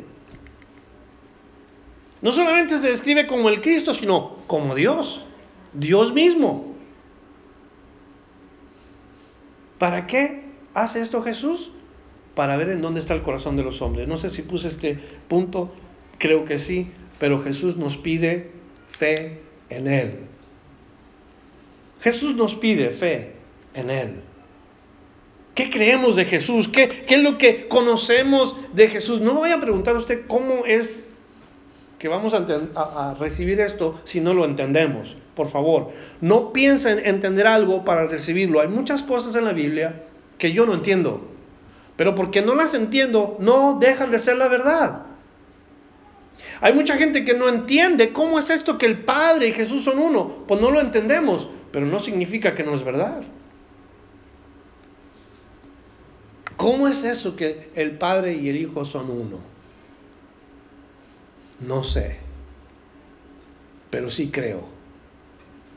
No 2.21 2.31
solamente 2.31 2.77
se 2.77 2.89
describe 2.89 3.27
como 3.27 3.49
el 3.49 3.61
Cristo, 3.61 3.93
sino 3.93 4.37
como 4.45 4.75
Dios, 4.75 5.23
Dios 5.73 6.13
mismo. 6.13 6.75
¿Para 9.77 10.05
qué 10.05 10.43
hace 10.73 10.99
esto 10.99 11.23
Jesús? 11.23 11.71
Para 12.39 12.55
ver 12.55 12.69
en 12.69 12.81
dónde 12.81 13.01
está 13.01 13.13
el 13.13 13.21
corazón 13.21 13.57
de 13.57 13.63
los 13.63 13.81
hombres. 13.81 14.07
No 14.07 14.15
sé 14.15 14.29
si 14.29 14.43
puse 14.43 14.69
este 14.69 14.97
punto, 15.27 15.73
creo 16.19 16.45
que 16.45 16.57
sí, 16.57 16.87
pero 17.19 17.43
Jesús 17.43 17.75
nos 17.75 17.97
pide 17.97 18.51
fe 18.87 19.41
en 19.69 19.87
Él. 19.89 20.19
Jesús 21.99 22.37
nos 22.37 22.55
pide 22.55 22.91
fe 22.91 23.33
en 23.73 23.89
Él. 23.89 24.21
¿Qué 25.53 25.69
creemos 25.69 26.15
de 26.15 26.23
Jesús? 26.23 26.69
¿Qué, 26.69 26.87
¿Qué, 26.87 27.15
es 27.15 27.23
lo 27.23 27.37
que 27.37 27.67
conocemos 27.67 28.55
de 28.73 28.87
Jesús? 28.87 29.19
No 29.19 29.33
voy 29.33 29.51
a 29.51 29.59
preguntar 29.59 29.97
a 29.97 29.99
usted 29.99 30.21
cómo 30.25 30.65
es 30.65 31.05
que 31.97 32.07
vamos 32.07 32.33
a, 32.33 33.15
recibir 33.19 33.59
esto 33.59 33.99
si 34.05 34.21
no 34.21 34.33
lo 34.33 34.45
entendemos. 34.45 35.17
Por 35.35 35.49
favor, 35.49 35.89
no 36.21 36.53
piensen 36.53 37.05
entender 37.05 37.47
algo 37.47 37.83
para 37.83 38.05
recibirlo. 38.05 38.61
Hay 38.61 38.69
muchas 38.69 39.03
cosas 39.03 39.35
en 39.35 39.43
la 39.43 39.51
Biblia 39.51 40.05
que 40.37 40.53
yo 40.53 40.65
no 40.65 40.73
entiendo, 40.73 41.37
pero 41.99 42.15
porque 42.15 42.41
no 42.41 42.55
las 42.55 42.75
entiendo, 42.75 43.35
no 43.41 43.77
dejan 43.77 44.09
de 44.09 44.19
ser 44.19 44.37
la 44.37 44.47
verdad. 44.47 45.01
Hay 46.61 46.71
mucha 46.71 46.95
gente 46.95 47.25
que 47.25 47.33
no 47.33 47.49
entiende 47.49 48.13
cómo 48.13 48.39
es 48.39 48.49
esto 48.49 48.77
que 48.77 48.85
el 48.85 49.03
Padre 49.03 49.49
y 49.49 49.51
Jesús 49.51 49.83
son 49.83 49.99
uno. 49.99 50.45
Pues 50.47 50.61
no 50.61 50.71
lo 50.71 50.79
entendemos, 50.79 51.49
pero 51.73 51.85
no 51.85 51.99
significa 51.99 52.55
que 52.55 52.63
no 52.63 52.73
es 52.73 52.85
verdad. 52.85 53.21
¿Cómo 56.55 56.87
es 56.87 57.03
eso 57.03 57.35
que 57.35 57.69
el 57.75 57.97
Padre 57.97 58.33
y 58.33 58.47
el 58.47 58.55
Hijo 58.55 58.85
son 58.85 59.09
uno? 59.09 59.39
No 61.59 61.83
sé, 61.83 62.15
pero 63.89 64.09
sí 64.09 64.29
creo. 64.31 64.78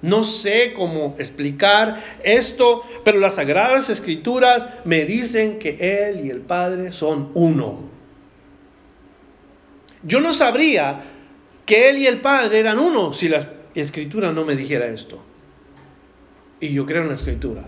No 0.03 0.25
sé 0.25 0.73
cómo 0.75 1.15
explicar 1.19 2.03
esto, 2.25 2.83
pero 3.05 3.21
las 3.21 3.37
sagradas 3.37 3.89
escrituras 3.89 4.67
me 4.85 5.05
dicen 5.05 5.61
que 5.61 5.77
Él 5.81 6.27
y 6.27 6.31
el 6.31 6.41
Padre 6.41 6.91
son 6.93 7.31
uno. 7.35 7.81
Yo 10.03 10.21
no 10.21 10.33
sabría 10.33 11.05
que 11.65 11.89
Él 11.89 11.99
y 11.99 12.07
el 12.09 12.21
Padre 12.21 12.59
eran 12.59 12.81
uno 12.81 13.13
si 13.13 13.29
la 13.29 13.49
escritura 13.77 14.33
no 14.33 14.45
me 14.45 14.57
dijera 14.57 14.89
esto. 14.89 15.23
Y 16.59 16.73
yo 16.73 16.85
creo 16.85 17.03
en 17.03 17.09
la 17.09 17.15
escritura. 17.15 17.65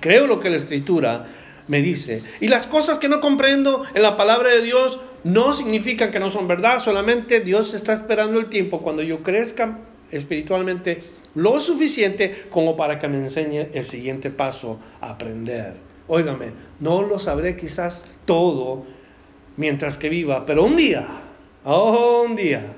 Creo 0.00 0.26
lo 0.26 0.40
que 0.40 0.50
la 0.50 0.56
escritura 0.56 1.26
me 1.68 1.80
dice. 1.80 2.22
Y 2.40 2.48
las 2.48 2.66
cosas 2.66 2.98
que 2.98 3.08
no 3.08 3.20
comprendo 3.20 3.84
en 3.94 4.02
la 4.02 4.18
palabra 4.18 4.50
de 4.50 4.62
Dios 4.62 5.00
no 5.24 5.54
significan 5.54 6.10
que 6.10 6.20
no 6.20 6.30
son 6.30 6.46
verdad, 6.46 6.80
solamente 6.80 7.40
Dios 7.40 7.74
está 7.74 7.94
esperando 7.94 8.38
el 8.38 8.48
tiempo 8.48 8.82
cuando 8.82 9.02
yo 9.02 9.22
crezca 9.22 9.78
espiritualmente 10.10 11.02
lo 11.36 11.60
suficiente 11.60 12.46
como 12.50 12.74
para 12.74 12.98
que 12.98 13.06
me 13.06 13.18
enseñe 13.18 13.68
el 13.72 13.84
siguiente 13.84 14.30
paso 14.30 14.78
aprender. 15.00 15.74
Óigame, 16.08 16.46
no 16.80 17.02
lo 17.02 17.18
sabré 17.18 17.56
quizás 17.56 18.04
todo 18.24 18.84
mientras 19.56 19.98
que 19.98 20.08
viva, 20.08 20.44
pero 20.46 20.64
un 20.64 20.76
día, 20.76 21.06
oh, 21.64 22.24
un 22.26 22.36
día, 22.36 22.74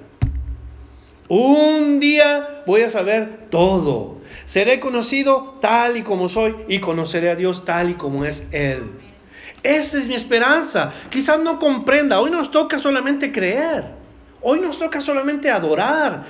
un 1.29 2.01
día 2.01 2.63
voy 2.67 2.83
a 2.83 2.89
saber 2.89 3.47
todo. 3.49 4.19
Seré 4.45 4.81
conocido 4.81 5.59
tal 5.61 5.97
y 5.97 6.03
como 6.03 6.29
soy 6.29 6.57
y 6.69 6.81
conoceré 6.81 7.31
a 7.31 7.37
Dios 7.37 7.65
tal 7.65 7.91
y 7.91 7.95
como 7.95 8.25
es 8.25 8.47
Él. 8.51 8.91
Esa 9.63 9.99
es 9.99 10.09
mi 10.09 10.15
esperanza. 10.15 10.93
Quizás 11.11 11.39
no 11.41 11.59
comprenda. 11.59 12.21
Hoy 12.21 12.31
nos 12.31 12.51
toca 12.51 12.79
solamente 12.79 13.31
creer. 13.31 13.85
Hoy 14.41 14.61
nos 14.61 14.79
toca 14.79 15.01
solamente 15.01 15.51
adorar, 15.51 16.25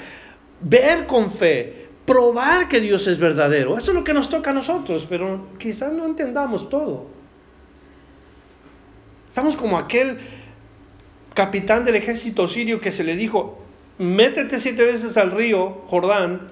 ver 0.61 1.07
con 1.07 1.31
fe, 1.31 1.88
probar 2.09 2.69
que 2.69 2.81
Dios 2.81 3.07
es 3.07 3.19
verdadero. 3.19 3.77
Eso 3.77 3.91
es 3.91 3.95
lo 3.95 4.03
que 4.03 4.15
nos 4.15 4.31
toca 4.31 4.51
a 4.51 4.55
nosotros, 4.55 5.07
pero 5.09 5.47
quizás 5.59 5.93
no 5.93 6.07
entendamos 6.07 6.71
todo. 6.71 7.07
Estamos 9.29 9.55
como 9.57 9.77
aquel 9.77 10.19
capitán 11.35 11.85
del 11.85 11.97
ejército 11.97 12.49
sirio 12.49 12.81
que 12.81 12.91
se 12.93 13.05
le 13.05 13.15
dijo, 13.15 13.59
métete 13.99 14.59
siete 14.59 14.85
veces 14.85 15.19
al 15.19 15.31
río 15.31 15.83
Jordán. 15.87 16.49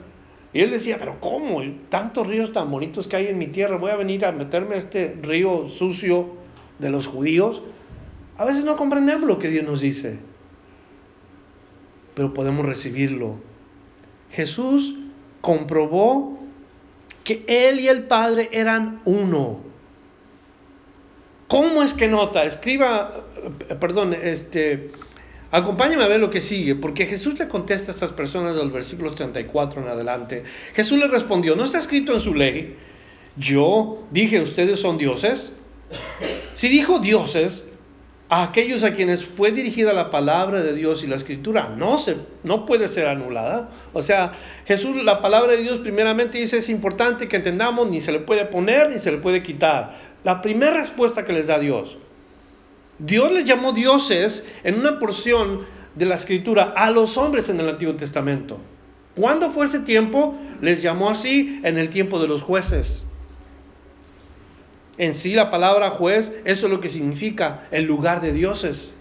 Y 0.52 0.61
él 0.61 0.70
decía, 0.70 0.98
pero 0.98 1.18
¿cómo? 1.20 1.62
Tantos 1.88 2.26
ríos 2.26 2.52
tan 2.52 2.70
bonitos 2.70 3.09
que 3.09 3.16
hay 3.16 3.26
en 3.28 3.38
mi 3.38 3.46
tierra, 3.46 3.78
voy 3.78 3.90
a 3.90 3.96
venir 3.96 4.26
a 4.26 4.32
meterme 4.32 4.74
a 4.74 4.78
este 4.78 5.18
río 5.22 5.68
sucio 5.68 6.36
de 6.78 6.90
los 6.90 7.07
judíos, 7.07 7.62
a 8.36 8.44
veces 8.44 8.64
no 8.64 8.76
comprendemos 8.76 9.26
lo 9.26 9.38
que 9.38 9.48
Dios 9.48 9.64
nos 9.64 9.80
dice, 9.80 10.18
pero 12.14 12.34
podemos 12.34 12.66
recibirlo. 12.66 13.36
Jesús 14.30 14.94
comprobó 15.47 16.36
que 17.22 17.44
Él 17.47 17.78
y 17.78 17.86
el 17.86 18.03
Padre 18.03 18.49
eran 18.51 19.01
uno. 19.05 19.61
¿Cómo 21.47 21.84
es 21.84 21.94
que 21.94 22.09
nota? 22.09 22.42
Escriba, 22.42 23.24
eh, 23.68 23.76
perdón, 23.76 24.12
este, 24.12 24.90
acompáñame 25.53 26.03
a 26.03 26.09
ver 26.09 26.18
lo 26.18 26.30
que 26.30 26.40
sigue, 26.40 26.74
porque 26.74 27.07
Jesús 27.07 27.38
le 27.38 27.47
contesta 27.47 27.92
a 27.92 27.94
estas 27.94 28.11
personas 28.11 28.57
de 28.57 28.64
los 28.64 28.72
versículos 28.72 29.14
34 29.14 29.82
en 29.82 29.88
adelante. 29.88 30.42
Jesús 30.74 30.99
le 30.99 31.07
respondió, 31.07 31.55
no 31.55 31.62
está 31.62 31.78
escrito 31.78 32.12
en 32.12 32.18
su 32.18 32.34
ley, 32.34 32.76
yo 33.36 34.03
dije, 34.11 34.40
ustedes 34.40 34.80
son 34.80 34.99
dioses. 34.99 35.53
Si 36.55 36.68
dijo 36.68 36.99
dioses, 36.99 37.66
a 38.29 38.43
aquellos 38.43 38.83
a 38.83 38.95
quienes 38.95 39.24
fue 39.24 39.53
dirigida 39.53 39.93
la 39.93 40.11
palabra 40.11 40.62
de 40.62 40.74
Dios 40.74 41.05
y 41.05 41.07
la 41.07 41.16
escritura 41.16 41.68
no, 41.77 41.97
se, 41.97 42.16
no 42.43 42.66
puede 42.66 42.89
ser 42.89 43.07
anulada. 43.07 43.70
O 43.93 44.03
sea, 44.03 44.33
Jesús, 44.66 44.97
la 45.05 45.20
palabra 45.20 45.53
de 45.53 45.62
Dios 45.62 45.79
primeramente 45.79 46.39
dice 46.39 46.59
es 46.59 46.68
importante 46.68 47.29
que 47.29 47.37
entendamos, 47.37 47.89
ni 47.89 48.01
se 48.01 48.11
le 48.11 48.18
puede 48.18 48.45
poner 48.47 48.91
ni 48.91 48.99
se 48.99 49.12
le 49.12 49.18
puede 49.18 49.43
quitar. 49.43 49.95
La 50.24 50.43
primera 50.43 50.77
respuesta 50.77 51.24
que 51.24 51.33
les 51.33 51.47
da 51.47 51.59
Dios. 51.59 51.99
Dios 52.99 53.31
les 53.31 53.45
llamó 53.45 53.72
dioses 53.72 54.45
en 54.64 54.81
una 54.81 54.99
porción 54.99 55.66
de 55.95 56.07
la 56.07 56.16
escritura 56.16 56.72
a 56.77 56.91
los 56.91 57.16
hombres 57.16 57.49
en 57.49 57.61
el 57.61 57.68
Antiguo 57.68 57.95
Testamento. 57.95 58.59
¿Cuándo 59.14 59.51
fue 59.51 59.66
ese 59.66 59.81
tiempo? 59.81 60.35
Les 60.61 60.83
llamó 60.83 61.11
así 61.11 61.61
en 61.62 61.79
el 61.79 61.91
tiempo 61.91 62.18
de 62.18 62.29
los 62.29 62.43
jueces. 62.43 63.05
En 64.99 65.14
sí 65.14 65.34
la 65.34 65.51
palabra 65.51 65.90
juez, 65.90 66.32
eso 66.44 66.66
es 66.66 66.72
lo 66.72 66.80
que 66.80 66.88
significa 66.88 67.66
el 67.70 67.84
lugar 67.84 68.20
de 68.20 68.32
dioses. 68.32 68.94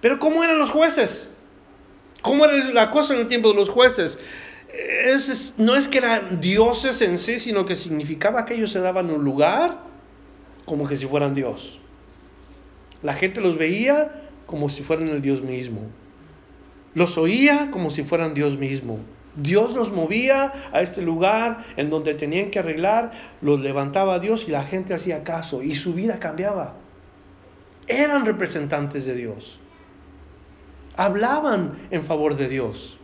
Pero 0.00 0.18
¿cómo 0.18 0.44
eran 0.44 0.58
los 0.58 0.70
jueces? 0.70 1.30
¿Cómo 2.22 2.44
era 2.44 2.56
la 2.72 2.90
cosa 2.90 3.14
en 3.14 3.20
el 3.20 3.28
tiempo 3.28 3.50
de 3.50 3.54
los 3.56 3.68
jueces? 3.68 4.18
no 5.56 5.76
es 5.76 5.88
que 5.88 5.98
eran 5.98 6.40
dioses 6.40 7.00
en 7.00 7.18
sí, 7.18 7.38
sino 7.38 7.64
que 7.66 7.76
significaba 7.76 8.44
que 8.44 8.54
ellos 8.54 8.72
se 8.72 8.80
daban 8.80 9.10
un 9.10 9.24
lugar 9.24 9.78
como 10.64 10.86
que 10.86 10.96
si 10.96 11.06
fueran 11.06 11.34
Dios. 11.34 11.78
La 13.02 13.14
gente 13.14 13.40
los 13.40 13.56
veía 13.56 14.22
como 14.46 14.68
si 14.68 14.82
fueran 14.82 15.08
el 15.08 15.22
Dios 15.22 15.42
mismo. 15.42 15.82
Los 16.94 17.18
oía 17.18 17.70
como 17.70 17.90
si 17.90 18.04
fueran 18.04 18.34
Dios 18.34 18.56
mismo. 18.56 18.98
Dios 19.36 19.74
los 19.74 19.92
movía 19.92 20.52
a 20.72 20.80
este 20.80 21.02
lugar 21.02 21.64
en 21.76 21.90
donde 21.90 22.14
tenían 22.14 22.50
que 22.50 22.58
arreglar, 22.58 23.12
los 23.42 23.60
levantaba 23.60 24.14
a 24.14 24.18
Dios 24.18 24.48
y 24.48 24.50
la 24.50 24.64
gente 24.64 24.94
hacía 24.94 25.24
caso 25.24 25.62
y 25.62 25.74
su 25.74 25.94
vida 25.94 26.18
cambiaba. 26.18 26.74
Eran 27.86 28.24
representantes 28.24 29.04
de 29.04 29.14
Dios. 29.14 29.60
Hablaban 30.96 31.86
en 31.90 32.02
favor 32.02 32.36
de 32.36 32.48
Dios. 32.48 32.98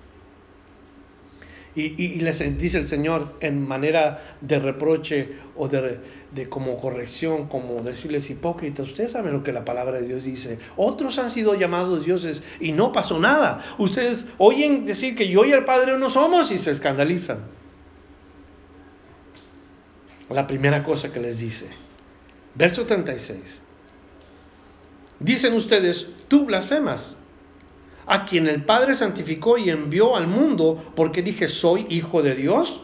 Y, 1.75 2.21
les 2.21 2.59
dice 2.59 2.79
el 2.79 2.87
Señor 2.87 3.35
en 3.41 3.67
manera 3.67 4.37
de 4.43 4.59
reproche 4.59 5.39
o 5.57 5.69
de, 5.69 6.01
de, 6.31 6.49
como 6.49 6.77
corrección, 6.77 7.49
como 7.49 7.83
decirles 7.83 8.29
hipócritas, 8.29 8.89
ustedes 8.89 9.13
saben 9.13 9.33
lo 9.33 9.43
que 9.43 9.53
la 9.53 9.65
palabra 9.65 9.99
de 9.99 10.07
Dios 10.07 10.23
dice. 10.23 10.59
Otros 10.77 11.19
han 11.19 11.31
sido 11.31 11.55
llamados 11.55 12.05
dioses 12.05 12.43
y 12.61 12.73
no 12.73 12.93
pasó 12.93 13.19
nada. 13.19 13.65
Ustedes 13.79 14.27
oyen 14.37 14.85
decir 14.85 15.17
que 15.17 15.29
yo 15.29 15.47
y 15.47 15.53
el 15.53 15.65
Padre 15.65 15.97
no 15.97 16.11
somos 16.11 16.51
y 16.53 16.59
se 16.59 16.73
escandalizan. 16.73 17.39
La 20.29 20.47
primera 20.47 20.85
cosa 20.85 21.11
que 21.11 21.21
les 21.21 21.39
dice. 21.39 21.69
Verso 22.55 22.85
36. 22.85 23.63
Dicen 25.21 25.55
ustedes, 25.55 26.09
tú 26.29 26.45
blasfemas 26.45 27.17
a 28.07 28.25
quien 28.25 28.47
el 28.47 28.65
Padre 28.65 28.95
santificó 28.95 29.59
y 29.59 29.71
envió 29.71 30.17
al 30.17 30.27
mundo, 30.27 30.83
porque 30.95 31.23
dije, 31.23 31.49
soy 31.49 31.87
hijo 31.89 32.23
de 32.23 32.35
Dios. 32.35 32.83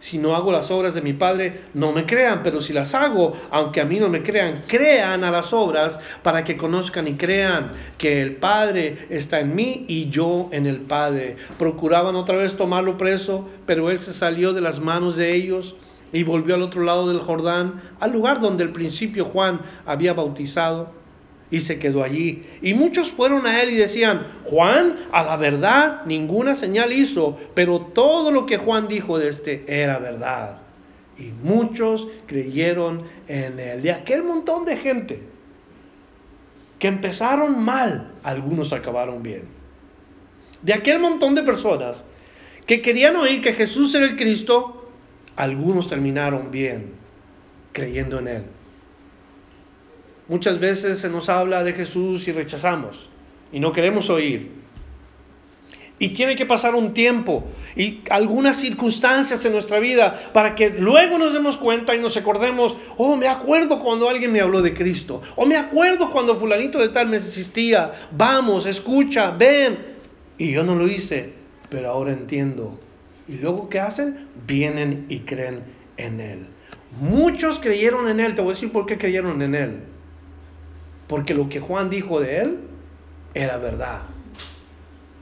Si 0.00 0.16
no 0.16 0.36
hago 0.36 0.52
las 0.52 0.70
obras 0.70 0.94
de 0.94 1.02
mi 1.02 1.12
Padre, 1.12 1.62
no 1.74 1.90
me 1.90 2.06
crean, 2.06 2.44
pero 2.44 2.60
si 2.60 2.72
las 2.72 2.94
hago, 2.94 3.32
aunque 3.50 3.80
a 3.80 3.84
mí 3.84 3.98
no 3.98 4.08
me 4.08 4.22
crean, 4.22 4.62
crean 4.68 5.24
a 5.24 5.32
las 5.32 5.52
obras 5.52 5.98
para 6.22 6.44
que 6.44 6.56
conozcan 6.56 7.08
y 7.08 7.14
crean 7.14 7.72
que 7.98 8.22
el 8.22 8.36
Padre 8.36 9.06
está 9.10 9.40
en 9.40 9.56
mí 9.56 9.86
y 9.88 10.08
yo 10.08 10.50
en 10.52 10.66
el 10.66 10.82
Padre. 10.82 11.36
Procuraban 11.58 12.14
otra 12.14 12.38
vez 12.38 12.56
tomarlo 12.56 12.96
preso, 12.96 13.48
pero 13.66 13.90
él 13.90 13.98
se 13.98 14.12
salió 14.12 14.52
de 14.52 14.60
las 14.60 14.78
manos 14.78 15.16
de 15.16 15.34
ellos 15.34 15.74
y 16.12 16.22
volvió 16.22 16.54
al 16.54 16.62
otro 16.62 16.82
lado 16.84 17.08
del 17.08 17.18
Jordán, 17.18 17.82
al 17.98 18.12
lugar 18.12 18.40
donde 18.40 18.62
el 18.62 18.70
principio 18.70 19.24
Juan 19.24 19.60
había 19.84 20.14
bautizado 20.14 20.92
y 21.50 21.60
se 21.60 21.78
quedó 21.78 22.02
allí. 22.02 22.44
Y 22.62 22.74
muchos 22.74 23.10
fueron 23.10 23.46
a 23.46 23.62
él 23.62 23.70
y 23.70 23.76
decían, 23.76 24.26
Juan, 24.44 24.96
a 25.12 25.22
la 25.22 25.36
verdad, 25.36 26.04
ninguna 26.04 26.54
señal 26.54 26.92
hizo, 26.92 27.38
pero 27.54 27.78
todo 27.78 28.30
lo 28.30 28.46
que 28.46 28.58
Juan 28.58 28.88
dijo 28.88 29.18
de 29.18 29.28
este 29.28 29.64
era 29.66 29.98
verdad. 29.98 30.58
Y 31.18 31.32
muchos 31.42 32.06
creyeron 32.26 33.04
en 33.26 33.58
él. 33.58 33.82
De 33.82 33.92
aquel 33.92 34.22
montón 34.22 34.64
de 34.64 34.76
gente 34.76 35.22
que 36.78 36.88
empezaron 36.88 37.62
mal, 37.64 38.12
algunos 38.22 38.72
acabaron 38.72 39.22
bien. 39.22 39.42
De 40.62 40.74
aquel 40.74 41.00
montón 41.00 41.34
de 41.34 41.42
personas 41.42 42.04
que 42.66 42.82
querían 42.82 43.16
oír 43.16 43.40
que 43.40 43.54
Jesús 43.54 43.94
era 43.94 44.04
el 44.04 44.16
Cristo, 44.16 44.90
algunos 45.36 45.88
terminaron 45.88 46.50
bien, 46.50 46.92
creyendo 47.72 48.18
en 48.18 48.28
él. 48.28 48.44
Muchas 50.28 50.60
veces 50.60 50.98
se 50.98 51.08
nos 51.08 51.30
habla 51.30 51.64
de 51.64 51.72
Jesús 51.72 52.28
y 52.28 52.32
rechazamos 52.32 53.08
y 53.50 53.60
no 53.60 53.72
queremos 53.72 54.10
oír. 54.10 54.50
Y 55.98 56.10
tiene 56.10 56.36
que 56.36 56.46
pasar 56.46 56.74
un 56.74 56.92
tiempo 56.92 57.44
y 57.74 58.02
algunas 58.10 58.56
circunstancias 58.56 59.44
en 59.46 59.52
nuestra 59.52 59.80
vida 59.80 60.30
para 60.32 60.54
que 60.54 60.70
luego 60.70 61.18
nos 61.18 61.32
demos 61.32 61.56
cuenta 61.56 61.94
y 61.94 61.98
nos 61.98 62.16
acordemos, 62.16 62.76
oh, 62.98 63.16
me 63.16 63.26
acuerdo 63.26 63.80
cuando 63.80 64.08
alguien 64.08 64.30
me 64.30 64.40
habló 64.40 64.62
de 64.62 64.74
Cristo, 64.74 65.22
o 65.34 65.44
me 65.44 65.56
acuerdo 65.56 66.12
cuando 66.12 66.36
fulanito 66.36 66.78
de 66.78 66.90
tal 66.90 67.08
me 67.08 67.18
vamos, 68.12 68.66
escucha, 68.66 69.30
ven. 69.32 69.78
Y 70.36 70.52
yo 70.52 70.62
no 70.62 70.76
lo 70.76 70.86
hice, 70.86 71.32
pero 71.68 71.90
ahora 71.90 72.12
entiendo. 72.12 72.78
Y 73.26 73.38
luego, 73.38 73.68
¿qué 73.68 73.80
hacen? 73.80 74.28
Vienen 74.46 75.06
y 75.08 75.20
creen 75.20 75.62
en 75.96 76.20
Él. 76.20 76.46
Muchos 77.00 77.58
creyeron 77.58 78.08
en 78.08 78.20
Él, 78.20 78.34
te 78.36 78.42
voy 78.42 78.52
a 78.52 78.54
decir 78.54 78.70
por 78.70 78.86
qué 78.86 78.98
creyeron 78.98 79.42
en 79.42 79.54
Él 79.56 79.80
porque 81.08 81.34
lo 81.34 81.48
que 81.48 81.58
Juan 81.58 81.90
dijo 81.90 82.20
de 82.20 82.40
él 82.40 82.58
era 83.34 83.56
verdad. 83.56 84.02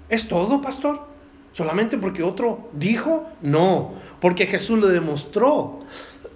¿Es 0.08 0.28
todo, 0.28 0.60
pastor? 0.60 1.06
¿Solamente 1.52 1.96
porque 1.96 2.22
otro 2.22 2.68
dijo? 2.72 3.28
No, 3.40 3.94
porque 4.20 4.46
Jesús 4.46 4.78
lo 4.78 4.88
demostró. 4.88 5.80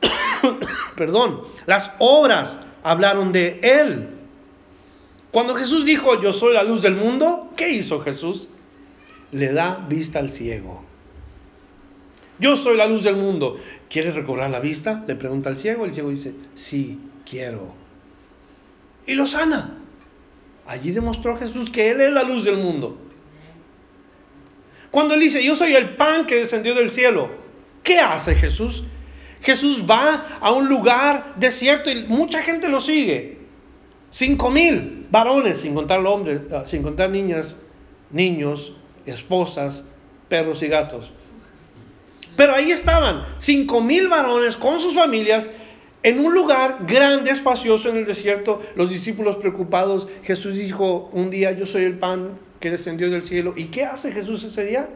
Perdón, 0.97 1.43
las 1.67 1.93
obras 1.99 2.59
hablaron 2.83 3.33
de 3.33 3.61
él. 3.63 4.09
Cuando 5.31 5.55
Jesús 5.55 5.85
dijo, 5.85 6.21
yo 6.21 6.33
soy 6.33 6.55
la 6.55 6.65
luz 6.65 6.83
del 6.83 6.95
mundo, 6.95 7.51
¿qué 7.57 7.69
hizo 7.69 8.01
Jesús? 8.01 8.49
Le 9.31 9.53
da 9.53 9.85
vista 9.89 10.19
al 10.19 10.31
ciego. 10.31 10.83
Yo 12.39 12.57
soy 12.57 12.77
la 12.77 12.87
luz 12.87 13.05
del 13.05 13.17
mundo. 13.17 13.59
¿Quieres 13.91 14.15
recobrar 14.15 14.51
la 14.51 14.61
vista? 14.61 15.05
Le 15.07 15.15
pregunta 15.15 15.51
al 15.51 15.57
ciego. 15.57 15.85
El 15.85 15.93
ciego 15.93 16.11
dice, 16.11 16.35
sí, 16.55 16.99
quiero 17.29 17.90
y 19.11 19.15
lo 19.15 19.27
sana. 19.27 19.77
Allí 20.67 20.93
demostró 20.93 21.37
Jesús 21.37 21.69
que 21.69 21.91
Él 21.91 22.01
es 22.01 22.13
la 22.13 22.23
luz 22.23 22.45
del 22.45 22.59
mundo. 22.59 22.97
Cuando 24.93 25.15
Él 25.15 25.21
dice, 25.21 25.43
yo 25.45 25.57
soy 25.57 25.75
el 25.75 25.97
pan 25.97 26.27
que 26.27 26.37
descendió 26.37 26.77
del 26.77 26.91
cielo, 26.91 27.29
¿qué 27.83 27.99
hace 27.99 28.37
Jesús? 28.37 28.85
Jesús 29.43 29.85
va 29.89 30.39
a 30.41 30.53
un 30.53 30.69
lugar 30.69 31.35
desierto 31.37 31.91
y 31.91 32.05
mucha 32.05 32.43
gente 32.43 32.69
lo 32.69 32.81
sigue. 32.81 33.39
Cinco 34.11 34.51
mil 34.51 35.09
varones, 35.11 35.59
sin 35.59 35.75
contar 35.75 36.07
hombres, 36.07 36.43
ah, 36.53 36.63
sin 36.65 36.83
contar 36.83 37.11
niñas, 37.11 37.57
niños, 38.11 38.75
esposas, 39.07 39.85
perros 40.29 40.63
y 40.63 40.69
gatos. 40.69 41.11
Pero 42.37 42.55
ahí 42.55 42.71
estaban, 42.71 43.27
cinco 43.39 43.81
mil 43.81 44.09
varones 44.09 44.57
con 44.57 44.79
sus 44.79 44.95
familias 44.95 45.51
en 46.03 46.19
un 46.21 46.35
lugar 46.35 46.87
grande, 46.87 47.31
espacioso 47.31 47.91
en 47.91 47.99
el 47.99 48.07
desierto, 48.07 48.63
los 48.75 48.89
discípulos 48.89 49.37
preocupados, 49.37 50.09
Jesús 50.23 50.57
dijo 50.57 51.11
un 51.13 51.31
día, 51.31 51.53
yo 51.53 51.67
soy 51.67 51.85
el 51.85 51.99
pan 51.99 52.39
que 52.59 52.71
descendió 52.71 53.11
del 53.11 53.23
cielo. 53.23 53.53
¿Y 53.57 53.67
qué 53.67 53.85
hace 53.85 54.13
Jesús 54.13 54.45
ese 54.45 54.65
día? 54.65 54.89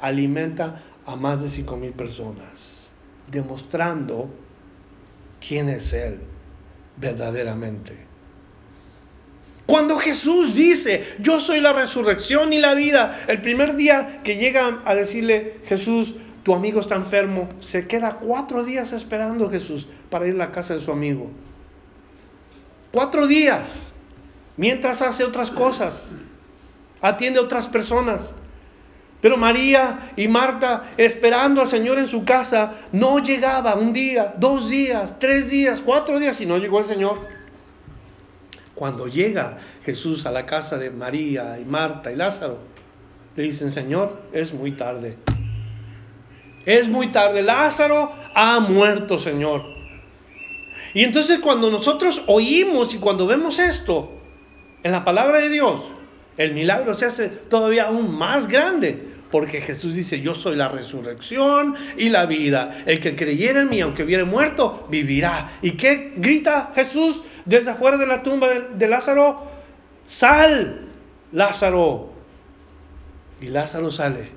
Alimenta 0.00 0.82
a 1.04 1.16
más 1.16 1.42
de 1.42 1.48
cinco 1.48 1.76
mil 1.76 1.92
personas, 1.92 2.90
demostrando 3.30 4.28
quién 5.46 5.68
es 5.68 5.92
Él 5.92 6.20
verdaderamente. 6.96 7.96
Cuando 9.66 9.98
Jesús 9.98 10.54
dice, 10.54 11.04
yo 11.20 11.40
soy 11.40 11.60
la 11.60 11.72
resurrección 11.72 12.52
y 12.52 12.58
la 12.58 12.74
vida, 12.74 13.24
el 13.26 13.40
primer 13.40 13.74
día 13.74 14.20
que 14.22 14.36
llegan 14.36 14.80
a 14.84 14.94
decirle, 14.94 15.56
Jesús, 15.66 16.14
tu 16.42 16.54
amigo 16.54 16.80
está 16.80 16.96
enfermo, 16.96 17.48
se 17.60 17.86
queda 17.86 18.16
cuatro 18.16 18.64
días 18.64 18.92
esperando 18.92 19.46
a 19.46 19.50
Jesús 19.50 19.86
para 20.10 20.26
ir 20.26 20.34
a 20.34 20.38
la 20.38 20.52
casa 20.52 20.74
de 20.74 20.80
su 20.80 20.90
amigo. 20.90 21.30
Cuatro 22.90 23.26
días, 23.26 23.92
mientras 24.56 25.02
hace 25.02 25.24
otras 25.24 25.50
cosas, 25.50 26.14
atiende 27.00 27.38
a 27.38 27.42
otras 27.42 27.68
personas. 27.68 28.34
Pero 29.20 29.36
María 29.36 30.10
y 30.16 30.26
Marta, 30.26 30.90
esperando 30.96 31.60
al 31.60 31.68
Señor 31.68 31.98
en 31.98 32.08
su 32.08 32.24
casa, 32.24 32.74
no 32.90 33.20
llegaba 33.20 33.76
un 33.76 33.92
día, 33.92 34.34
dos 34.36 34.68
días, 34.68 35.16
tres 35.20 35.48
días, 35.48 35.80
cuatro 35.80 36.18
días 36.18 36.40
y 36.40 36.46
no 36.46 36.58
llegó 36.58 36.80
el 36.80 36.84
Señor. 36.84 37.28
Cuando 38.74 39.06
llega 39.06 39.58
Jesús 39.84 40.26
a 40.26 40.32
la 40.32 40.44
casa 40.44 40.76
de 40.76 40.90
María 40.90 41.56
y 41.60 41.64
Marta 41.64 42.10
y 42.10 42.16
Lázaro, 42.16 42.58
le 43.36 43.44
dicen, 43.44 43.70
Señor, 43.70 44.22
es 44.32 44.52
muy 44.52 44.72
tarde. 44.72 45.16
Es 46.64 46.88
muy 46.88 47.08
tarde. 47.08 47.42
Lázaro 47.42 48.12
ha 48.34 48.60
muerto, 48.60 49.18
Señor. 49.18 49.62
Y 50.94 51.04
entonces 51.04 51.40
cuando 51.40 51.70
nosotros 51.70 52.22
oímos 52.26 52.94
y 52.94 52.98
cuando 52.98 53.26
vemos 53.26 53.58
esto 53.58 54.12
en 54.82 54.92
la 54.92 55.04
palabra 55.04 55.38
de 55.38 55.48
Dios, 55.48 55.80
el 56.36 56.52
milagro 56.52 56.94
se 56.94 57.06
hace 57.06 57.28
todavía 57.28 57.84
aún 57.84 58.16
más 58.16 58.46
grande. 58.46 59.10
Porque 59.30 59.62
Jesús 59.62 59.94
dice, 59.94 60.20
yo 60.20 60.34
soy 60.34 60.56
la 60.56 60.68
resurrección 60.68 61.74
y 61.96 62.10
la 62.10 62.26
vida. 62.26 62.82
El 62.84 63.00
que 63.00 63.16
creyera 63.16 63.62
en 63.62 63.70
mí, 63.70 63.80
aunque 63.80 64.02
hubiera 64.02 64.26
muerto, 64.26 64.86
vivirá. 64.90 65.52
¿Y 65.62 65.72
qué 65.72 66.12
grita 66.16 66.70
Jesús 66.74 67.22
desde 67.46 67.70
afuera 67.70 67.96
de 67.96 68.06
la 68.06 68.22
tumba 68.22 68.50
de, 68.50 68.60
de 68.74 68.88
Lázaro? 68.88 69.50
Sal, 70.04 70.90
Lázaro. 71.32 72.12
Y 73.40 73.46
Lázaro 73.46 73.90
sale 73.90 74.28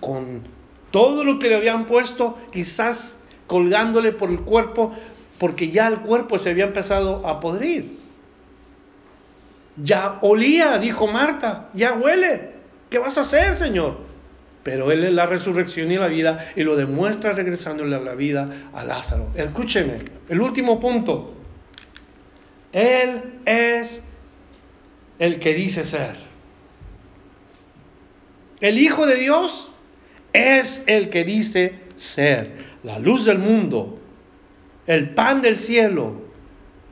con 0.00 0.42
todo 0.90 1.24
lo 1.24 1.38
que 1.38 1.48
le 1.48 1.56
habían 1.56 1.86
puesto, 1.86 2.38
quizás 2.52 3.18
colgándole 3.46 4.12
por 4.12 4.30
el 4.30 4.40
cuerpo, 4.40 4.94
porque 5.38 5.70
ya 5.70 5.88
el 5.88 6.00
cuerpo 6.00 6.38
se 6.38 6.50
había 6.50 6.64
empezado 6.64 7.26
a 7.26 7.40
podrir. 7.40 7.98
Ya 9.76 10.18
olía, 10.22 10.78
dijo 10.78 11.06
Marta, 11.06 11.68
ya 11.72 11.94
huele. 11.94 12.52
¿Qué 12.90 12.98
vas 12.98 13.16
a 13.18 13.20
hacer, 13.20 13.54
Señor? 13.54 14.08
pero 14.68 14.92
Él 14.92 15.02
es 15.02 15.14
la 15.14 15.24
resurrección 15.24 15.90
y 15.90 15.96
la 15.96 16.08
vida 16.08 16.52
y 16.54 16.62
lo 16.62 16.76
demuestra 16.76 17.32
regresándole 17.32 17.96
a 17.96 18.00
la 18.00 18.14
vida 18.14 18.68
a 18.74 18.84
Lázaro. 18.84 19.30
Escúcheme, 19.34 20.00
el 20.28 20.42
último 20.42 20.78
punto. 20.78 21.32
Él 22.72 23.40
es 23.46 24.02
el 25.18 25.40
que 25.40 25.54
dice 25.54 25.84
ser. 25.84 26.18
El 28.60 28.76
Hijo 28.76 29.06
de 29.06 29.14
Dios 29.14 29.67
es 30.32 30.82
el 30.86 31.10
que 31.10 31.24
dice 31.24 31.78
ser. 31.96 32.68
La 32.82 32.98
luz 32.98 33.24
del 33.24 33.38
mundo, 33.38 33.98
el 34.86 35.10
pan 35.10 35.42
del 35.42 35.58
cielo, 35.58 36.12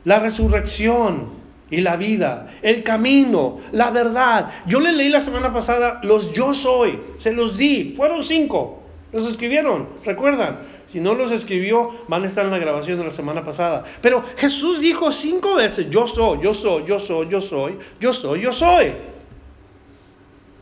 la 0.03 0.19
resurrección 0.19 1.37
y 1.69 1.81
la 1.81 1.97
vida, 1.97 2.55
el 2.61 2.83
camino, 2.83 3.59
la 3.71 3.91
verdad. 3.91 4.51
Yo 4.65 4.79
le 4.79 4.91
leí 4.91 5.09
la 5.09 5.21
semana 5.21 5.53
pasada 5.53 5.99
los 6.03 6.31
yo 6.31 6.53
soy, 6.53 6.99
se 7.17 7.33
los 7.33 7.57
di, 7.57 7.93
fueron 7.95 8.23
cinco, 8.23 8.83
los 9.11 9.27
escribieron, 9.27 9.87
recuerdan. 10.05 10.77
Si 10.85 11.01
no 11.01 11.15
los 11.15 11.31
escribió, 11.31 11.91
van 12.07 12.23
a 12.23 12.27
estar 12.27 12.45
en 12.45 12.51
la 12.51 12.59
grabación 12.59 12.97
de 12.97 13.03
la 13.03 13.11
semana 13.11 13.43
pasada. 13.43 13.83
Pero 14.01 14.23
Jesús 14.37 14.79
dijo 14.79 15.11
cinco 15.11 15.55
veces, 15.55 15.89
yo 15.89 16.07
soy, 16.07 16.39
yo 16.41 16.53
soy, 16.53 16.85
yo 16.85 16.97
soy, 16.97 17.27
yo 17.27 17.41
soy, 17.41 17.77
yo 17.99 18.13
soy, 18.13 18.41
yo 18.41 18.53
soy. 18.53 18.93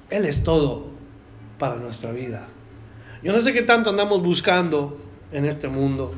Él 0.10 0.26
es 0.26 0.44
todo 0.44 0.88
para 1.60 1.76
nuestra 1.76 2.12
vida. 2.12 2.48
Yo 3.26 3.34
no 3.34 3.42
sé 3.42 3.54
qué 3.54 3.64
tanto 3.64 3.90
andamos 3.90 4.22
buscando 4.22 5.00
en 5.32 5.46
este 5.46 5.68
mundo. 5.68 6.14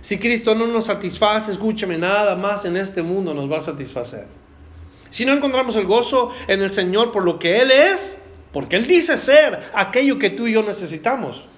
Si 0.00 0.16
Cristo 0.16 0.54
no 0.54 0.68
nos 0.68 0.84
satisface, 0.84 1.50
escúchame, 1.50 1.98
nada 1.98 2.36
más 2.36 2.64
en 2.64 2.76
este 2.76 3.02
mundo 3.02 3.34
nos 3.34 3.50
va 3.50 3.56
a 3.56 3.60
satisfacer. 3.60 4.28
Si 5.10 5.24
no 5.24 5.32
encontramos 5.32 5.74
el 5.74 5.86
gozo 5.86 6.30
en 6.46 6.62
el 6.62 6.70
Señor 6.70 7.10
por 7.10 7.24
lo 7.24 7.40
que 7.40 7.60
Él 7.60 7.72
es, 7.72 8.16
porque 8.52 8.76
Él 8.76 8.86
dice 8.86 9.18
ser 9.18 9.58
aquello 9.74 10.20
que 10.20 10.30
tú 10.30 10.46
y 10.46 10.52
yo 10.52 10.62
necesitamos. 10.62 11.48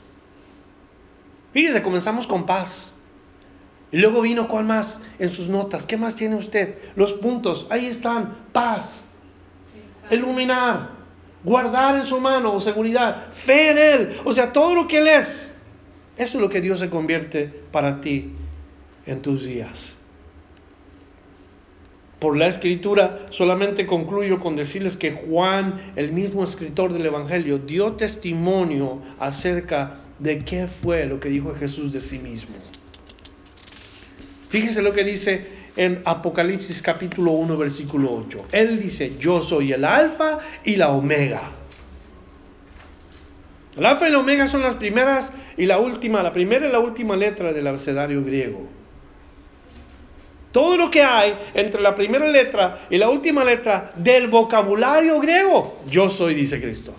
Fíjese, 1.52 1.82
comenzamos 1.82 2.26
con 2.26 2.46
paz. 2.46 2.94
Y 3.92 3.98
luego 3.98 4.22
vino 4.22 4.48
cuál 4.48 4.64
más 4.64 5.02
en 5.18 5.28
sus 5.28 5.48
notas. 5.48 5.84
¿Qué 5.84 5.98
más 5.98 6.14
tiene 6.14 6.36
usted? 6.36 6.78
Los 6.96 7.12
puntos. 7.12 7.66
Ahí 7.68 7.84
están. 7.84 8.38
Paz. 8.54 9.04
Iluminar. 10.10 10.99
Guardar 11.42 11.96
en 11.96 12.04
su 12.04 12.20
mano 12.20 12.54
o 12.54 12.60
seguridad. 12.60 13.32
Fe 13.32 13.70
en 13.70 13.78
Él. 13.78 14.16
O 14.24 14.32
sea, 14.32 14.52
todo 14.52 14.74
lo 14.74 14.86
que 14.86 14.98
Él 14.98 15.08
es. 15.08 15.52
Eso 16.16 16.38
es 16.38 16.42
lo 16.42 16.50
que 16.50 16.60
Dios 16.60 16.80
se 16.80 16.90
convierte 16.90 17.46
para 17.72 18.00
ti 18.00 18.32
en 19.06 19.22
tus 19.22 19.44
días. 19.44 19.96
Por 22.18 22.36
la 22.36 22.48
escritura 22.48 23.24
solamente 23.30 23.86
concluyo 23.86 24.40
con 24.40 24.54
decirles 24.54 24.98
que 24.98 25.12
Juan, 25.12 25.92
el 25.96 26.12
mismo 26.12 26.44
escritor 26.44 26.92
del 26.92 27.06
Evangelio, 27.06 27.58
dio 27.58 27.92
testimonio 27.92 29.00
acerca 29.18 30.00
de 30.18 30.44
qué 30.44 30.66
fue 30.66 31.06
lo 31.06 31.18
que 31.18 31.30
dijo 31.30 31.54
Jesús 31.54 31.94
de 31.94 32.00
sí 32.00 32.18
mismo. 32.18 32.54
Fíjese 34.50 34.82
lo 34.82 34.92
que 34.92 35.04
dice 35.04 35.59
en 35.76 36.02
Apocalipsis 36.04 36.82
capítulo 36.82 37.32
1 37.32 37.56
versículo 37.56 38.12
8. 38.26 38.46
Él 38.52 38.80
dice, 38.80 39.16
yo 39.18 39.42
soy 39.42 39.72
el 39.72 39.84
alfa 39.84 40.38
y 40.64 40.76
la 40.76 40.90
omega. 40.90 41.52
El 43.76 43.86
alfa 43.86 44.08
y 44.08 44.12
la 44.12 44.18
omega 44.18 44.46
son 44.46 44.62
las 44.62 44.74
primeras 44.76 45.32
y 45.56 45.66
la 45.66 45.78
última, 45.78 46.22
la 46.22 46.32
primera 46.32 46.68
y 46.68 46.72
la 46.72 46.80
última 46.80 47.16
letra 47.16 47.52
del 47.52 47.66
abecedario 47.66 48.24
griego. 48.24 48.66
Todo 50.52 50.76
lo 50.76 50.90
que 50.90 51.02
hay 51.02 51.38
entre 51.54 51.80
la 51.80 51.94
primera 51.94 52.26
letra 52.26 52.86
y 52.90 52.98
la 52.98 53.08
última 53.08 53.44
letra 53.44 53.92
del 53.96 54.26
vocabulario 54.26 55.20
griego, 55.20 55.78
yo 55.88 56.10
soy, 56.10 56.34
dice 56.34 56.60
Cristo. 56.60 56.92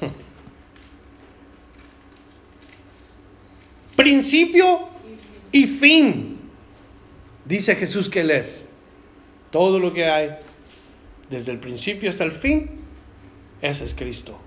Principio 3.96 4.91
y 5.52 5.66
fin, 5.66 6.38
dice 7.44 7.76
Jesús 7.76 8.08
que 8.08 8.20
Él 8.22 8.30
es. 8.30 8.64
Todo 9.50 9.78
lo 9.78 9.92
que 9.92 10.06
hay, 10.06 10.30
desde 11.30 11.52
el 11.52 11.58
principio 11.58 12.08
hasta 12.08 12.24
el 12.24 12.32
fin, 12.32 12.70
ese 13.60 13.84
es 13.84 13.94
Cristo. 13.94 14.38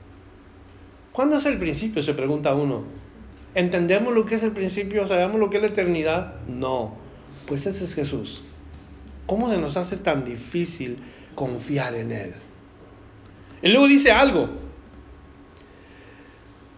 ¿Cuándo 1.12 1.38
es 1.38 1.45
el 1.45 1.58
principio? 1.58 2.03
Se 2.03 2.14
pregunta 2.14 2.53
uno. 2.53 2.84
¿Entendemos 3.53 4.14
lo 4.14 4.26
que 4.26 4.36
es 4.36 4.43
el 4.43 4.51
principio? 4.51 5.06
¿Sabemos 5.06 5.39
lo 5.39 5.49
que 5.49 5.58
es 5.58 5.62
la 5.62 5.70
eternidad? 5.70 6.36
No. 6.47 6.95
Pues 7.47 7.66
ese 7.66 7.86
es 7.86 7.95
Jesús. 7.95 8.43
¿Cómo 9.26 9.49
se 9.49 9.58
nos 9.58 9.78
hace 9.78 9.95
tan 9.95 10.26
difícil 10.26 10.97
confiar 11.36 11.95
en 11.95 12.12
Él? 12.12 12.34
Y 13.62 13.70
luego 13.70 13.88
dice 13.88 14.12
algo. 14.12 14.49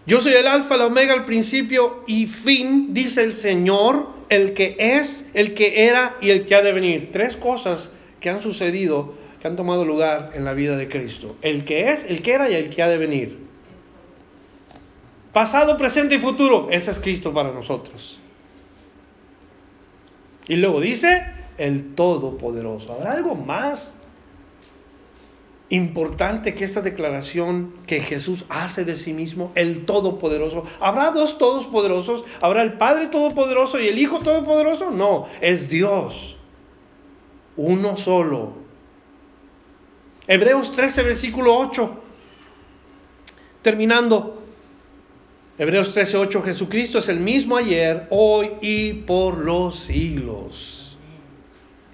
Yo 0.05 0.21
soy 0.21 0.33
el 0.33 0.47
alfa, 0.47 0.77
la 0.77 0.85
omega, 0.85 1.13
el 1.15 1.25
principio 1.25 2.03
y 2.07 2.27
fin, 2.27 2.93
dice 2.93 3.23
el 3.23 3.33
Señor, 3.33 4.16
el 4.29 4.53
que 4.53 4.75
es, 4.79 5.25
el 5.33 5.53
que 5.53 5.87
era 5.87 6.17
y 6.21 6.29
el 6.29 6.45
que 6.45 6.55
ha 6.55 6.61
de 6.61 6.73
venir. 6.73 7.11
Tres 7.11 7.37
cosas 7.37 7.91
que 8.19 8.29
han 8.29 8.41
sucedido, 8.41 9.13
que 9.41 9.47
han 9.47 9.55
tomado 9.55 9.85
lugar 9.85 10.31
en 10.33 10.45
la 10.45 10.53
vida 10.53 10.75
de 10.75 10.89
Cristo. 10.89 11.35
El 11.41 11.65
que 11.65 11.91
es, 11.91 12.03
el 12.03 12.21
que 12.21 12.33
era 12.33 12.49
y 12.49 12.55
el 12.55 12.69
que 12.69 12.83
ha 12.83 12.89
de 12.89 12.97
venir. 12.97 13.39
Pasado, 15.33 15.77
presente 15.77 16.15
y 16.15 16.19
futuro. 16.19 16.67
Ese 16.71 16.91
es 16.91 16.99
Cristo 16.99 17.33
para 17.33 17.51
nosotros. 17.51 18.19
Y 20.47 20.55
luego 20.55 20.79
dice, 20.79 21.25
el 21.57 21.93
Todopoderoso. 21.95 22.93
¿Habrá 22.93 23.11
algo 23.11 23.35
más 23.35 23.96
importante 25.69 26.53
que 26.53 26.63
esta 26.63 26.81
declaración 26.81 27.73
que 27.85 27.99
Jesús 27.99 28.45
hace 28.49 28.85
de 28.85 28.95
sí 28.95 29.13
mismo, 29.13 29.51
el 29.55 29.85
Todopoderoso? 29.85 30.63
¿Habrá 30.79 31.11
dos 31.11 31.37
Todopoderosos? 31.37 32.23
¿Habrá 32.41 32.61
el 32.61 32.73
Padre 32.73 33.07
Todopoderoso 33.07 33.79
y 33.79 33.87
el 33.87 33.99
Hijo 33.99 34.19
Todopoderoso? 34.19 34.91
No, 34.91 35.27
es 35.41 35.69
Dios. 35.69 36.37
Uno 37.55 37.97
solo. 37.97 38.53
Hebreos 40.27 40.71
13, 40.71 41.03
versículo 41.03 41.57
8. 41.57 42.01
Terminando. 43.61 44.37
Hebreos 45.59 45.97
13:8, 45.97 46.43
Jesucristo 46.43 46.99
es 46.99 47.09
el 47.09 47.19
mismo 47.19 47.57
ayer, 47.57 48.05
hoy 48.11 48.51
y 48.61 48.93
por 48.93 49.39
los 49.39 49.75
siglos. 49.75 50.95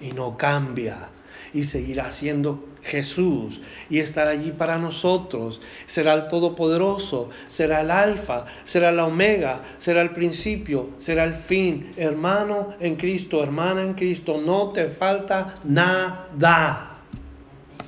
Y 0.00 0.12
no 0.12 0.36
cambia. 0.36 1.08
Y 1.54 1.64
seguirá 1.64 2.10
siendo 2.10 2.64
Jesús. 2.82 3.62
Y 3.88 4.00
estará 4.00 4.32
allí 4.32 4.50
para 4.50 4.76
nosotros. 4.76 5.60
Será 5.86 6.12
el 6.14 6.28
Todopoderoso. 6.28 7.30
Será 7.46 7.80
el 7.80 7.90
Alfa. 7.90 8.44
Será 8.64 8.92
la 8.92 9.06
Omega. 9.06 9.62
Será 9.78 10.02
el 10.02 10.10
principio. 10.10 10.90
Será 10.98 11.24
el 11.24 11.34
fin. 11.34 11.92
Hermano 11.96 12.74
en 12.80 12.96
Cristo, 12.96 13.42
hermana 13.42 13.82
en 13.82 13.94
Cristo. 13.94 14.40
No 14.44 14.70
te 14.70 14.88
falta 14.88 15.60
nada. 15.64 16.98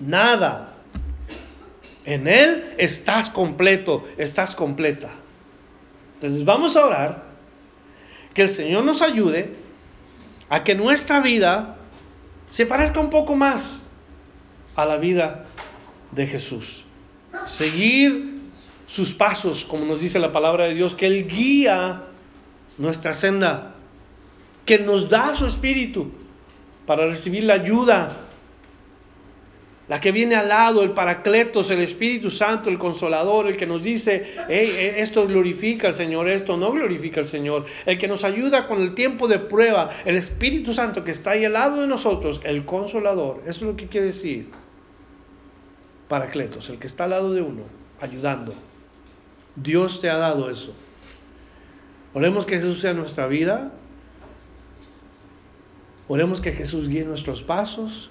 Nada. 0.01 0.73
En 2.05 2.29
Él 2.29 2.73
estás 2.79 3.31
completo. 3.31 4.05
Estás 4.17 4.55
completa. 4.55 5.11
Entonces 6.15 6.45
vamos 6.45 6.77
a 6.77 6.87
orar 6.87 7.27
que 8.33 8.43
el 8.43 8.49
Señor 8.49 8.85
nos 8.85 9.03
ayude 9.03 9.53
a 10.49 10.63
que 10.63 10.75
nuestra 10.75 11.21
vida 11.21 11.76
se 12.57 12.65
parezca 12.65 13.01
un 13.01 13.11
poco 13.11 13.35
más 13.35 13.83
a 14.77 14.87
la 14.87 14.97
vida 14.97 15.45
de 16.13 16.27
Jesús. 16.27 16.87
Seguir 17.47 18.41
sus 18.87 19.13
pasos, 19.13 19.67
como 19.67 19.85
nos 19.85 20.01
dice 20.01 20.19
la 20.19 20.33
palabra 20.33 20.65
de 20.65 20.73
Dios, 20.73 20.95
que 20.95 21.07
Él 21.07 21.27
guía 21.27 22.05
nuestra 22.79 23.13
senda, 23.13 23.75
que 24.65 24.79
nos 24.79 25.11
da 25.11 25.35
su 25.35 25.45
espíritu 25.45 26.11
para 26.87 27.07
recibir 27.07 27.45
la 27.45 27.53
ayuda 27.53 28.26
la 29.89 30.01
que 30.01 30.11
viene 30.11 30.35
al 30.35 30.49
lado, 30.49 30.83
el 30.83 30.91
Paracletos, 30.91 31.71
el 31.71 31.81
Espíritu 31.81 32.31
Santo, 32.31 32.69
el 32.69 32.79
Consolador, 32.79 33.47
el 33.47 33.57
que 33.57 33.67
nos 33.67 33.85
dice, 33.85 34.35
esto 34.49 35.27
glorifica 35.29 35.89
al 35.89 35.95
Señor, 35.95 36.29
esto 36.29 36.57
no 36.57 36.73
glorifica 36.73 37.21
al 37.21 37.27
Señor, 37.27 37.67
el 37.85 37.97
que 37.97 38.09
nos 38.09 38.25
ayuda 38.25 38.67
con 38.67 38.83
el 38.83 38.95
tiempo 38.95 39.29
de 39.29 39.39
prueba, 39.39 39.91
el 40.05 40.17
Espíritu 40.17 40.73
Santo 40.73 41.05
que 41.05 41.13
está 41.13 41.33
ahí 41.33 41.45
al 41.45 41.53
lado 41.53 41.81
de 41.81 41.87
nosotros, 41.87 42.41
el 42.43 42.65
Consolador, 42.65 43.43
eso 43.47 43.51
es 43.51 43.63
lo 43.63 43.77
que 43.77 43.87
quiere 43.87 44.07
decir 44.07 44.51
Paracletos, 46.09 46.69
el 46.69 46.79
que 46.79 46.89
está 46.89 47.05
al 47.05 47.11
lado 47.11 47.33
de 47.33 47.43
uno, 47.43 47.63
ayudando. 48.01 48.55
Dios 49.55 50.01
te 50.01 50.11
ha 50.11 50.17
dado 50.17 50.51
eso. 50.51 50.75
Oremos 52.13 52.45
que 52.45 52.57
Jesús 52.57 52.81
sea 52.81 52.93
nuestra 52.93 53.27
vida. 53.27 53.73
Oremos 56.09 56.41
que 56.41 56.53
Jesús 56.53 56.89
guíe 56.89 57.05
nuestros 57.05 57.43
pasos 57.43 58.11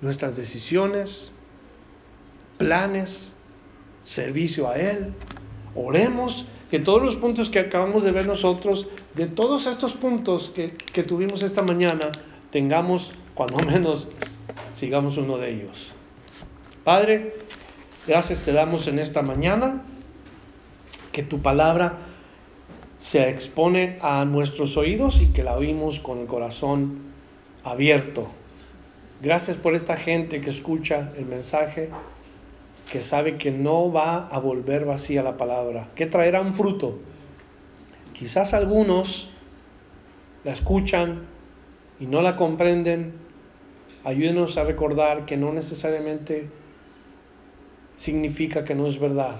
nuestras 0.00 0.36
decisiones, 0.36 1.30
planes, 2.58 3.32
servicio 4.04 4.68
a 4.68 4.76
Él. 4.76 5.12
Oremos 5.74 6.46
que 6.70 6.78
todos 6.78 7.02
los 7.02 7.16
puntos 7.16 7.50
que 7.50 7.58
acabamos 7.58 8.04
de 8.04 8.12
ver 8.12 8.26
nosotros, 8.26 8.86
de 9.14 9.26
todos 9.26 9.66
estos 9.66 9.92
puntos 9.92 10.50
que, 10.54 10.70
que 10.70 11.02
tuvimos 11.02 11.42
esta 11.42 11.62
mañana, 11.62 12.12
tengamos, 12.50 13.12
cuando 13.34 13.58
menos, 13.66 14.08
sigamos 14.72 15.16
uno 15.16 15.38
de 15.38 15.50
ellos. 15.50 15.94
Padre, 16.84 17.34
gracias 18.06 18.42
te 18.42 18.52
damos 18.52 18.86
en 18.86 18.98
esta 18.98 19.22
mañana, 19.22 19.82
que 21.12 21.22
tu 21.22 21.40
palabra 21.40 21.98
se 22.98 23.28
expone 23.28 23.98
a 24.00 24.24
nuestros 24.24 24.76
oídos 24.76 25.20
y 25.20 25.26
que 25.26 25.44
la 25.44 25.54
oímos 25.54 26.00
con 26.00 26.20
el 26.20 26.26
corazón 26.26 27.12
abierto. 27.62 28.30
Gracias 29.24 29.56
por 29.56 29.74
esta 29.74 29.96
gente 29.96 30.42
que 30.42 30.50
escucha 30.50 31.10
el 31.16 31.24
mensaje, 31.24 31.88
que 32.92 33.00
sabe 33.00 33.38
que 33.38 33.50
no 33.50 33.90
va 33.90 34.28
a 34.28 34.38
volver 34.38 34.84
vacía 34.84 35.22
la 35.22 35.38
palabra, 35.38 35.88
que 35.94 36.04
traerá 36.04 36.42
un 36.42 36.52
fruto. 36.52 36.98
Quizás 38.12 38.52
algunos 38.52 39.30
la 40.44 40.52
escuchan 40.52 41.22
y 41.98 42.04
no 42.04 42.20
la 42.20 42.36
comprenden. 42.36 43.14
Ayúdenos 44.04 44.58
a 44.58 44.64
recordar 44.64 45.24
que 45.24 45.38
no 45.38 45.54
necesariamente 45.54 46.50
significa 47.96 48.62
que 48.62 48.74
no 48.74 48.86
es 48.86 49.00
verdad. 49.00 49.36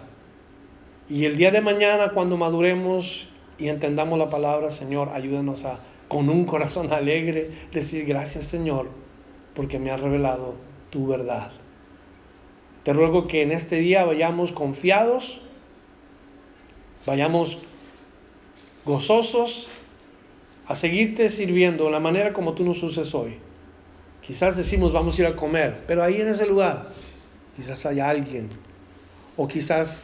Y 1.10 1.26
el 1.26 1.36
día 1.36 1.50
de 1.50 1.60
mañana, 1.60 2.12
cuando 2.14 2.38
maduremos 2.38 3.28
y 3.58 3.68
entendamos 3.68 4.18
la 4.18 4.30
palabra, 4.30 4.70
Señor, 4.70 5.10
ayúdanos 5.10 5.66
a, 5.66 5.78
con 6.08 6.30
un 6.30 6.46
corazón 6.46 6.90
alegre, 6.90 7.50
decir 7.70 8.06
gracias, 8.06 8.46
Señor, 8.46 9.03
porque 9.54 9.78
me 9.78 9.90
has 9.90 10.00
revelado 10.00 10.54
tu 10.90 11.06
verdad. 11.06 11.50
Te 12.82 12.92
ruego 12.92 13.28
que 13.28 13.42
en 13.42 13.50
este 13.52 13.76
día 13.76 14.04
vayamos 14.04 14.52
confiados, 14.52 15.40
vayamos 17.06 17.58
gozosos 18.84 19.70
a 20.66 20.74
seguirte 20.74 21.28
sirviendo 21.28 21.84
de 21.84 21.90
la 21.90 22.00
manera 22.00 22.32
como 22.32 22.54
tú 22.54 22.64
nos 22.64 22.82
uses 22.82 23.14
hoy. 23.14 23.38
Quizás 24.20 24.56
decimos 24.56 24.92
vamos 24.92 25.18
a 25.18 25.22
ir 25.22 25.26
a 25.26 25.36
comer, 25.36 25.84
pero 25.86 26.02
ahí 26.02 26.20
en 26.20 26.28
ese 26.28 26.46
lugar 26.46 26.88
quizás 27.56 27.86
haya 27.86 28.08
alguien 28.08 28.50
o 29.36 29.48
quizás 29.48 30.02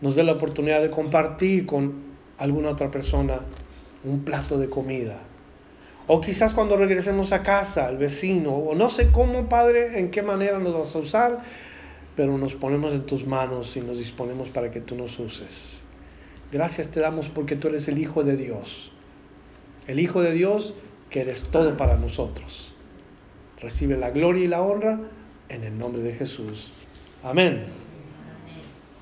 nos 0.00 0.16
dé 0.16 0.22
la 0.22 0.32
oportunidad 0.32 0.82
de 0.82 0.90
compartir 0.90 1.66
con 1.66 2.02
alguna 2.38 2.70
otra 2.70 2.90
persona 2.90 3.40
un 4.04 4.24
plato 4.24 4.58
de 4.58 4.68
comida. 4.68 5.18
O 6.06 6.20
quizás 6.20 6.52
cuando 6.52 6.76
regresemos 6.76 7.32
a 7.32 7.42
casa, 7.42 7.86
al 7.86 7.96
vecino, 7.96 8.52
o 8.52 8.74
no 8.74 8.90
sé 8.90 9.10
cómo, 9.10 9.48
Padre, 9.48 9.98
en 9.98 10.10
qué 10.10 10.22
manera 10.22 10.58
nos 10.58 10.74
vas 10.74 10.94
a 10.94 10.98
usar, 10.98 11.42
pero 12.14 12.36
nos 12.36 12.54
ponemos 12.54 12.92
en 12.92 13.06
tus 13.06 13.26
manos 13.26 13.76
y 13.76 13.80
nos 13.80 13.98
disponemos 13.98 14.50
para 14.50 14.70
que 14.70 14.80
tú 14.80 14.96
nos 14.96 15.18
uses. 15.18 15.82
Gracias 16.52 16.90
te 16.90 17.00
damos 17.00 17.28
porque 17.28 17.56
tú 17.56 17.68
eres 17.68 17.88
el 17.88 17.98
Hijo 17.98 18.22
de 18.22 18.36
Dios. 18.36 18.92
El 19.86 19.98
Hijo 19.98 20.20
de 20.20 20.32
Dios 20.32 20.74
que 21.10 21.22
eres 21.22 21.42
todo 21.44 21.76
para 21.76 21.96
nosotros. 21.96 22.74
Recibe 23.60 23.96
la 23.96 24.10
gloria 24.10 24.44
y 24.44 24.48
la 24.48 24.62
honra 24.62 25.00
en 25.48 25.64
el 25.64 25.78
nombre 25.78 26.02
de 26.02 26.14
Jesús. 26.14 26.72
Amén. 27.22 27.83